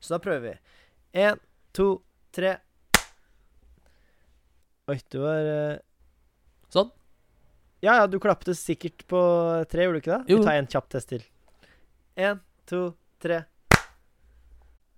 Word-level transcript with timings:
Så 0.00 0.14
da 0.16 0.18
prøver 0.24 0.40
vi. 0.48 0.54
Én, 1.20 1.38
to, 1.76 1.88
tre. 2.32 2.56
Oi, 4.90 4.96
du 5.12 5.18
var 5.22 5.46
eh, 5.46 5.76
Sånn. 6.72 6.90
Ja, 7.84 7.94
ja, 8.00 8.06
du 8.10 8.18
klappte 8.20 8.54
sikkert 8.58 9.04
på 9.08 9.20
tre, 9.70 9.86
gjorde 9.86 10.00
du 10.00 10.02
ikke 10.02 10.16
det? 10.16 10.32
Jo. 10.34 10.40
Vi 10.40 10.46
tar 10.48 10.58
en 10.60 10.68
kjapp 10.70 10.88
test 10.92 11.10
til. 11.12 11.22
Én, 12.20 12.40
to, 12.68 12.82
tre. 13.22 13.42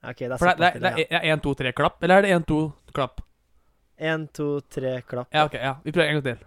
OK, 0.02 0.18
det 0.24 0.32
er 0.34 0.40
For 0.40 0.50
det, 0.50 0.56
det, 0.58 0.80
såpass 0.82 1.04
er- 1.20 1.28
én, 1.30 1.42
to, 1.44 1.52
tre, 1.58 1.72
klapp? 1.78 2.00
Eller 2.02 2.18
er 2.18 2.26
det 2.26 2.32
én, 2.34 2.46
to, 2.48 2.60
klapp? 2.96 3.20
Én, 4.02 4.26
to, 4.34 4.48
tre, 4.72 4.96
klapp. 5.06 5.28
Ja, 5.34 5.44
ok. 5.46 5.54
ja 5.60 5.76
Vi 5.84 5.92
prøver 5.94 6.08
en 6.10 6.18
gang 6.18 6.26
til. 6.26 6.46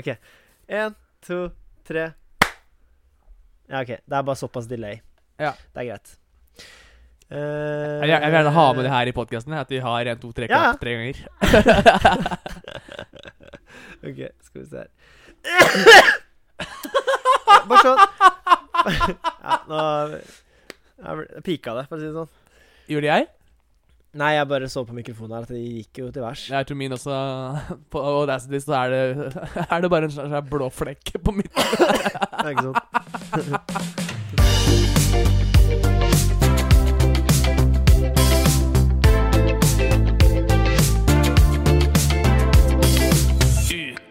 OK. 0.00 0.08
Én, 0.72 0.94
to, 1.26 1.40
tre. 1.84 2.06
Ja, 3.68 3.82
OK. 3.82 3.92
Det 4.00 4.16
er 4.16 4.24
bare 4.30 4.40
såpass 4.40 4.70
delay. 4.70 5.02
Ja. 5.40 5.52
Det 5.74 5.84
er 5.84 5.90
greit. 5.90 6.14
Eh, 7.32 8.02
Jeg, 8.02 8.10
jeg 8.12 8.28
vil 8.28 8.34
gjerne 8.36 8.52
ha 8.58 8.66
med 8.76 8.82
det 8.84 8.92
her 8.92 9.06
i 9.08 9.14
podkasten, 9.16 9.54
at 9.56 9.70
vi 9.72 9.78
har 9.80 10.04
én, 10.12 10.18
to, 10.20 10.28
tre, 10.36 10.44
Ja. 10.50 10.54
klapp 10.72 10.80
tre 10.82 10.92
ganger. 10.98 11.16
OK, 14.02 14.18
skal 14.44 14.60
vi 14.60 14.66
se 14.68 14.76
her. 14.82 14.90
Bare 17.68 17.82
sånn. 17.82 17.98
ja, 19.46 19.54
nå 19.70 19.78
Jeg 21.02 21.12
pika 21.46 21.70
det, 21.78 21.84
for 21.88 21.94
å 21.96 21.98
si 22.02 22.06
det 22.08 22.16
sånn. 22.18 22.32
Gjorde 22.92 23.08
jeg? 23.14 23.22
Nei, 24.20 24.32
jeg 24.36 24.44
bare 24.50 24.66
så 24.68 24.80
på 24.84 24.92
mikrofonen 24.92 25.32
her 25.38 25.44
at 25.46 25.52
det 25.54 25.62
gikk 25.62 25.94
jo 26.02 26.06
til 26.12 26.20
værs. 26.26 26.42
Jeg 26.52 26.66
tror 26.68 26.76
min 26.76 26.92
også 26.92 27.16
På 27.94 27.98
Audacity 28.10 28.58
så 28.60 28.74
er 28.82 28.86
det, 28.92 29.00
er 29.64 29.78
det 29.80 29.88
bare 29.94 30.04
en 30.10 30.12
slags 30.12 30.44
blå 30.52 30.68
flekk 30.68 31.16
på 31.24 31.30
midten. 31.38 31.64
Det 31.80 32.44
er 32.44 32.52
ikke 32.52 32.68
sånn. 32.68 32.76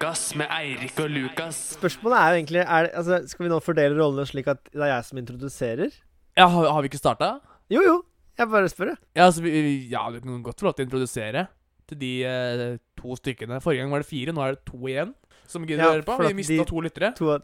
Ukas 0.02 0.22
med 0.40 0.50
Eirik 0.50 0.98
og 1.04 1.10
Lukas. 1.14 1.58
Spørsmålet 1.78 2.18
er 2.18 2.32
jo 2.34 2.38
egentlig 2.40 2.62
er 2.64 2.88
altså, 2.98 3.20
Skal 3.30 3.46
vi 3.46 3.50
nå 3.52 3.60
fordele 3.62 3.98
rollene 4.00 4.26
slik 4.26 4.48
at 4.50 4.64
det 4.74 4.82
er 4.82 4.96
jeg 4.96 5.06
som 5.12 5.20
introduserer? 5.22 5.92
Ja, 6.40 6.48
har, 6.50 6.70
har 6.74 6.82
vi 6.82 6.90
ikke 6.90 6.98
starta? 7.02 7.28
Jo, 7.70 7.84
jo. 7.86 7.98
Jeg 8.40 8.50
bare 8.50 8.70
spør, 8.72 8.94
jeg. 8.96 8.98
Ja, 9.20 9.28
altså, 9.28 9.44
vi, 9.46 9.52
ja, 9.92 10.02
du 10.10 10.18
kan 10.24 10.42
godt 10.42 10.60
få 10.64 10.66
lov 10.72 10.74
til 10.78 10.88
å 10.88 10.90
introdusere 10.90 11.44
til 11.92 12.00
de 12.02 12.10
eh, 12.26 12.64
to 12.98 13.18
stykkene. 13.20 13.60
Forrige 13.62 13.84
gang 13.84 13.94
var 13.94 14.02
det 14.02 14.10
fire, 14.10 14.34
nå 14.34 14.42
er 14.46 14.56
det 14.58 14.64
to 14.72 14.80
igjen 14.90 15.12
som 15.52 15.68
gidder 15.68 15.84
Ja, 15.84 15.92
å 15.92 15.98
høre 16.00 16.08
på. 16.08 16.18
Vi 16.26 16.34
mista 16.40 16.66
to 16.72 16.82
lyttere. 16.82 17.14
To 17.22 17.36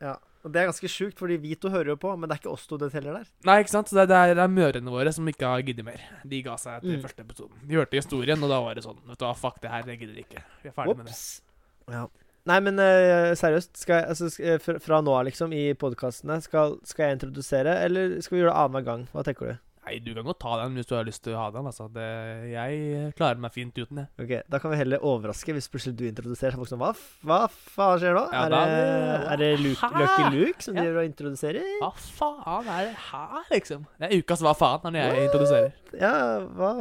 Ja. 0.00 0.16
Og 0.46 0.52
det 0.54 0.60
er 0.62 0.68
ganske 0.70 0.86
sjukt, 0.88 1.18
fordi 1.18 1.34
vi 1.42 1.56
to 1.58 1.68
hører 1.68 1.90
jo 1.92 1.96
på, 2.00 2.12
men 2.16 2.30
det 2.30 2.36
er 2.36 2.40
ikke 2.40 2.52
oss 2.54 2.64
to 2.70 2.76
det 2.78 2.92
teller 2.94 3.16
der. 3.18 3.26
Nei, 3.44 3.56
ikke 3.64 3.72
sant? 3.74 3.90
Så 3.90 3.98
det, 3.98 4.04
er- 4.06 4.08
det, 4.08 4.18
er, 4.30 4.34
det 4.38 4.44
er 4.46 4.52
mødrene 4.54 4.92
våre 4.94 5.12
som 5.12 5.26
ikke 5.28 5.50
har 5.50 5.64
giddet 5.66 5.84
mer. 5.84 5.98
De 6.24 6.38
ga 6.46 6.54
seg 6.56 6.78
etter 6.78 6.94
Mm. 6.94 7.02
første 7.02 7.24
episoden. 7.26 7.58
De 7.68 7.74
hørte 7.76 7.98
historien, 7.98 8.38
og 8.46 8.48
da 8.54 8.60
var 8.62 8.78
det 8.78 8.84
sånn 8.86 9.02
Vet 9.10 9.18
du 9.18 9.26
hva, 9.26 9.34
fuck 9.36 9.58
det 9.60 9.68
her, 9.74 9.82
jeg 9.90 9.98
gidder 10.06 10.22
ikke. 10.22 10.44
Vi 10.62 10.70
er 10.70 10.76
ferdig 10.78 10.96
med 11.02 11.10
det. 11.10 11.16
Ja. 11.92 12.06
Nei, 12.48 12.58
men 12.64 12.78
uh, 12.80 13.34
seriøst, 13.36 13.74
skal 13.76 13.98
jeg, 13.98 14.08
altså, 14.14 14.28
skal 14.32 14.54
eh, 14.54 14.60
fra, 14.64 14.78
fra 14.80 15.00
nå 15.04 15.12
av, 15.12 15.26
liksom, 15.28 15.52
i 15.52 15.66
podkastene, 15.76 16.38
skal, 16.40 16.78
skal 16.88 17.04
jeg 17.10 17.18
introdusere, 17.18 17.74
eller 17.84 18.20
skal 18.24 18.36
vi 18.38 18.40
gjøre 18.44 18.54
det 18.54 18.60
annenhver 18.62 18.86
gang? 18.86 19.02
Hva 19.12 19.24
tenker 19.26 19.50
du? 19.50 19.64
Nei, 19.88 19.98
du 20.04 20.10
kan 20.12 20.26
godt 20.28 20.40
ta 20.42 20.54
den 20.60 20.74
hvis 20.76 20.88
du 20.88 20.94
har 20.98 21.06
lyst 21.08 21.22
til 21.24 21.32
å 21.32 21.38
ha 21.40 21.46
den. 21.52 21.64
Altså. 21.70 21.86
Det, 21.92 22.06
jeg 22.52 23.12
klarer 23.16 23.40
meg 23.40 23.54
fint 23.54 23.72
uten 23.78 24.02
det. 24.02 24.04
Ok, 24.20 24.32
Da 24.52 24.60
kan 24.60 24.72
vi 24.74 24.76
heller 24.82 25.00
overraske 25.08 25.54
hvis 25.56 25.68
plutselig 25.72 25.96
du 25.96 26.02
introduserer. 26.04 26.58
Folk 26.60 26.68
som, 26.68 26.82
hva, 26.82 26.90
hva 27.24 27.38
faen 27.48 28.02
skjer 28.02 28.12
nå? 28.18 28.24
Ja, 28.36 28.42
er, 28.44 28.52
da 28.52 28.60
det, 28.68 28.82
er 29.32 29.40
det- 29.40 29.62
Luke, 29.64 29.88
Lucky 29.96 30.26
Luke 30.36 30.66
som 30.66 30.76
Ja. 30.76 30.84
driver 30.84 31.00
og 31.00 31.08
introduserer? 31.08 31.64
Hva 31.80 31.90
faen 31.96 32.68
er 32.74 32.90
det 32.90 32.94
her, 33.08 33.48
liksom? 33.54 33.86
Det 33.96 34.10
er 34.10 34.20
ukas 34.20 34.44
hva 34.44 34.52
faen 34.60 34.84
når 34.90 35.00
jeg 35.00 35.24
introduserer. 35.30 35.72
Ja, 36.04 36.12
hva 36.60 36.72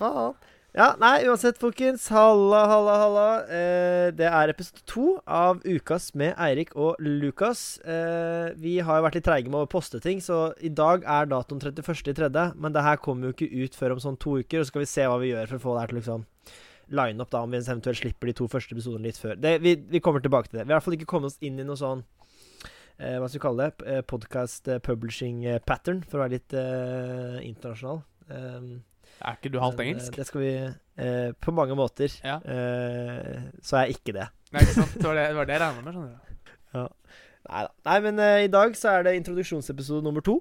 faen? 0.00 0.34
Ja, 0.76 0.90
nei, 1.00 1.24
uansett, 1.24 1.56
folkens. 1.58 2.04
Halla, 2.12 2.58
halla, 2.68 2.96
halla. 3.00 3.28
Eh, 3.48 4.08
det 4.12 4.26
er 4.28 4.50
episode 4.52 4.82
to 4.86 5.14
av 5.24 5.62
Ukas 5.64 6.10
med 6.12 6.34
Eirik 6.36 6.74
og 6.76 7.00
Lukas. 7.00 7.78
Eh, 7.88 8.52
vi 8.60 8.76
har 8.84 8.98
jo 8.98 9.06
vært 9.06 9.16
litt 9.16 9.26
treige 9.26 9.48
med 9.48 9.64
å 9.64 9.70
poste 9.70 10.00
ting, 10.04 10.20
så 10.20 10.50
i 10.60 10.68
dag 10.68 11.06
er 11.08 11.30
datoen 11.30 11.62
31.3. 11.64 12.52
Men 12.60 12.76
det 12.76 12.84
her 12.84 13.00
kommer 13.00 13.30
jo 13.30 13.36
ikke 13.36 13.64
ut 13.64 13.78
før 13.80 13.96
om 13.96 14.02
sånn 14.04 14.20
to 14.20 14.36
uker, 14.42 14.60
og 14.60 14.68
så 14.68 14.74
skal 14.74 14.84
vi 14.84 14.90
se 14.92 15.06
hva 15.08 15.16
vi 15.22 15.32
gjør 15.32 15.48
for 15.48 15.56
å 15.56 15.64
få 15.64 15.74
det 15.74 15.84
her 15.86 15.94
til 15.94 16.00
liksom 16.02 16.26
line 17.00 17.24
opp, 17.24 17.30
da, 17.32 17.42
om 17.44 17.52
vi 17.52 17.60
eventuelt 17.60 18.00
slipper 18.00 18.30
de 18.30 18.36
to 18.36 18.48
første 18.48 18.76
episodene 18.76 19.08
litt 19.08 19.20
før. 19.20 19.40
Det, 19.40 19.54
vi, 19.64 19.74
vi 19.88 20.02
kommer 20.04 20.24
tilbake 20.24 20.52
til 20.52 20.60
det. 20.60 20.66
Vi 20.66 20.72
har 20.72 20.76
i 20.76 20.78
hvert 20.78 20.88
fall 20.88 20.98
ikke 20.98 21.10
kommet 21.10 21.32
oss 21.32 21.40
inn 21.44 21.58
i 21.60 21.66
noe 21.66 21.80
sånn 21.80 22.04
eh, 23.00 23.16
Hva 23.16 23.28
skal 23.28 23.38
vi 23.38 23.44
kalle 23.44 23.70
det? 23.70 23.88
Eh, 23.88 24.04
podcast 24.08 24.68
eh, 24.68 24.80
publishing 24.84 25.44
eh, 25.48 25.60
pattern, 25.64 26.04
for 26.04 26.20
å 26.20 26.26
være 26.26 26.38
litt 26.38 26.56
internasjonal. 27.48 28.04
Um, 28.28 28.70
Er 29.20 29.36
ikke 29.38 29.50
du 29.52 29.58
halvt 29.60 29.80
engelsk? 29.82 30.12
eh, 30.12 30.16
Det 30.20 30.26
skal 30.28 30.40
vi 30.40 30.50
eh, 31.04 31.32
På 31.40 31.50
mange 31.54 31.74
måter. 31.78 32.12
Ja. 32.24 32.36
eh, 32.44 33.42
så 33.62 33.76
er 33.80 33.88
jeg 33.88 33.98
ikke 33.98 34.12
det. 34.18 34.28
Nei, 34.52 34.60
ikke 34.62 34.76
sant? 34.78 34.94
Det 34.94 35.04
var 35.08 35.14
det, 35.18 35.26
det, 35.28 35.36
var 35.36 35.44
det 35.48 35.56
jeg 35.56 35.62
regna 35.64 35.82
med. 35.82 35.92
skjønner 35.92 36.14
du. 36.14 36.94
Neida. 37.48 37.70
Nei 37.88 37.98
men 38.04 38.18
eh, 38.20 38.44
i 38.44 38.52
dag 38.52 38.76
så 38.76 38.88
er 38.98 39.02
det 39.08 39.16
introduksjonsepisode 39.18 40.04
nummer 40.04 40.20
to. 40.26 40.38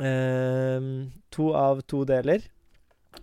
Ehm, 0.00 1.12
to 1.34 1.52
av 1.54 1.82
to 1.90 2.04
deler. 2.08 2.42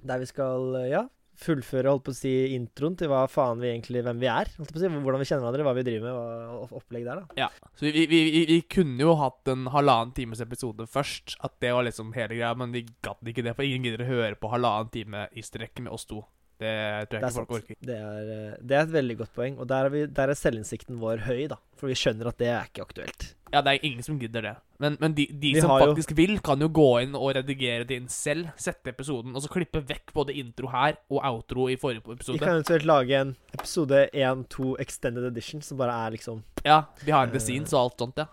Der 0.07 0.17
vi 0.21 0.25
skal, 0.29 0.75
eh, 0.81 0.89
ja, 0.93 1.05
fullføre 1.41 1.91
holdt 1.91 2.05
på 2.07 2.13
å 2.13 2.17
si 2.17 2.31
introen 2.55 2.97
til 2.99 3.11
hva 3.11 3.23
faen 3.31 3.61
vi 3.61 3.71
egentlig 3.71 4.03
Hvem 4.05 4.21
vi 4.21 4.29
er. 4.31 4.51
Holdt 4.57 4.73
på 4.73 4.79
å 4.79 4.83
si, 4.83 4.89
Hvordan 4.91 5.21
vi 5.21 5.27
kjenner 5.29 5.45
hverandre, 5.45 5.65
hva 5.67 5.75
vi 5.77 5.85
driver 5.87 6.07
med, 6.07 6.51
og 6.57 6.75
opplegg 6.81 7.07
der, 7.07 7.21
da. 7.21 7.39
Ja. 7.45 7.71
Så 7.77 7.87
vi, 7.87 8.05
vi, 8.09 8.21
vi, 8.33 8.43
vi 8.49 8.59
kunne 8.71 9.01
jo 9.03 9.15
hatt 9.19 9.51
en 9.51 9.67
halvannen 9.73 10.13
times 10.17 10.43
episode 10.43 10.87
først. 10.89 11.37
At 11.45 11.57
det 11.63 11.73
var 11.75 11.87
liksom 11.87 12.13
hele 12.17 12.37
greia, 12.37 12.53
men 12.57 12.75
vi 12.75 12.85
gadd 13.05 13.33
ikke 13.33 13.45
det. 13.45 13.55
For 13.57 13.67
ingen 13.67 13.89
gidder 13.89 14.05
å 14.05 14.11
høre 14.11 14.37
på 14.39 14.53
halvannen 14.53 14.93
time 14.93 15.27
i 15.37 15.45
strekk 15.45 15.83
med 15.85 15.93
oss 15.93 16.07
to. 16.09 16.23
Det 16.61 16.71
tror 17.09 17.17
jeg 17.17 17.21
er 17.21 17.25
ikke 17.25 17.33
folk 17.39 17.53
orker. 17.57 17.77
Det 17.89 17.95
er, 17.97 18.31
eh, 18.37 18.55
det 18.61 18.75
er 18.77 18.83
et 18.85 18.91
veldig 18.93 19.15
godt 19.23 19.31
poeng. 19.33 19.55
Og 19.57 19.67
der 19.71 19.87
er, 19.87 19.93
vi, 19.93 20.01
der 20.21 20.29
er 20.29 20.37
selvinnsikten 20.37 20.99
vår 21.01 21.23
høy, 21.25 21.47
da. 21.49 21.57
For 21.79 21.89
vi 21.89 21.95
skjønner 21.97 22.29
at 22.29 22.37
det 22.37 22.49
er 22.53 22.67
ikke 22.69 22.83
aktuelt. 22.85 23.31
Ja, 23.51 23.59
det 23.65 23.71
er 23.73 23.85
ingen 23.89 24.05
som 24.05 24.19
gidder 24.21 24.45
det. 24.45 24.51
Men, 24.79 24.95
men 25.01 25.15
de, 25.17 25.25
de 25.41 25.49
som 25.59 25.73
faktisk 25.73 26.13
jo- 26.13 26.17
vil, 26.21 26.35
kan 26.45 26.61
jo 26.63 26.69
gå 26.71 26.85
inn 27.03 27.17
og 27.17 27.33
redigere 27.35 27.83
det 27.89 27.97
inn 27.99 28.07
selv. 28.13 28.51
Sette 28.61 28.93
episoden, 28.93 29.33
og 29.35 29.41
så 29.43 29.49
klippe 29.51 29.81
vekk 29.89 30.13
både 30.15 30.37
intro 30.39 30.69
her 30.71 30.95
og 31.11 31.19
outro 31.27 31.65
i 31.69 31.75
forrige 31.81 32.05
episode. 32.05 32.37
Vi 32.37 32.43
kan 32.45 32.55
eventuelt 32.59 32.85
lage 32.87 33.17
en 33.25 33.33
episode 33.57 34.05
1-2 34.13 34.75
extended 34.85 35.25
edition 35.27 35.61
som 35.65 35.81
bare 35.81 35.97
er 36.05 36.15
liksom 36.15 36.43
Ja, 36.63 36.83
behind 37.03 37.33
the 37.33 37.41
en 37.41 37.47
scenes 37.49 37.73
og 37.73 37.81
alt 37.89 38.05
sånt, 38.05 38.21
ja. 38.23 38.29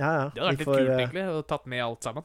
Ja, 0.00 0.10
ja. 0.16 0.28
Det 0.34 0.42
hadde 0.42 0.50
vært 0.50 0.58
litt 0.58 0.66
får, 0.72 0.78
kult, 0.80 0.88
eh, 0.90 1.02
egentlig, 1.04 1.26
og 1.36 1.46
tatt 1.52 1.66
med 1.70 1.84
alt 1.84 2.02
sammen. 2.08 2.24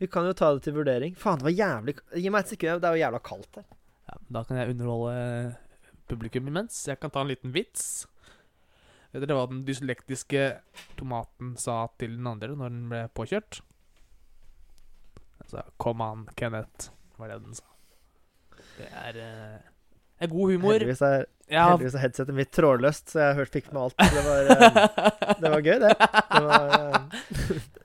Vi 0.00 0.08
kan 0.08 0.24
jo 0.24 0.32
ta 0.36 0.54
det 0.56 0.64
til 0.64 0.76
vurdering. 0.78 1.12
Faen, 1.18 1.40
det 1.40 1.44
var 1.44 1.52
jævlig 1.52 1.96
Gi 2.16 2.30
meg 2.32 2.46
et 2.46 2.54
sekund. 2.54 2.80
Det 2.80 2.88
er 2.88 2.96
jo 2.96 3.02
jævla 3.02 3.20
kaldt 3.24 3.58
her. 3.60 3.66
Ja, 4.08 4.14
da 4.36 4.42
kan 4.48 4.56
jeg 4.56 4.72
underholde 4.72 5.56
publikum 6.10 6.48
imens. 6.50 6.78
Jeg 6.88 6.98
kan 7.02 7.12
ta 7.12 7.22
en 7.22 7.30
liten 7.30 7.52
vits. 7.54 8.06
Vet 9.10 9.24
dere 9.26 9.36
hva 9.36 9.48
den 9.50 9.64
dyslektiske 9.66 10.44
tomaten 10.98 11.56
sa 11.58 11.82
til 11.98 12.14
den 12.16 12.28
andre 12.30 12.54
når 12.54 12.72
den 12.72 12.86
ble 12.92 13.02
påkjørt? 13.18 13.60
Den 15.40 15.50
sa 15.50 15.64
'Come 15.78 16.06
on, 16.06 16.28
Kenneth', 16.36 16.90
var 17.18 17.28
det 17.28 17.42
den 17.42 17.54
sa. 17.54 17.64
Det 18.78 18.88
er, 18.92 19.16
eh, 19.18 19.58
er 20.20 20.26
god 20.26 20.52
humor. 20.52 20.72
Heldigvis 20.78 21.02
er, 21.02 21.26
Ja, 21.50 21.70
heldigvis 21.70 21.94
er 21.94 21.98
headsetet 21.98 22.34
mitt 22.34 22.52
trådløst, 22.52 23.10
så 23.10 23.18
jeg 23.18 23.34
hørte 23.34 23.52
fikk 23.58 23.72
med 23.72 23.82
alt. 23.82 23.96
Det 23.98 24.24
var, 24.24 24.40
eh, 24.46 25.36
det 25.40 25.50
var 25.50 25.60
gøy, 25.60 25.78
det. 25.80 25.94
det 26.30 26.42
var, 26.46 26.64
eh, 26.70 27.60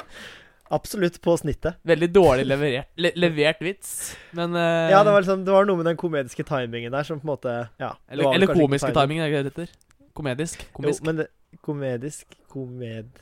absolutt 0.76 1.18
på 1.24 1.38
snittet. 1.40 1.80
veldig 1.88 2.10
dårlig 2.14 2.46
leverert, 2.48 2.92
le 3.00 3.12
levert 3.16 3.64
vits, 3.64 4.16
men 4.38 4.56
uh, 4.56 4.92
Ja, 4.92 5.04
det 5.04 5.16
var, 5.16 5.24
liksom, 5.24 5.46
det 5.48 5.56
var 5.56 5.68
noe 5.68 5.82
med 5.82 5.90
den 5.90 6.00
komediske 6.00 6.46
timingen 6.48 6.94
der 6.94 7.08
som 7.08 7.22
på 7.22 7.28
en 7.28 7.34
måte 7.34 7.58
Ja. 7.82 7.96
Eller, 8.10 8.34
eller 8.36 8.54
komiske 8.54 8.94
timing, 8.96 9.24
er 9.24 9.32
det 9.32 9.44
det 9.44 9.54
heter? 9.54 9.78
Komedisk. 10.16 10.68
komisk. 10.74 11.02
Jo, 11.02 11.12
men 11.12 11.24
det, 11.24 11.30
komedisk 11.66 12.38
Komed... 12.56 13.22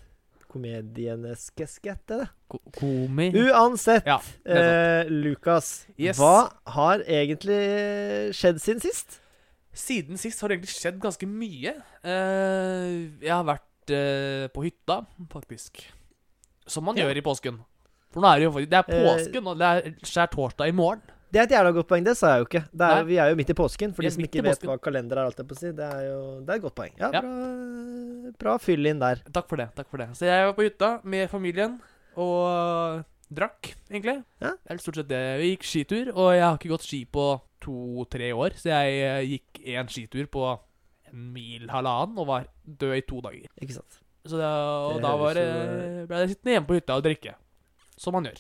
Komedieneskeskette, 0.54 2.20
det. 2.20 2.28
Ko 2.52 2.60
komi. 2.78 3.32
Uansett, 3.34 4.06
Ja, 4.06 4.20
eh, 4.46 5.10
Lukas. 5.10 5.88
Yes. 5.98 6.20
Hva 6.22 6.52
har 6.76 7.02
egentlig 7.10 7.58
skjedd 8.38 8.62
siden 8.62 8.84
sist? 8.84 9.18
Siden 9.74 10.22
sist 10.22 10.44
har 10.44 10.52
det 10.52 10.60
egentlig 10.60 10.76
skjedd 10.76 11.02
ganske 11.02 11.26
mye. 11.26 11.74
Uh, 12.06 13.10
jeg 13.18 13.34
har 13.34 13.48
vært 13.50 13.96
uh, 13.98 14.46
på 14.54 14.68
hytta, 14.68 15.00
faktisk. 15.34 15.88
Som 16.68 16.86
man 16.86 16.96
Ja. 16.98 17.06
gjør 17.08 17.18
i 17.18 17.22
påsken. 17.22 17.60
For 18.14 18.22
nå 18.22 18.30
er 18.30 18.40
det 18.40 18.46
jo 18.46 18.66
Det 18.66 18.74
er 18.74 18.86
Eh, 18.88 19.04
påsken, 19.10 19.48
og 19.48 19.58
det 19.58 19.66
er 19.66 19.92
skjærtorsdag 20.06 20.68
i 20.70 20.72
morgen. 20.72 21.02
Det 21.34 21.40
er 21.40 21.44
et 21.48 21.50
jævla 21.56 21.72
godt 21.74 21.88
poeng. 21.90 22.04
Det 22.06 22.16
sa 22.16 22.36
jeg 22.36 22.44
jo 22.44 22.46
ikke. 22.46 22.64
Er, 22.80 23.04
vi 23.04 23.16
er 23.18 23.30
jo 23.32 23.36
midt 23.36 23.50
i 23.50 23.54
påsken. 23.58 23.94
For 23.96 24.04
de 24.04 24.12
som 24.12 24.22
ikke 24.24 24.44
vet 24.44 24.60
hva 24.62 24.78
kalender 24.80 25.18
er, 25.18 25.26
alt 25.26 25.38
jeg 25.38 25.48
på 25.48 25.56
å 25.56 25.58
si. 25.58 25.72
Det 25.72 25.80
er 25.94 26.04
jo 26.12 26.42
det 26.46 26.50
er 26.50 26.56
et 26.60 26.62
godt 26.62 26.76
poeng. 26.76 26.92
Ja, 27.00 27.10
Ja. 27.12 27.22
Bra, 27.22 28.32
bra 28.38 28.58
fyll 28.60 28.86
inn 28.86 29.00
der. 29.00 29.16
Takk 29.34 29.50
for 29.50 29.58
det. 29.58 29.74
takk 29.76 29.88
for 29.90 29.98
det 29.98 30.10
Så 30.14 30.28
jeg 30.30 30.46
var 30.46 30.54
på 30.54 30.62
hytta 30.70 31.04
med 31.04 31.30
familien 31.32 31.82
og 32.16 33.04
drakk, 33.34 33.74
egentlig. 33.90 34.24
Ja. 34.40 34.52
Det 34.62 34.70
er 34.76 34.78
stort 34.78 34.96
sett 35.02 35.08
det. 35.10 35.24
Vi 35.42 35.56
gikk 35.56 35.64
skitur, 35.66 36.14
og 36.16 36.34
jeg 36.36 36.44
har 36.46 36.58
ikke 36.60 36.70
gått 36.76 36.86
ski 36.86 37.06
på 37.06 37.42
to-tre 37.64 38.30
år. 38.32 38.54
Så 38.60 38.70
jeg 38.70 39.02
eh, 39.02 39.26
gikk 39.34 39.66
én 39.74 39.90
skitur 39.90 40.28
på 40.30 40.46
en 41.10 41.34
mil, 41.34 41.66
halvannen, 41.68 42.18
og 42.20 42.28
var 42.28 42.46
død 42.68 42.96
i 43.00 43.02
to 43.10 43.22
dager. 43.26 43.50
Ikke 43.60 43.74
sant. 43.80 44.03
Så 44.26 44.38
da, 44.40 44.50
og 44.88 44.94
Det 44.98 45.04
da 45.04 45.16
var 45.20 45.34
det, 45.36 45.48
ble 46.08 46.20
jeg 46.24 46.30
sittende 46.34 46.54
hjemme 46.56 46.68
på 46.70 46.78
hytta 46.80 46.96
og 46.96 47.04
drikke. 47.04 47.34
Som 48.00 48.16
man 48.16 48.30
gjør. 48.30 48.40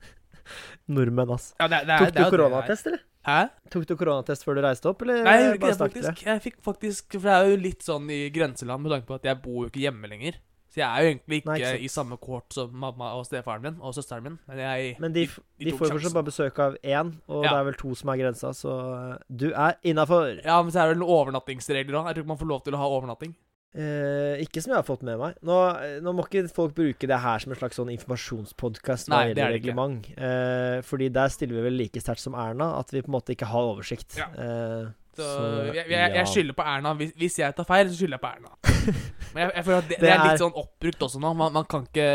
Nordmenn, 0.90 1.30
ass. 1.36 1.52
Ja, 1.60 1.68
det, 1.70 1.84
det, 1.86 1.94
er- 1.94 1.98
Tok 2.04 2.10
det 2.10 2.18
du 2.18 2.26
er 2.26 2.34
koronatest, 2.34 2.86
eller? 2.90 3.02
Hæ? 3.28 3.38
Tok 3.70 3.84
du 3.86 3.94
koronatest 4.00 4.44
før 4.46 4.56
du 4.56 4.62
reiste 4.64 4.88
opp, 4.90 5.02
eller 5.04 5.22
Nei, 5.26 5.32
jeg 5.36 5.42
gjorde 5.44 5.56
ikke 5.56 5.64
bare 5.66 5.72
det, 5.72 5.80
faktisk. 5.84 6.22
Jeg 6.26 6.42
fikk 6.46 6.56
faktisk 6.64 7.16
For 7.18 7.26
det 7.28 7.34
er 7.36 7.50
jo 7.52 7.58
litt 7.60 7.84
sånn 7.84 8.06
i 8.10 8.20
grenseland 8.32 8.82
med 8.84 8.94
tanke 8.94 9.06
på 9.10 9.18
at 9.20 9.28
jeg 9.28 9.38
bor 9.44 9.58
jo 9.66 9.68
ikke 9.70 9.82
hjemme 9.84 10.08
lenger. 10.10 10.38
Så 10.70 10.78
jeg 10.80 10.86
er 10.86 11.02
jo 11.02 11.10
egentlig 11.10 11.38
ikke, 11.40 11.50
Nei, 11.50 11.56
ikke 11.58 11.70
sant. 11.72 11.82
i 11.84 11.90
samme 11.90 12.16
kort 12.22 12.54
som 12.54 12.74
mamma 12.78 13.08
og 13.18 13.24
stefaren 13.26 13.62
min 13.64 13.78
og 13.82 13.94
søsteren 13.96 14.22
min. 14.28 14.36
Men 14.46 14.60
jeg 14.62 14.92
Men 15.02 15.12
de, 15.16 15.24
de 15.26 15.70
tok 15.72 15.80
får 15.80 15.86
jo 15.86 15.90
sjansen. 15.90 15.94
fortsatt 15.98 16.16
bare 16.20 16.28
besøk 16.30 16.60
av 16.62 16.76
én, 16.86 17.10
og 17.28 17.44
Ja. 17.44 17.50
det 17.50 17.58
er 17.58 17.64
vel 17.70 17.78
to 17.80 17.94
som 17.98 18.12
er 18.14 18.20
grensa, 18.22 18.52
så 18.54 18.74
eh, 19.10 19.16
du 19.28 19.48
er 19.50 19.74
innafor. 19.82 20.40
Ja, 20.44 20.60
men 20.62 20.70
så 20.72 20.80
er 20.84 20.88
det 20.88 20.94
vel 20.96 21.02
noen 21.02 21.14
overnattingsregler 21.18 21.98
òg. 22.00 22.06
Jeg 22.06 22.14
tror 22.14 22.22
ikke 22.24 22.32
man 22.34 22.38
får 22.44 22.50
lov 22.54 22.62
til 22.64 22.74
å 22.78 22.82
ha 22.82 22.86
overnatting. 22.86 23.34
Eh, 23.70 24.40
ikke 24.42 24.58
som 24.64 24.72
jeg 24.72 24.80
har 24.80 24.86
fått 24.86 25.04
med 25.06 25.18
meg. 25.20 25.36
Nå, 25.46 25.56
nå 26.02 26.12
må 26.16 26.24
ikke 26.26 26.48
folk 26.50 26.72
bruke 26.74 27.06
det 27.06 27.18
her 27.22 27.38
som 27.42 27.52
en 27.54 27.58
slags 27.60 27.78
sånn 27.78 27.92
informasjonspodkast 27.94 29.10
hva 29.12 29.20
gjelder 29.28 29.44
er 29.46 29.52
reglement. 29.54 30.08
Eh, 30.16 30.78
fordi 30.86 31.10
der 31.14 31.30
stiller 31.30 31.60
vi 31.60 31.66
vel 31.68 31.78
like 31.78 32.02
sterkt 32.02 32.24
som 32.24 32.34
Erna, 32.34 32.72
at 32.80 32.90
vi 32.90 33.02
på 33.04 33.12
en 33.12 33.14
måte 33.18 33.36
ikke 33.36 33.46
har 33.52 33.68
oversikt. 33.74 34.16
Ja. 34.18 34.26
Eh, 34.34 34.88
Så, 35.20 35.26
Så, 35.26 35.46
jeg, 35.74 35.84
jeg, 35.90 36.12
jeg 36.14 36.26
skylder 36.30 36.54
på 36.56 36.64
Erna. 36.70 36.92
Hvis, 36.96 37.10
hvis 37.18 37.38
jeg 37.42 37.54
tar 37.58 37.66
feil, 37.68 37.88
så 37.90 37.98
skylder 37.98 38.16
jeg 38.16 38.22
på 38.22 38.30
Erna. 38.30 38.52
Men 39.34 39.42
jeg, 39.44 39.52
jeg 39.56 39.64
føler 39.66 39.78
at 39.82 39.88
det, 39.90 39.98
Det 40.00 40.10
er 40.14 40.22
litt 40.24 40.42
sånn 40.42 40.58
oppbrukt 40.64 41.02
også 41.06 41.20
nå. 41.22 41.32
Man, 41.38 41.52
man 41.54 41.66
kan 41.70 41.86
ikke 41.86 42.06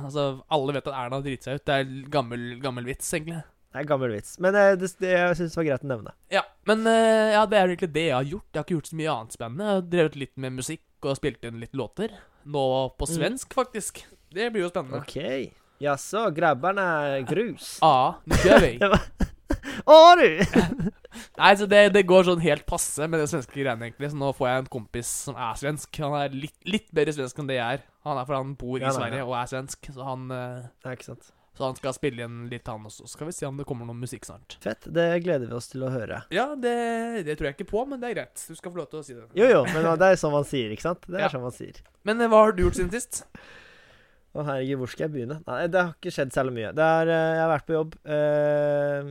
Altså, 0.00 0.24
alle 0.52 0.74
vet 0.76 0.88
at 0.90 0.96
Erna 1.04 1.20
driti 1.24 1.48
seg 1.48 1.60
ut. 1.60 1.64
Det 1.68 1.76
er 1.80 1.96
gammel, 2.12 2.44
gammel 2.64 2.88
vits, 2.88 3.08
egentlig. 3.16 3.40
det 3.72 3.80
er 3.84 3.88
gammel 3.92 4.12
vits. 4.16 4.34
Men 4.42 4.56
eh, 4.58 4.72
det, 4.80 4.88
det, 5.00 5.12
jeg 5.14 5.36
syns 5.38 5.54
det 5.54 5.60
var 5.62 5.68
greit 5.70 5.84
å 5.86 5.90
nevne. 5.92 6.14
Ja, 6.32 6.42
men 6.68 6.84
eh, 6.90 7.32
ja, 7.36 7.44
det 7.46 7.60
er 7.60 7.68
egentlig 7.72 7.92
det 7.94 8.06
jeg 8.08 8.16
har 8.18 8.30
gjort. 8.34 8.48
Jeg 8.50 8.58
har 8.60 8.66
ikke 8.68 8.78
gjort 8.80 8.90
så 8.92 9.00
mye 9.00 9.14
annet 9.16 9.36
spennende. 9.38 9.68
Jeg 9.70 9.78
har 9.80 9.88
drevet 9.96 10.20
litt 10.24 10.34
med 10.44 10.56
musikk 10.58 10.82
og 11.08 11.16
spilte 11.18 11.48
inn 11.50 11.60
litt 11.62 11.72
låter. 11.76 12.12
Nå 12.50 12.64
på 12.98 13.06
Mm. 13.08 13.14
svensk, 13.16 13.54
faktisk. 13.54 14.04
Det 14.32 14.50
blir 14.52 14.62
jo 14.66 14.70
spennende. 14.72 15.00
OK. 15.02 15.54
Jaså, 15.80 16.26
grabberne 16.36 16.84
er 17.16 17.22
grus. 17.28 17.78
Ja, 17.82 18.16
nu 18.26 18.36
gjør 18.44 18.60
vi. 18.66 18.72
Å, 19.90 19.96
du! 20.20 20.28
Nei, 21.40 21.50
så 21.58 21.66
det, 21.66 21.80
det 21.96 22.04
går 22.06 22.28
sånn 22.28 22.42
helt 22.44 22.62
passe 22.68 23.06
med 23.10 23.18
det 23.20 23.26
svenske 23.32 23.56
greiene, 23.56 23.88
egentlig. 23.88 24.10
Så 24.12 24.18
nå 24.20 24.28
får 24.36 24.48
jeg 24.50 24.62
en 24.62 24.68
kompis 24.70 25.08
som 25.26 25.34
er 25.40 25.56
svensk. 25.58 25.98
Han 26.04 26.14
er 26.20 26.36
litt, 26.36 26.54
litt 26.68 26.86
bedre 26.94 27.14
svensk 27.16 27.40
enn 27.42 27.48
det 27.50 27.56
jeg 27.58 27.80
er. 27.80 27.84
Han 28.06 28.20
er 28.20 28.28
fordi 28.28 28.40
han 28.44 28.54
bor 28.60 28.76
Ja, 28.78 28.84
i 28.84 28.86
nei, 28.88 28.94
Sverige 29.00 29.20
ja. 29.22 29.26
og 29.26 29.34
er 29.40 29.50
svensk. 29.50 29.90
Så 29.96 30.06
han, 30.06 30.28
uh, 30.30 30.68
Det 30.84 30.92
er 30.92 30.98
ikke 31.00 31.08
sant. 31.10 31.32
Så 31.60 31.68
han 31.68 31.76
skal 31.76 31.92
spille 31.92 32.24
inn 32.24 32.46
litt, 32.48 32.64
han 32.72 32.88
også. 32.88 33.04
Så 33.04 33.12
skal 33.18 33.28
vi 33.28 33.36
se 33.36 33.44
om 33.46 33.60
det 33.60 33.66
kommer 33.68 33.84
noe 33.84 33.98
musikk 34.00 34.24
snart. 34.24 34.56
Fett. 34.64 34.88
Det 34.88 35.06
gleder 35.26 35.44
vi 35.50 35.54
oss 35.60 35.68
til 35.68 35.84
å 35.84 35.92
høre. 35.92 36.22
Ja, 36.32 36.48
det, 36.56 36.74
det 37.28 37.36
tror 37.36 37.50
jeg 37.50 37.58
ikke 37.60 37.68
på, 37.70 37.84
men 37.90 38.00
det 38.00 38.10
er 38.10 38.18
greit. 38.22 38.40
Du 38.48 38.56
skal 38.56 38.72
få 38.72 38.80
lov 38.80 38.88
til 38.90 39.02
å 39.02 39.06
si 39.06 39.14
det. 39.18 39.28
Jo, 39.36 39.46
jo, 39.52 39.62
men 39.74 39.90
det 40.00 40.08
er 40.14 40.20
sånn 40.24 40.32
man 40.34 40.48
sier, 40.48 40.72
ikke 40.72 40.88
sant? 40.88 41.04
Det 41.06 41.20
er 41.20 41.28
Ja. 41.28 41.32
sånn 41.36 41.44
man 41.44 41.52
sier. 41.54 41.82
Men 42.08 42.18
eh, 42.24 42.32
hva 42.32 42.46
har 42.46 42.56
du 42.56 42.64
gjort 42.64 42.80
siden 42.80 42.90
sist? 42.96 43.26
Å 44.30 44.44
herregud, 44.46 44.78
hvor 44.78 44.90
skal 44.92 45.08
jeg 45.08 45.12
begynne? 45.16 45.36
Nei, 45.42 45.64
det 45.74 45.80
har 45.82 45.88
ikke 45.96 46.12
skjedd 46.14 46.30
særlig 46.30 46.52
mye. 46.54 46.68
Det 46.78 46.84
er, 46.86 47.08
eh, 47.10 47.30
jeg 47.34 47.40
har 47.42 47.48
vært 47.50 47.64
på 47.66 47.74
jobb 47.74 47.96
eh, 48.06 49.08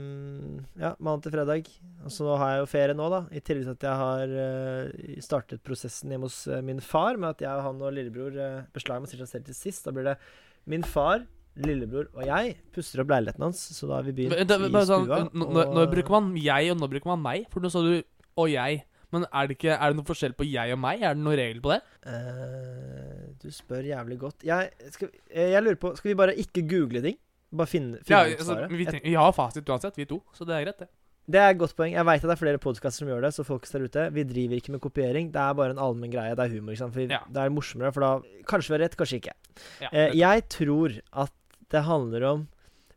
ja, 0.79 0.91
mandag 1.03 1.25
til 1.25 1.33
fredag. 1.35 1.67
Og 2.07 2.13
så 2.15 2.35
har 2.39 2.53
jeg 2.53 2.61
jo 2.63 2.69
ferie 2.71 2.95
nå, 2.95 3.07
da. 3.11 3.19
I 3.35 3.41
tillegg 3.43 3.67
til 3.67 3.75
at 3.75 3.87
jeg 3.89 3.99
har 4.03 4.35
eh, 4.45 5.17
startet 5.25 5.63
prosessen 5.67 6.13
hjemme 6.15 6.29
hos 6.29 6.39
min 6.65 6.79
far 6.83 7.19
med 7.19 7.33
at 7.35 7.43
jeg 7.43 7.51
og 7.51 7.65
han 7.67 7.83
og 7.83 7.95
lillebror 7.97 8.39
beslager 8.75 9.03
med 9.03 9.11
selv 9.11 9.45
til 9.51 9.57
sist. 9.57 9.83
Da 9.87 9.93
blir 9.95 10.07
det 10.07 10.15
min 10.69 10.87
far, 10.87 11.25
lillebror 11.57 12.07
og 12.15 12.25
jeg 12.25 12.57
puster 12.71 13.01
opp 13.01 13.07
leiligheten 13.09 13.41
hans. 13.43 13.59
Så 13.75 13.87
da 13.87 13.95
har 13.95 14.03
vi 14.03 14.11
begynt 14.13 14.35
Men, 14.37 14.47
det, 14.47 14.59
i 14.59 14.85
sånn, 14.85 15.05
stua. 15.05 15.29
nå, 15.33 15.45
og- 15.47 15.53
nå, 15.55 15.65
nå 15.75 15.87
bruker 15.91 16.09
man 16.09 16.35
jeg, 16.37 16.71
og 16.71 16.77
nå 16.79 16.87
bruker 16.89 17.05
man 17.07 17.21
meg. 17.21 17.47
For 17.51 17.59
nå 17.59 17.69
sa 17.71 17.81
du 17.81 18.03
'og 18.37 18.47
jeg'. 18.49 18.83
Men 19.11 19.25
er 19.33 19.47
det, 19.47 19.57
ikke, 19.57 19.73
er 19.73 19.89
det 19.89 19.95
noe 19.97 20.05
forskjell 20.05 20.33
på 20.37 20.45
jeg 20.45 20.71
og 20.71 20.77
meg? 20.79 21.01
Er 21.01 21.15
det 21.15 21.23
noen 21.23 21.35
regel 21.35 21.61
på 21.61 21.71
det? 21.73 21.81
Uh, 22.05 23.33
Du 23.41 23.49
spør 23.49 23.81
jævlig 23.87 24.17
godt. 24.19 24.43
Jeg, 24.43 24.69
skal, 24.91 25.09
eh, 25.31 25.51
jeg 25.53 25.63
lurer 25.63 25.75
på 25.79 25.95
Skal 25.97 26.09
vi 26.11 26.15
bare 26.19 26.35
ikke 26.35 26.61
google 26.69 27.01
ting? 27.01 27.17
Bare 27.55 27.67
finne, 27.67 27.97
Ja, 28.07 28.23
finne 28.23 28.33
ut 28.35 28.39
altså, 28.39 28.53
svaret? 28.53 28.69
vi, 28.77 28.99
vi 29.09 29.13
har 29.17 29.31
fasit 29.33 29.65
uansett, 29.65 29.95
vi 29.97 30.05
to. 30.05 30.21
Så 30.35 30.45
det 30.45 30.53
er 30.55 30.65
greit, 30.67 30.77
det. 30.83 30.87
Det 31.29 31.39
er 31.39 31.49
et 31.53 31.57
godt 31.57 31.75
poeng. 31.77 31.93
Jeg 31.93 32.05
veit 32.05 32.23
at 32.23 32.29
det 32.29 32.31
er 32.35 32.41
flere 32.41 32.57
podkaster 32.61 32.99
som 33.05 33.07
gjør 33.07 33.21
det, 33.21 33.33
så 33.33 33.43
folk 33.45 33.65
der 33.71 33.83
ute, 33.85 34.13
vi 34.13 34.23
driver 34.23 34.55
ikke 34.57 34.71
med 34.71 34.81
kopiering. 34.81 35.31
Det 35.31 35.41
er 35.41 35.53
bare 35.53 35.71
en 35.71 35.77
allmenn 35.81 36.11
greie. 36.11 36.35
Det 36.35 36.39
er 36.45 36.53
humor. 36.55 36.71
ikke 36.73 36.77
sant? 36.83 36.93
For 36.93 37.01
Ja. 37.01 37.19
Det 37.31 37.37
er 37.37 37.49
morsommere, 37.49 37.93
for 37.93 38.01
da 38.01 38.21
Kanskje 38.45 38.69
vi 38.69 38.77
har 38.77 38.83
rett, 38.89 38.97
kanskje 38.97 39.21
ikke. 39.21 39.33
Ja, 39.81 39.89
Eh, 39.91 40.11
jeg 40.13 40.49
tror 40.49 40.99
at 41.13 41.31
det 41.71 41.83
handler 41.87 42.25
om 42.33 42.47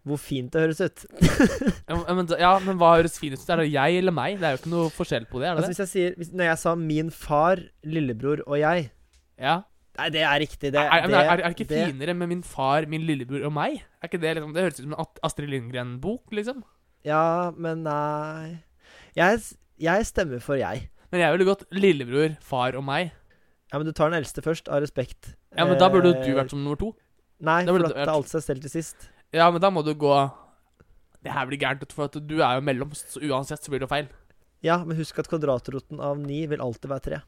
hvor 0.03 0.19
fint 0.19 0.51
det 0.51 0.63
høres 0.65 0.81
ut. 0.83 1.03
ja, 1.89 1.97
men, 2.11 2.27
ja, 2.41 2.53
men 2.65 2.79
hva 2.81 2.89
høres 2.99 3.15
finest 3.23 3.45
ut? 3.47 3.53
Er 3.55 3.61
det 3.63 3.69
jeg 3.71 4.01
eller 4.01 4.15
meg? 4.17 4.41
Det 4.41 4.49
er 4.49 4.57
jo 4.57 4.61
ikke 4.63 4.73
noe 4.73 4.89
forskjell 4.91 5.29
på 5.31 5.39
det, 5.39 5.47
er 5.47 5.55
det 5.55 5.63
Altså 5.63 5.71
hvis 5.71 5.83
jeg 5.85 5.91
sier, 5.93 6.17
hvis, 6.19 6.33
Når 6.35 6.49
jeg 6.49 6.59
sa 6.65 6.73
min 6.81 7.13
far, 7.15 7.63
lillebror 7.87 8.43
og 8.49 8.57
jeg 8.59 8.89
Ja. 9.39 9.61
Nei, 10.01 10.09
det 10.11 10.23
er 10.25 10.41
riktig. 10.41 10.73
Det, 10.73 10.81
er, 10.81 11.07
det, 11.07 11.15
er, 11.21 11.31
er 11.37 11.43
det 11.45 11.53
ikke 11.55 11.69
det- 11.71 11.85
finere 11.93 12.15
med 12.19 12.31
min 12.33 12.43
far, 12.43 12.87
min 12.91 13.05
lillebror 13.07 13.45
og 13.47 13.53
meg? 13.55 13.79
Er 14.03 14.09
ikke 14.11 14.19
Det 14.25 14.35
liksom 14.39 14.55
Det 14.57 14.63
høres 14.65 14.81
ut 14.81 14.85
som 14.89 14.95
en 14.97 15.07
Astrid 15.29 15.51
Lindgren-bok, 15.53 16.33
liksom. 16.35 16.63
Ja, 17.07 17.51
men 17.55 17.83
nei 17.87 18.59
jeg, 19.19 19.39
jeg 19.83 20.07
stemmer 20.09 20.41
for 20.43 20.57
jeg. 20.59 20.89
Men 21.13 21.21
jeg 21.21 21.35
ville 21.37 21.47
gått 21.47 21.63
lillebror, 21.77 22.35
far 22.41 22.75
og 22.79 22.83
meg. 22.89 23.13
Ja, 23.71 23.79
men 23.79 23.87
du 23.87 23.93
tar 23.93 24.09
den 24.11 24.19
eldste 24.19 24.43
først, 24.45 24.67
av 24.73 24.81
respekt. 24.83 25.35
Ja, 25.55 25.67
men 25.69 25.79
da 25.79 25.91
burde 25.93 26.11
du 26.15 26.31
Eh, 26.31 26.35
vært 26.39 26.51
som 26.51 26.63
nummer 26.65 26.81
to. 26.81 26.95
Nei, 27.43 27.63
da 27.67 27.75
for 27.75 27.89
at 27.89 27.95
det 27.97 28.05
er 28.05 28.13
alt 28.13 28.31
seg 28.31 28.45
selv 28.45 28.65
til 28.65 28.73
sist. 28.73 29.09
Ja, 29.35 29.49
men 29.51 29.63
da 29.65 29.71
må 29.73 29.83
du 29.85 29.95
gå 29.97 30.13
Det 31.23 31.33
her 31.33 31.47
blir 31.49 31.59
gærent, 31.59 31.95
for 31.95 32.11
at 32.11 32.17
du 32.19 32.37
er 32.43 32.59
jo 32.59 32.65
mellomst, 32.67 33.15
så 33.15 33.23
uansett 33.23 33.63
så 33.63 33.73
blir 33.73 33.83
det 33.85 33.91
feil. 33.91 34.09
Ja, 34.63 34.81
men 34.87 34.99
husk 34.99 35.19
at 35.23 35.31
kvadratroten 35.31 36.01
av 36.03 36.19
ni 36.19 36.45
vil 36.51 36.63
alltid 36.63 36.91
være 36.91 37.05
tre. 37.07 37.21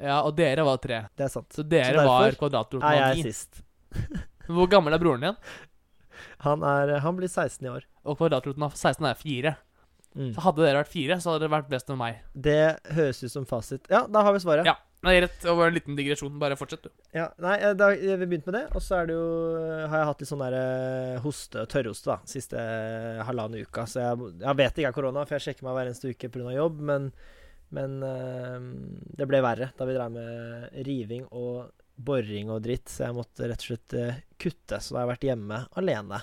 Ja, 0.00 0.20
og 0.24 0.34
dere 0.38 0.64
var 0.66 0.80
tre. 0.82 1.04
Det 1.18 1.26
er 1.26 1.32
sant. 1.32 1.50
Så 1.54 1.62
dere 1.66 2.02
Så 2.02 2.06
var 2.08 2.36
kvadratroten 2.40 2.86
av 2.86 2.94
Er 2.94 3.00
Nei, 3.00 3.08
jeg 3.20 3.24
er 3.24 3.32
sist. 3.32 3.62
Hvor 4.54 4.70
gammel 4.70 4.96
er 4.96 5.02
broren 5.02 5.26
din? 5.28 5.40
Han, 6.44 6.64
er, 6.66 6.98
han 7.00 7.16
blir 7.16 7.28
16 7.30 7.64
i 7.64 7.70
år. 7.70 7.84
Og 8.04 8.18
kvadratroten 8.18 8.64
av 8.64 8.74
16 8.76 9.06
er 9.08 9.16
fire. 9.16 9.54
Mm. 10.16 10.32
Så 10.34 10.42
hadde 10.44 10.64
dere 10.66 10.80
vært 10.82 10.92
fire, 10.92 11.16
så 11.22 11.30
hadde 11.32 11.46
det 11.46 11.52
vært 11.52 11.68
best 11.70 11.90
med 11.92 12.00
meg. 12.00 12.22
Det 12.34 12.62
høres 12.96 13.22
ut 13.22 13.32
som 13.32 13.46
fasit. 13.48 13.86
Ja, 13.92 14.02
da 14.10 14.24
har 14.26 14.34
vi 14.34 14.42
svaret. 14.42 14.68
Ja. 14.68 14.74
Nei, 15.00 15.14
rett. 15.24 15.36
Det 15.40 15.52
var 15.56 15.70
en 15.70 15.74
liten 15.74 15.96
digresjon. 15.96 16.38
Bare 16.40 16.56
fortsett, 16.60 16.84
du. 16.84 17.04
Ja, 17.16 17.30
nei, 17.40 17.56
eh, 17.64 17.72
da, 17.78 17.88
Vi 17.96 18.26
begynte 18.26 18.50
med 18.50 18.58
det, 18.58 18.64
og 18.76 18.84
så 18.84 18.98
er 18.98 19.08
det 19.08 19.16
jo, 19.16 19.28
har 19.88 20.02
jeg 20.02 20.08
hatt 20.10 20.22
litt 20.22 20.30
sånn 20.30 20.42
der 20.44 20.56
eh, 20.58 21.20
hoste 21.24 21.64
tørrhoste 21.72 22.10
da, 22.12 22.16
siste 22.28 22.60
eh, 22.60 23.20
halvannen 23.24 23.64
uka. 23.64 23.86
Så 23.88 24.02
jeg, 24.02 24.32
jeg 24.42 24.58
vet 24.60 24.74
det 24.76 24.84
ikke 24.84 24.92
er 24.92 24.98
korona, 24.98 25.24
for 25.24 25.38
jeg 25.38 25.46
sjekker 25.46 25.68
meg 25.68 25.78
hver 25.78 25.88
eneste 25.88 26.12
uke 26.12 26.32
pga. 26.34 26.52
jobb. 26.58 26.82
Men, 26.90 27.08
men 27.78 27.96
eh, 28.04 28.58
det 29.22 29.30
ble 29.30 29.42
verre 29.46 29.70
da 29.78 29.88
vi 29.88 29.96
drev 29.96 30.12
med 30.18 30.84
riving 30.90 31.24
og 31.30 31.72
boring 31.96 32.52
og 32.52 32.60
dritt. 32.68 32.92
Så 32.92 33.06
jeg 33.06 33.16
måtte 33.16 33.48
rett 33.48 33.64
og 33.64 33.72
slett 33.72 33.96
eh, 33.96 34.20
kutte. 34.36 34.82
Så 34.84 34.92
da 34.92 35.00
har 35.00 35.08
jeg 35.08 35.14
vært 35.14 35.28
hjemme 35.32 35.64
alene. 35.80 36.20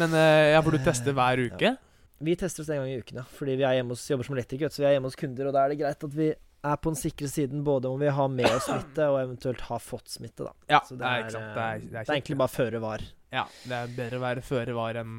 Men 0.00 0.16
jeg 0.16 0.50
ja, 0.56 0.64
du 0.64 0.80
teste 0.80 1.12
hver 1.12 1.46
uke? 1.50 1.76
Vi 2.24 2.34
tester 2.38 2.64
oss 2.64 2.72
en 2.72 2.80
gang 2.80 2.90
i 2.90 2.98
uken, 2.98 3.20
ja. 3.20 3.28
Fordi 3.36 3.60
vi 3.60 3.64
er 3.66 3.76
hjemme 3.76 3.92
hos, 3.92 4.08
jobber 4.08 4.26
som 4.26 4.34
elektriker, 4.34 4.72
så 4.72 4.80
vi 4.80 4.88
er 4.88 4.96
hjemme 4.96 5.10
hos 5.10 5.18
kunder. 5.18 5.50
Og 5.50 5.54
da 5.54 5.62
er 5.66 5.74
det 5.74 5.82
greit 5.84 6.06
at 6.08 6.14
vi 6.16 6.32
er 6.72 6.76
på 6.82 6.92
den 6.92 6.98
sikre 7.00 7.28
siden 7.30 7.64
både 7.66 7.90
om 7.90 8.00
vi 8.00 8.10
har 8.14 8.28
med 8.32 8.48
oss 8.50 8.66
smitte, 8.68 9.06
og 9.10 9.18
eventuelt 9.22 9.60
har 9.68 9.80
fått 9.82 10.08
smitte, 10.12 10.44
da. 10.48 10.52
Ja, 10.70 10.80
Så 10.86 10.96
det 10.98 11.06
er. 11.08 11.24
Det 11.28 11.40
er, 11.40 11.48
det 11.54 11.64
er, 11.64 11.80
Det 11.88 12.02
er 12.08 12.14
egentlig 12.18 12.38
bare 12.40 12.52
føre 12.54 12.80
var. 12.84 13.04
Ja, 13.34 13.46
det 13.68 13.80
er 13.80 13.96
bedre 13.96 14.20
å 14.20 14.24
være 14.24 14.44
føre 14.46 14.76
var 14.76 15.00
enn 15.02 15.16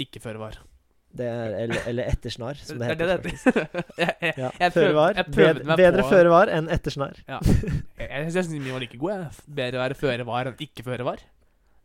ikke 0.00 0.22
føre 0.22 0.38
var. 0.40 0.60
Det 1.10 1.26
er, 1.26 1.54
eller, 1.64 1.80
eller 1.90 2.06
ettersnar, 2.12 2.54
som 2.62 2.78
det 2.78 2.86
heter. 2.92 3.08
er 3.10 3.18
det 3.18 3.32
det 3.32 3.64
jeg, 3.98 4.12
jeg, 4.22 4.34
Ja, 4.38 4.50
jeg, 4.60 4.72
prøv, 4.76 4.92
var. 4.94 5.18
Bedre, 5.34 5.76
bedre 5.80 6.04
føre 6.06 6.30
var 6.30 6.52
enn 6.54 6.70
ettersnar. 6.70 7.18
Jeg, 7.26 7.66
jeg 8.06 8.30
syns 8.36 8.52
vi 8.54 8.70
var 8.70 8.84
like 8.84 9.00
god. 9.00 9.42
Bedre 9.50 9.80
å 9.80 9.82
være 9.88 9.98
føre 9.98 10.26
var 10.28 10.52
enn 10.52 10.62
ikke 10.62 10.86
føre 10.86 11.08
var. 11.08 11.24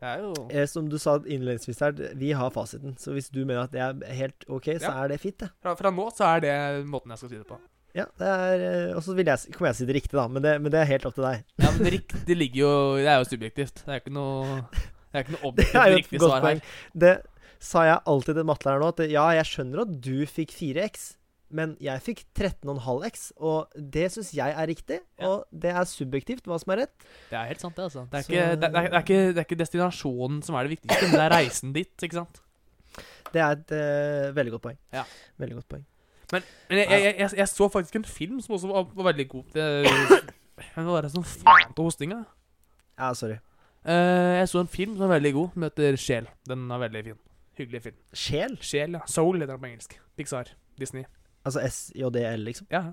Eh, 0.06 0.66
som 0.70 0.86
du 0.92 1.00
sa 1.02 1.16
innledningsvis 1.24 1.80
her, 1.82 1.96
vi 2.20 2.32
har 2.38 2.52
fasiten. 2.54 2.94
Så 3.02 3.16
hvis 3.16 3.32
du 3.34 3.42
mener 3.42 3.64
at 3.66 3.74
det 3.74 3.82
er 3.82 4.18
helt 4.20 4.46
OK, 4.52 4.70
så 4.78 4.92
Ja. 4.92 5.04
er 5.04 5.08
det 5.16 5.20
fint, 5.24 5.40
det. 5.40 5.50
fra, 5.64 5.74
fra 5.80 5.90
nå 5.90 6.06
så 6.14 6.28
er 6.36 6.40
det 6.46 6.86
måten 6.86 7.10
jeg 7.10 7.18
skal 7.24 7.30
si 7.34 7.38
det 7.42 7.48
på. 7.50 7.58
Ja, 7.96 8.06
det 8.20 8.28
er 8.28 8.64
eh, 8.68 8.96
Og 8.98 9.04
så 9.06 9.14
vil 9.16 9.30
jeg, 9.32 9.54
kommer 9.56 9.70
jeg 9.72 9.78
til 9.78 9.80
å 9.80 9.86
si 9.86 9.88
det 9.88 9.96
riktig, 10.02 10.16
da. 10.20 10.26
Men 10.28 10.44
det, 10.44 10.56
men 10.64 10.74
det 10.74 10.82
er 10.82 10.90
helt 10.90 11.06
opp 11.08 11.16
til 11.16 11.24
deg. 11.28 11.46
Ja, 11.64 11.70
men 11.78 11.88
riktig 11.96 12.36
ligger 12.36 12.60
jo 12.66 12.72
Det 13.00 13.08
er 13.14 13.22
jo 13.22 13.28
subjektivt. 13.32 13.84
Det 13.86 13.94
er 13.96 14.02
ikke 14.04 14.16
noe 14.18 14.58
Det 14.76 15.16
er 15.16 15.24
ikke 15.24 15.36
noe 15.38 15.42
Det 15.46 15.48
objektivt 15.50 15.82
er 15.84 15.94
riktig 15.96 16.20
godt 16.24 16.34
svar 16.34 16.44
poeng. 16.50 16.60
her. 16.66 16.82
Det 17.06 17.14
sa 17.66 17.86
jeg 17.88 18.02
alltid 18.12 18.36
til 18.42 18.48
mattelæreren 18.52 18.84
nå, 18.84 18.90
at 18.92 19.00
ja, 19.10 19.24
jeg 19.40 19.48
skjønner 19.50 19.86
at 19.86 19.94
du 20.04 20.18
fikk 20.30 20.52
4X, 20.54 21.06
men 21.56 21.72
jeg 21.82 22.04
fikk 22.04 22.20
13,5X, 22.36 23.24
og 23.40 23.72
det 23.96 24.10
syns 24.14 24.34
jeg 24.36 24.52
er 24.60 24.68
riktig. 24.70 24.98
Ja. 25.22 25.30
Og 25.32 25.48
det 25.56 25.72
er 25.72 25.88
subjektivt 25.88 26.46
hva 26.52 26.60
som 26.62 26.74
er 26.76 26.84
rett. 26.84 27.08
Det 27.32 27.40
er 27.40 27.48
helt 27.54 27.64
sant, 27.64 27.78
det, 27.80 27.88
altså. 27.88 28.04
Det 28.12 28.20
er, 28.20 28.26
Så- 28.28 28.34
ikke, 28.36 28.44
det, 28.60 28.68
er, 28.70 28.76
det, 28.76 28.92
er 29.00 29.06
ikke, 29.08 29.22
det 29.32 29.40
er 29.40 29.48
ikke 29.48 29.60
destinasjonen 29.64 30.44
som 30.46 30.60
er 30.60 30.68
det 30.68 30.76
viktigste, 30.76 31.08
men 31.08 31.16
det 31.16 31.24
er 31.30 31.34
reisen 31.38 31.74
dit, 31.80 31.94
ikke 32.10 32.20
sant? 32.20 32.42
Det 33.32 33.42
er 33.42 33.56
et 33.58 33.74
uh, 33.80 34.36
veldig 34.36 34.54
godt 34.58 34.66
poeng. 34.68 34.78
Ja. 34.94 35.08
Veldig 35.42 35.62
godt 35.64 35.70
poeng. 35.74 35.86
Men 36.34 36.44
jeg, 36.70 36.88
jeg, 36.90 37.16
jeg, 37.20 37.30
jeg 37.38 37.48
så 37.52 37.68
faktisk 37.70 37.96
en 38.00 38.06
film 38.06 38.42
som 38.42 38.56
også 38.58 38.68
var, 38.72 38.88
var 38.96 39.04
veldig 39.12 39.26
god. 39.30 39.44
Det, 39.54 39.66
men 40.76 40.86
hva 40.88 40.96
var 40.98 41.06
det 41.06 41.12
som 41.14 41.24
faen 41.28 41.74
til 41.76 41.84
hostinga? 41.88 42.24
Ja, 43.00 43.14
sorry. 43.14 43.38
Uh, 43.86 44.40
jeg 44.40 44.50
så 44.50 44.64
en 44.64 44.72
film 44.72 44.96
som 44.98 45.06
er 45.06 45.14
veldig 45.20 45.34
god, 45.36 45.50
som 45.54 45.66
heter 45.68 45.96
Sjel. 46.02 46.30
Den 46.50 46.66
er 46.72 46.82
veldig 46.82 47.04
fin. 47.12 47.20
Hyggelig 47.60 47.82
film. 47.84 47.98
Sjel? 48.14 48.58
Sjel, 48.66 48.98
ja. 48.98 49.04
Soul 49.08 49.38
heter 49.40 49.54
den 49.54 49.62
på 49.62 49.70
engelsk. 49.70 49.98
Pixar. 50.18 50.50
Disney. 50.80 51.06
Altså 51.46 51.62
SJDL, 51.70 52.42
liksom. 52.48 52.68
Ja. 52.72 52.84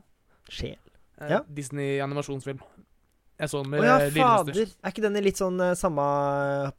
Sjel. 0.50 0.78
Uh, 1.20 1.28
Ja. 1.30 1.38
Disney 1.56 2.00
animasjonsfilm. 2.02 2.60
Jeg 3.42 3.50
så 3.50 3.60
den 3.64 3.72
med 3.72 3.82
ja, 3.82 3.96
eh, 3.98 4.12
lillesøster. 4.14 4.54
fader. 4.54 4.74
Er 4.78 4.92
ikke 4.92 5.02
den 5.02 5.18
litt 5.24 5.40
sånn 5.40 5.56
eh, 5.64 5.74
samme 5.78 6.02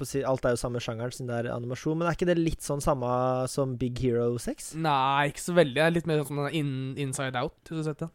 si, 0.07 0.21
Alt 0.23 0.45
er 0.47 0.53
jo 0.55 0.59
samme 0.61 0.81
sjangeren 0.83 1.11
siden 1.11 1.31
det 1.31 1.39
er 1.41 1.49
animasjon, 1.51 1.97
men 1.99 2.07
er 2.07 2.15
ikke 2.15 2.29
det 2.29 2.37
litt 2.39 2.63
sånn 2.63 2.83
samme 2.83 3.09
som 3.51 3.73
Big 3.81 3.99
Hero 3.99 4.37
6? 4.39 4.69
Nei, 4.79 5.33
ikke 5.33 5.43
så 5.43 5.57
veldig. 5.57 5.75
Det 5.75 5.83
er 5.83 5.95
Litt 5.97 6.07
mer 6.09 6.23
sånn 6.23 6.47
in, 6.55 6.71
inside 7.03 7.35
out. 7.39 7.57
Hvis 7.67 7.75
du 7.75 7.81
har 7.81 7.89
sett 7.91 8.05
den. 8.05 8.13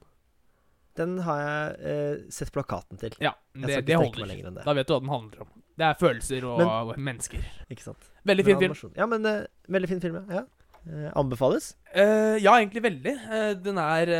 Den 0.98 1.14
har 1.28 1.42
jeg 1.44 1.92
eh, 1.92 2.24
sett 2.34 2.54
plakaten 2.54 2.98
til. 2.98 3.14
Ja, 3.22 3.34
det, 3.52 3.82
det 3.86 4.00
holder. 4.00 4.32
det. 4.32 4.64
Da 4.64 4.74
vet 4.74 4.88
du 4.88 4.96
hva 4.96 5.02
den 5.04 5.12
handler 5.12 5.44
om. 5.44 5.52
Det 5.78 5.86
er 5.86 6.00
følelser 6.00 6.48
og 6.48 6.94
mennesker. 6.96 7.44
Ikke 7.70 7.84
sant? 7.84 8.08
Veldig 8.26 8.48
fin 8.48 8.64
film. 8.64 8.78
Ja, 8.96 9.06
men 9.06 9.28
uh, 9.28 9.44
veldig 9.70 9.92
fin 9.92 10.00
film, 10.02 10.16
ja. 10.24 10.40
ja. 10.40 10.72
Eh, 10.88 11.12
anbefales. 11.20 11.74
Uh, 11.92 12.34
ja, 12.40 12.56
egentlig 12.56 12.82
veldig. 12.82 13.14
Den 13.62 13.78
er 13.78 14.10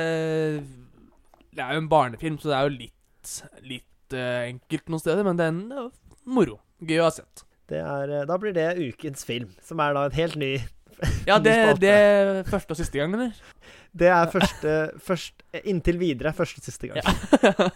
Det 1.49 1.64
er 1.64 1.73
jo 1.75 1.82
en 1.82 1.90
barnefilm, 1.90 2.38
så 2.38 2.52
det 2.52 2.58
er 2.61 2.68
jo 2.68 2.76
litt, 2.76 3.32
litt 3.64 3.88
eh, 4.16 4.48
enkelt 4.52 4.88
noen 4.92 5.02
steder, 5.02 5.26
men 5.26 5.38
det 5.38 5.48
er 5.48 5.54
en 5.54 5.90
moro. 6.28 6.58
Gøy 6.84 7.00
å 7.02 7.08
ha 7.08 7.14
sett. 7.14 7.44
Det 7.68 7.80
er, 7.82 8.12
eh, 8.20 8.26
da 8.28 8.38
blir 8.40 8.54
det 8.56 8.70
ukens 8.80 9.26
film, 9.28 9.50
som 9.64 9.80
er 9.84 9.96
da 9.96 10.06
en 10.08 10.16
helt 10.16 10.38
ny 10.40 10.52
Ja, 11.28 11.38
det, 11.38 11.54
det 11.82 11.90
er 11.94 12.40
første 12.48 12.74
og 12.74 12.80
siste 12.80 12.98
gang, 12.98 13.12
eller? 13.14 13.34
Det 13.98 14.08
er 14.10 14.30
første, 14.32 14.74
først, 15.04 15.44
eh, 15.52 15.68
Inntil 15.70 16.00
videre 16.00 16.32
første 16.36 16.62
og 16.62 16.66
siste 16.66 16.90
gang. 16.90 17.04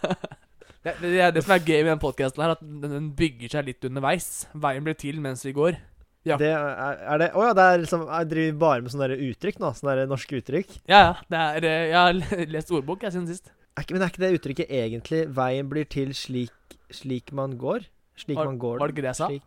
det, 0.83 0.97
det 1.01 1.13
er 1.21 1.31
det 1.35 1.45
som 1.45 1.55
er 1.55 1.63
gøy 1.63 1.81
med 1.83 1.93
den 1.93 2.03
podkasten, 2.03 2.43
at 2.43 2.61
den, 2.61 3.11
bygger 3.17 3.57
seg 3.57 3.69
litt 3.69 3.87
underveis. 3.87 4.45
Veien 4.53 4.85
blir 4.85 4.97
til 4.99 5.21
mens 5.23 5.45
vi 5.45 5.55
går. 5.55 5.79
Ja. 6.23 6.37
Det 6.39 6.49
er, 6.55 7.01
er 7.03 7.19
det 7.19 7.25
Å 7.35 7.41
ja, 7.43 7.49
det 7.51 7.63
er 7.67 7.81
liksom 7.81 8.03
Jeg 8.07 8.27
driver 8.31 8.59
bare 8.61 8.83
med 8.83 8.93
sånne 8.93 9.09
der 9.11 9.23
uttrykk 9.25 9.57
nå. 9.59 9.73
Sånne 9.75 9.95
der 9.99 10.11
norske 10.11 10.37
uttrykk. 10.39 10.77
Ja, 10.87 11.01
ja. 11.01 11.09
Det 11.27 11.41
er, 11.41 11.67
eh, 11.67 11.87
jeg 11.91 11.99
har 11.99 12.47
lest 12.55 12.71
ordbok 12.71 13.03
jeg 13.03 13.15
siden 13.15 13.27
sist. 13.31 13.51
Er 13.77 13.81
ikke, 13.81 13.93
men 13.95 14.01
er 14.05 14.11
ikke 14.11 14.21
det 14.21 14.39
uttrykket 14.39 14.69
egentlig 14.69 15.21
'veien 15.33 15.69
blir 15.69 15.85
til 15.89 16.13
slik, 16.13 16.51
slik 16.91 17.31
man 17.33 17.57
går'? 17.57 17.87
Slik 18.15 18.37
Var- 18.37 18.45
man 18.45 18.59
går 18.59 18.77
var 18.79 18.87
det 18.87 18.93
ikke 18.95 19.01
det 19.01 19.11
jeg 19.13 19.15
sa? 19.15 19.27
Slik. 19.27 19.41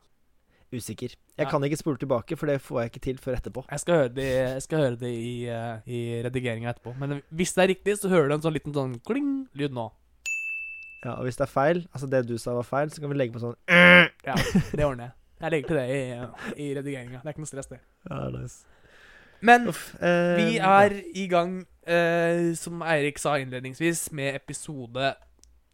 Usikker. 0.74 1.08
Jeg 1.38 1.46
Ja. 1.46 1.50
kan 1.50 1.62
ikke 1.62 1.76
spole 1.78 1.96
tilbake, 1.96 2.36
for 2.36 2.46
det 2.46 2.60
får 2.60 2.80
jeg 2.82 2.90
ikke 2.90 3.00
til 3.00 3.16
før 3.18 3.36
etterpå. 3.36 3.64
Jeg 3.70 3.80
skal 3.80 3.94
høre 3.94 4.08
det, 4.14 4.24
jeg 4.24 4.62
skal 4.62 4.78
høre 4.78 4.96
det 4.96 5.12
i, 5.14 5.46
uh, 5.48 5.78
i 5.86 6.22
redigeringa 6.24 6.70
etterpå. 6.74 6.98
Men 6.98 7.22
hvis 7.32 7.54
det 7.54 7.62
er 7.62 7.68
riktig, 7.74 7.98
så 7.98 8.08
hører 8.08 8.28
du 8.28 8.34
en 8.34 8.40
sånn 8.42 8.52
liten 8.52 8.74
sånn 8.74 9.00
kling-lyd 9.06 9.70
nå. 9.70 9.92
Ja, 11.04 11.12
Og 11.20 11.24
hvis 11.26 11.36
det 11.36 11.42
er 11.46 11.52
feil, 11.52 11.86
altså 11.94 12.10
det 12.10 12.26
du 12.26 12.36
sa 12.38 12.52
var 12.54 12.62
feil, 12.64 12.88
så 12.90 13.00
kan 13.00 13.10
vi 13.10 13.14
legge 13.16 13.32
på 13.32 13.38
sånn 13.40 13.54
Ja, 14.26 14.34
det 14.74 14.84
ordner 14.84 15.04
jeg. 15.04 15.12
Jeg 15.40 15.50
legger 15.52 15.68
til 15.68 15.76
det 15.76 15.88
i, 15.90 16.62
i 16.64 16.74
redigeringa. 16.74 17.20
Det 17.22 17.26
er 17.26 17.32
ikke 17.32 17.44
noe 17.44 17.46
stress, 17.46 17.66
det. 17.68 17.78
Ja, 18.10 18.28
nice. 18.30 18.64
Men 19.42 19.68
Uff. 19.68 19.94
eh, 20.02 20.36
vi 20.36 20.58
er 20.58 21.02
i 21.14 21.26
gang, 21.28 21.64
eh, 21.86 22.52
som 22.58 22.82
Eirik 22.82 23.18
sa 23.22 23.36
innledningsvis, 23.38 24.10
med 24.12 24.34
episode 24.34 25.14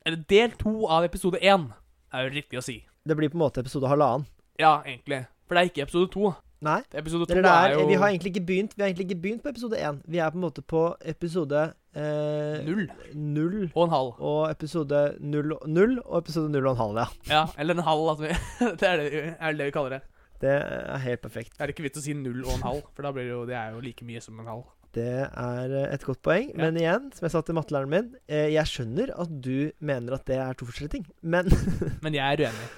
Eller 0.07 0.25
del 0.29 0.55
to 0.59 0.87
av 0.91 1.05
episode 1.07 1.39
én, 1.39 1.69
er 2.13 2.27
jo 2.27 2.35
riktig 2.35 2.59
å 2.59 2.65
si. 2.65 2.81
Det 3.07 3.17
blir 3.17 3.31
på 3.31 3.39
en 3.39 3.45
måte 3.45 3.63
episode 3.63 3.89
halvannen. 3.91 4.27
Ja, 4.59 4.81
egentlig. 4.87 5.25
For 5.47 5.55
det 5.55 5.63
er 5.63 5.71
ikke 5.71 5.85
episode 5.87 6.11
to. 6.13 6.33
Nei. 6.63 6.79
Episode 6.95 7.27
to 7.27 7.35
er, 7.35 7.47
er 7.47 7.73
jo 7.75 7.87
Vi 7.89 7.97
har 7.99 8.13
egentlig 8.13 8.31
ikke 8.37 8.45
begynt 8.47 8.75
Vi 8.77 8.83
har 8.85 8.91
egentlig 8.93 9.09
ikke 9.09 9.23
begynt 9.23 9.43
på 9.43 9.51
episode 9.51 9.79
én. 9.79 9.99
Vi 10.07 10.21
er 10.23 10.31
på 10.31 10.39
en 10.39 10.45
måte 10.45 10.63
på 10.63 10.83
episode 11.11 11.63
eh, 11.99 12.61
null 12.67 12.85
null 13.15 13.57
og 13.75 13.83
en 13.85 13.95
halv. 13.95 14.13
og 14.21 14.51
episode 14.51 15.01
null, 15.21 15.57
null 15.67 15.99
og 16.05 16.19
episode 16.21 16.53
null 16.53 16.67
og 16.67 16.77
en 16.77 16.83
halv, 16.83 17.01
ja. 17.03 17.07
Ja, 17.31 17.43
eller 17.59 17.75
en 17.75 17.87
halv. 17.89 18.09
Altså. 18.15 18.31
det 18.81 18.89
er 18.89 19.03
det, 19.03 19.25
er 19.41 19.59
det 19.59 19.67
vi 19.67 19.75
kaller 19.75 19.97
det. 19.97 20.03
Det 20.43 20.55
er 20.59 21.03
helt 21.03 21.23
perfekt. 21.23 21.53
Det 21.57 21.67
er 21.67 21.75
ikke 21.75 21.87
vits 21.87 21.99
å 21.99 22.05
si 22.05 22.15
null 22.19 22.45
og 22.45 22.55
en 22.57 22.65
halv, 22.69 22.87
for 22.95 23.07
da 23.07 23.13
blir 23.15 23.27
det 23.27 23.35
jo 23.35 23.43
Det 23.47 23.59
er 23.59 23.75
jo 23.75 23.83
like 23.83 24.07
mye 24.07 24.23
som 24.23 24.39
en 24.43 24.51
halv. 24.55 24.65
Det 24.93 25.09
er 25.25 25.73
eh, 25.79 25.95
et 25.95 26.05
godt 26.05 26.21
poeng. 26.25 26.51
Ja. 26.53 26.59
Men 26.67 26.77
igjen, 26.81 27.09
som 27.17 27.25
jeg 27.27 27.33
sa 27.35 27.41
til 27.47 27.57
mattelæreren 27.57 27.93
min, 27.93 28.11
eh, 28.29 28.51
jeg 28.53 28.69
skjønner 28.69 29.15
at 29.25 29.33
du 29.45 29.71
mener 29.81 30.19
at 30.19 30.27
det 30.29 30.37
er 30.37 30.59
to 30.59 30.69
forskjellige 30.69 30.99
ting. 30.99 31.07
Men 31.23 31.49
Men 32.05 32.15
jeg 32.19 32.25
er 32.27 32.47
uenig. 32.49 32.71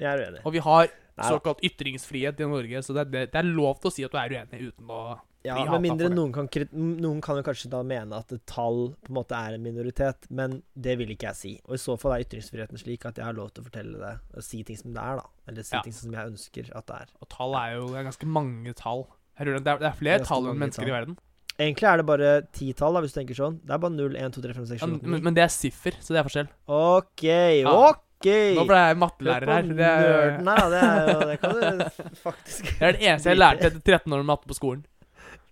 jeg 0.00 0.10
er 0.10 0.24
uenig. 0.26 0.44
Og 0.44 0.52
vi 0.56 0.62
har 0.66 0.90
såkalt 1.20 1.60
ytringsfrihet 1.66 2.38
i 2.40 2.46
Norge, 2.48 2.80
så 2.82 2.94
det, 2.96 3.02
er- 3.06 3.26
det, 3.28 3.34
er 3.42 3.48
lov 3.50 3.80
til 3.80 3.90
å 3.90 3.92
si 3.92 4.04
at 4.06 4.14
du 4.14 4.18
er 4.20 4.32
uenig 4.38 4.70
uten 4.70 4.88
å 4.94 5.02
Ja, 5.40 5.54
Med 5.72 5.80
mindre 5.86 6.10
noen 6.12 6.34
kan, 6.36 6.48
noen 6.76 7.20
kan 7.24 7.38
jo 7.38 7.42
kanskje 7.46 7.70
da 7.72 7.78
mene 7.80 8.12
at 8.18 8.28
et 8.36 8.42
tall 8.44 8.90
på 9.00 9.08
en 9.08 9.16
måte 9.16 9.32
er 9.32 9.54
en 9.56 9.62
minoritet, 9.64 10.26
men 10.28 10.58
det 10.76 10.98
vil 11.00 11.14
ikke 11.14 11.30
jeg 11.30 11.38
si. 11.38 11.52
Og 11.64 11.78
i 11.78 11.80
så 11.80 11.94
fall 11.96 12.12
er 12.18 12.26
ytringsfriheten 12.26 12.76
slik 12.76 13.06
at 13.08 13.16
jeg 13.16 13.24
har 13.24 13.32
lov 13.38 13.48
til 13.54 13.64
å 13.64 13.68
fortelle 13.70 13.96
det, 14.02 14.10
og 14.36 14.44
si 14.44 14.60
ting 14.68 14.76
som 14.76 14.92
det 14.92 15.00
er, 15.00 15.22
da. 15.22 15.24
Eller 15.48 15.64
si 15.64 15.72
Ja. 15.78 15.80
ting 15.86 15.96
som 15.96 16.12
jeg 16.12 16.32
ønsker 16.34 16.68
at 16.76 16.86
det 16.92 16.98
er. 17.06 17.14
Og 17.24 17.30
tall 17.32 17.56
er 17.56 17.72
jo 17.78 17.86
det 17.88 18.02
er 18.02 18.06
ganske 18.10 18.28
mange 18.28 18.74
tall. 18.76 19.06
Det 19.40 19.48
er, 19.48 19.62
det 19.64 19.88
er 19.88 19.96
flere 19.96 20.20
tall 20.28 20.44
enn 20.50 20.60
mennesker 20.60 20.84
mennesker 20.84 20.92
i 20.92 20.96
verden. 20.98 21.16
Egentlig 21.60 21.86
er 21.90 22.00
det 22.00 22.06
bare 22.08 22.28
titall, 22.56 22.96
hvis 23.04 23.12
du 23.12 23.18
tenker 23.20 23.36
sånn. 23.36 23.56
Det 23.66 23.74
er 23.76 23.80
bare 23.82 23.92
0, 23.92 24.14
1, 24.16 24.32
2, 24.36 24.42
3, 24.46 24.54
5, 24.56 24.66
6, 24.70 24.80
7, 24.80 24.84
8, 24.86 25.00
9. 25.04 25.10
men, 25.14 25.24
men 25.28 25.36
det 25.36 25.42
er 25.44 25.52
siffer, 25.52 25.98
så 26.00 26.14
det 26.16 26.20
er 26.22 26.28
forskjell. 26.30 26.48
OK, 26.80 27.24
Ja. 27.60 27.74
OK! 27.90 28.28
Nå 28.56 28.64
ble 28.68 28.78
jeg 28.84 28.96
mattelærer 29.00 29.48
her. 29.48 29.68
Det 29.78 29.86
er, 29.90 30.34
nerden 30.44 30.48
her, 30.50 30.58
da. 30.60 30.66
Det, 30.68 30.80
er 30.80 31.12
jo, 31.12 31.20
det 31.30 31.36
kan 31.40 31.54
du 31.56 31.60
faktisk 32.26 32.66
det 32.80 32.84
er 32.90 32.96
det 32.98 33.06
eneste 33.08 33.30
jeg 33.32 33.38
lærte 33.40 33.70
etter 33.70 33.80
13 33.80 34.12
år 34.12 34.20
med 34.20 34.28
matte 34.28 34.50
på 34.50 34.56
skolen. 34.58 34.82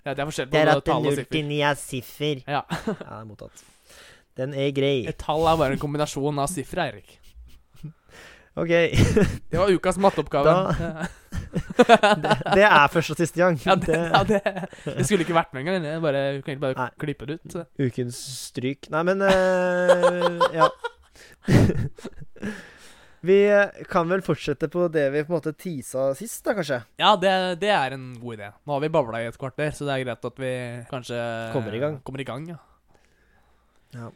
Ja, 0.04 0.12
det 0.12 0.20
er 0.20 0.28
forskjell 0.28 0.50
Det 0.52 0.60
er 0.60 0.70
at 0.74 0.84
tall 0.84 1.00
og 1.00 1.08
0 1.08 1.16
siffer. 1.16 1.30
til 1.32 1.46
9 1.48 1.60
er 1.70 1.78
siffer. 1.80 2.42
Ja. 2.44 2.60
Ja, 2.88 2.92
det 2.98 3.20
er 3.22 3.24
mottatt. 3.30 3.64
Den 4.38 4.52
er 4.54 4.68
grei. 4.76 4.92
Et 5.10 5.16
tall 5.18 5.48
er 5.48 5.56
bare 5.62 5.78
en 5.78 5.80
kombinasjon 5.82 6.38
av 6.44 6.52
siffer, 6.52 6.82
Eirik. 6.84 7.16
OK. 8.60 8.68
Det 9.48 9.58
var 9.58 9.72
ukas 9.72 9.96
matteoppgave. 10.04 10.52
Da- 10.52 11.08
Det, 11.78 12.36
det 12.58 12.64
er 12.66 12.86
første 12.92 13.14
og 13.14 13.20
siste 13.20 13.40
gang. 13.40 13.58
Ja, 13.64 13.74
det, 13.78 13.98
ja, 13.98 14.22
det, 14.26 14.40
det 14.84 15.06
skulle 15.06 15.24
ikke 15.24 15.36
vært 15.36 15.52
med 15.54 15.64
engang. 15.64 15.86
Jeg 15.86 16.02
bare, 16.04 16.22
jeg 16.24 16.42
kan 16.42 16.52
egentlig 16.52 16.64
bare 16.66 16.78
Nei. 16.78 16.88
klippe 17.04 17.28
det 17.28 17.38
ut. 17.38 17.54
Så. 17.54 17.64
Ukens 17.80 18.18
stryk. 18.48 18.88
Nei, 18.94 19.02
men 19.08 19.24
uh, 19.24 20.48
Ja. 20.54 20.68
vi 23.28 23.38
kan 23.90 24.08
vel 24.10 24.22
fortsette 24.22 24.68
på 24.70 24.86
det 24.92 25.08
vi 25.14 25.24
på 25.26 25.32
en 25.32 25.38
måte 25.38 25.54
tisa 25.58 26.10
sist, 26.18 26.40
da, 26.46 26.54
kanskje? 26.58 26.80
Ja, 27.00 27.14
det, 27.20 27.34
det 27.62 27.72
er 27.74 27.96
en 27.96 28.12
god 28.20 28.38
idé. 28.38 28.52
Nå 28.62 28.76
har 28.76 28.84
vi 28.84 28.92
babla 28.94 29.22
i 29.24 29.28
et 29.30 29.40
kvarter, 29.40 29.72
så 29.74 29.88
det 29.88 29.96
er 29.96 30.06
greit 30.06 30.30
at 30.30 30.40
vi 30.44 30.54
kanskje 30.92 31.18
Kommer 31.56 31.74
i 31.74 31.82
gang. 31.82 32.00
Kommer 32.06 32.22
i 32.22 32.28
gang 32.28 32.48
ja. 32.52 32.58
ja. 33.96 34.10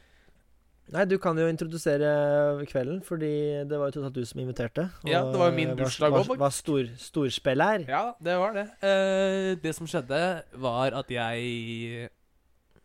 Nei, 0.91 1.05
du 1.07 1.17
kan 1.19 1.37
jo 1.39 1.47
introdusere 1.49 2.67
kvelden, 2.69 3.03
fordi 3.07 3.65
det 3.69 3.79
var 3.79 3.89
jo 3.89 4.01
totalt 4.01 4.15
du 4.15 4.25
som 4.27 4.41
inviterte. 4.43 4.91
Ja, 5.09 5.23
det 5.31 5.39
var 5.39 5.51
jo 5.51 5.57
min 5.57 5.77
bursdag 5.77 6.11
bursdag 6.11 6.11
var- 6.13 6.21
også, 6.21 6.39
Var 6.39 6.51
stor, 6.51 6.85
storspiller. 6.99 7.85
Ja, 7.89 8.15
det 8.21 8.37
var 8.39 8.53
det. 8.53 8.67
Eh, 8.83 9.55
det 9.63 9.75
som 9.75 9.87
skjedde, 9.87 10.43
var 10.59 10.93
at 10.93 11.09
jeg 11.09 12.11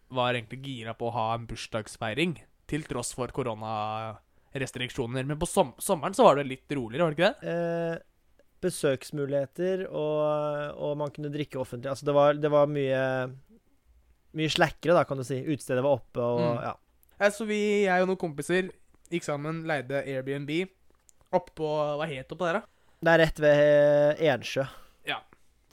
var 0.09 0.33
egentlig 0.33 0.61
gira 0.63 0.93
på 0.93 1.07
å 1.09 1.11
ha 1.13 1.33
en 1.35 1.47
bursdagsfeiring, 1.47 2.37
til 2.67 2.83
tross 2.83 3.13
for 3.13 3.27
koronarestriksjoner. 3.27 5.25
Men 5.25 5.37
på 5.39 5.47
som 5.47 5.73
sommeren 5.79 6.13
så 6.15 6.23
var 6.23 6.35
det 6.39 6.47
litt 6.47 6.69
roligere, 6.71 7.03
var 7.03 7.11
det 7.11 7.17
ikke 7.17 7.41
det? 7.41 7.49
Eh, 7.49 7.97
besøksmuligheter, 8.61 9.87
og, 9.91 10.79
og 10.79 10.97
man 10.97 11.11
kunne 11.11 11.29
drikke 11.33 11.59
offentlig. 11.59 11.89
Altså, 11.91 12.05
det 12.05 12.13
var, 12.15 12.33
det 12.33 12.49
var 12.51 12.67
mye 12.67 13.33
Mye 14.37 14.51
slakkere, 14.53 14.93
da, 14.93 15.03
kan 15.07 15.17
du 15.17 15.23
si. 15.23 15.39
Utestedet 15.47 15.81
var 15.81 15.95
oppe, 15.97 16.19
og 16.21 16.39
Mm. 16.39 16.61
ja. 16.61 16.73
Eh, 17.19 17.31
så 17.33 17.45
vi, 17.49 17.59
jeg 17.87 18.03
og 18.03 18.09
noen 18.11 18.19
kompiser 18.21 18.69
gikk 19.11 19.23
sammen, 19.25 19.63
leide 19.69 20.03
Airbnb 20.03 20.51
oppå 21.37 21.67
Hva 21.99 22.05
het 22.07 22.29
det 22.31 22.37
der, 22.39 22.59
da? 22.59 22.61
Det 23.03 23.11
er 23.13 23.19
rett 23.21 23.39
ved 23.43 24.21
Ensjø. 24.31 24.63
Ja. 25.07 25.19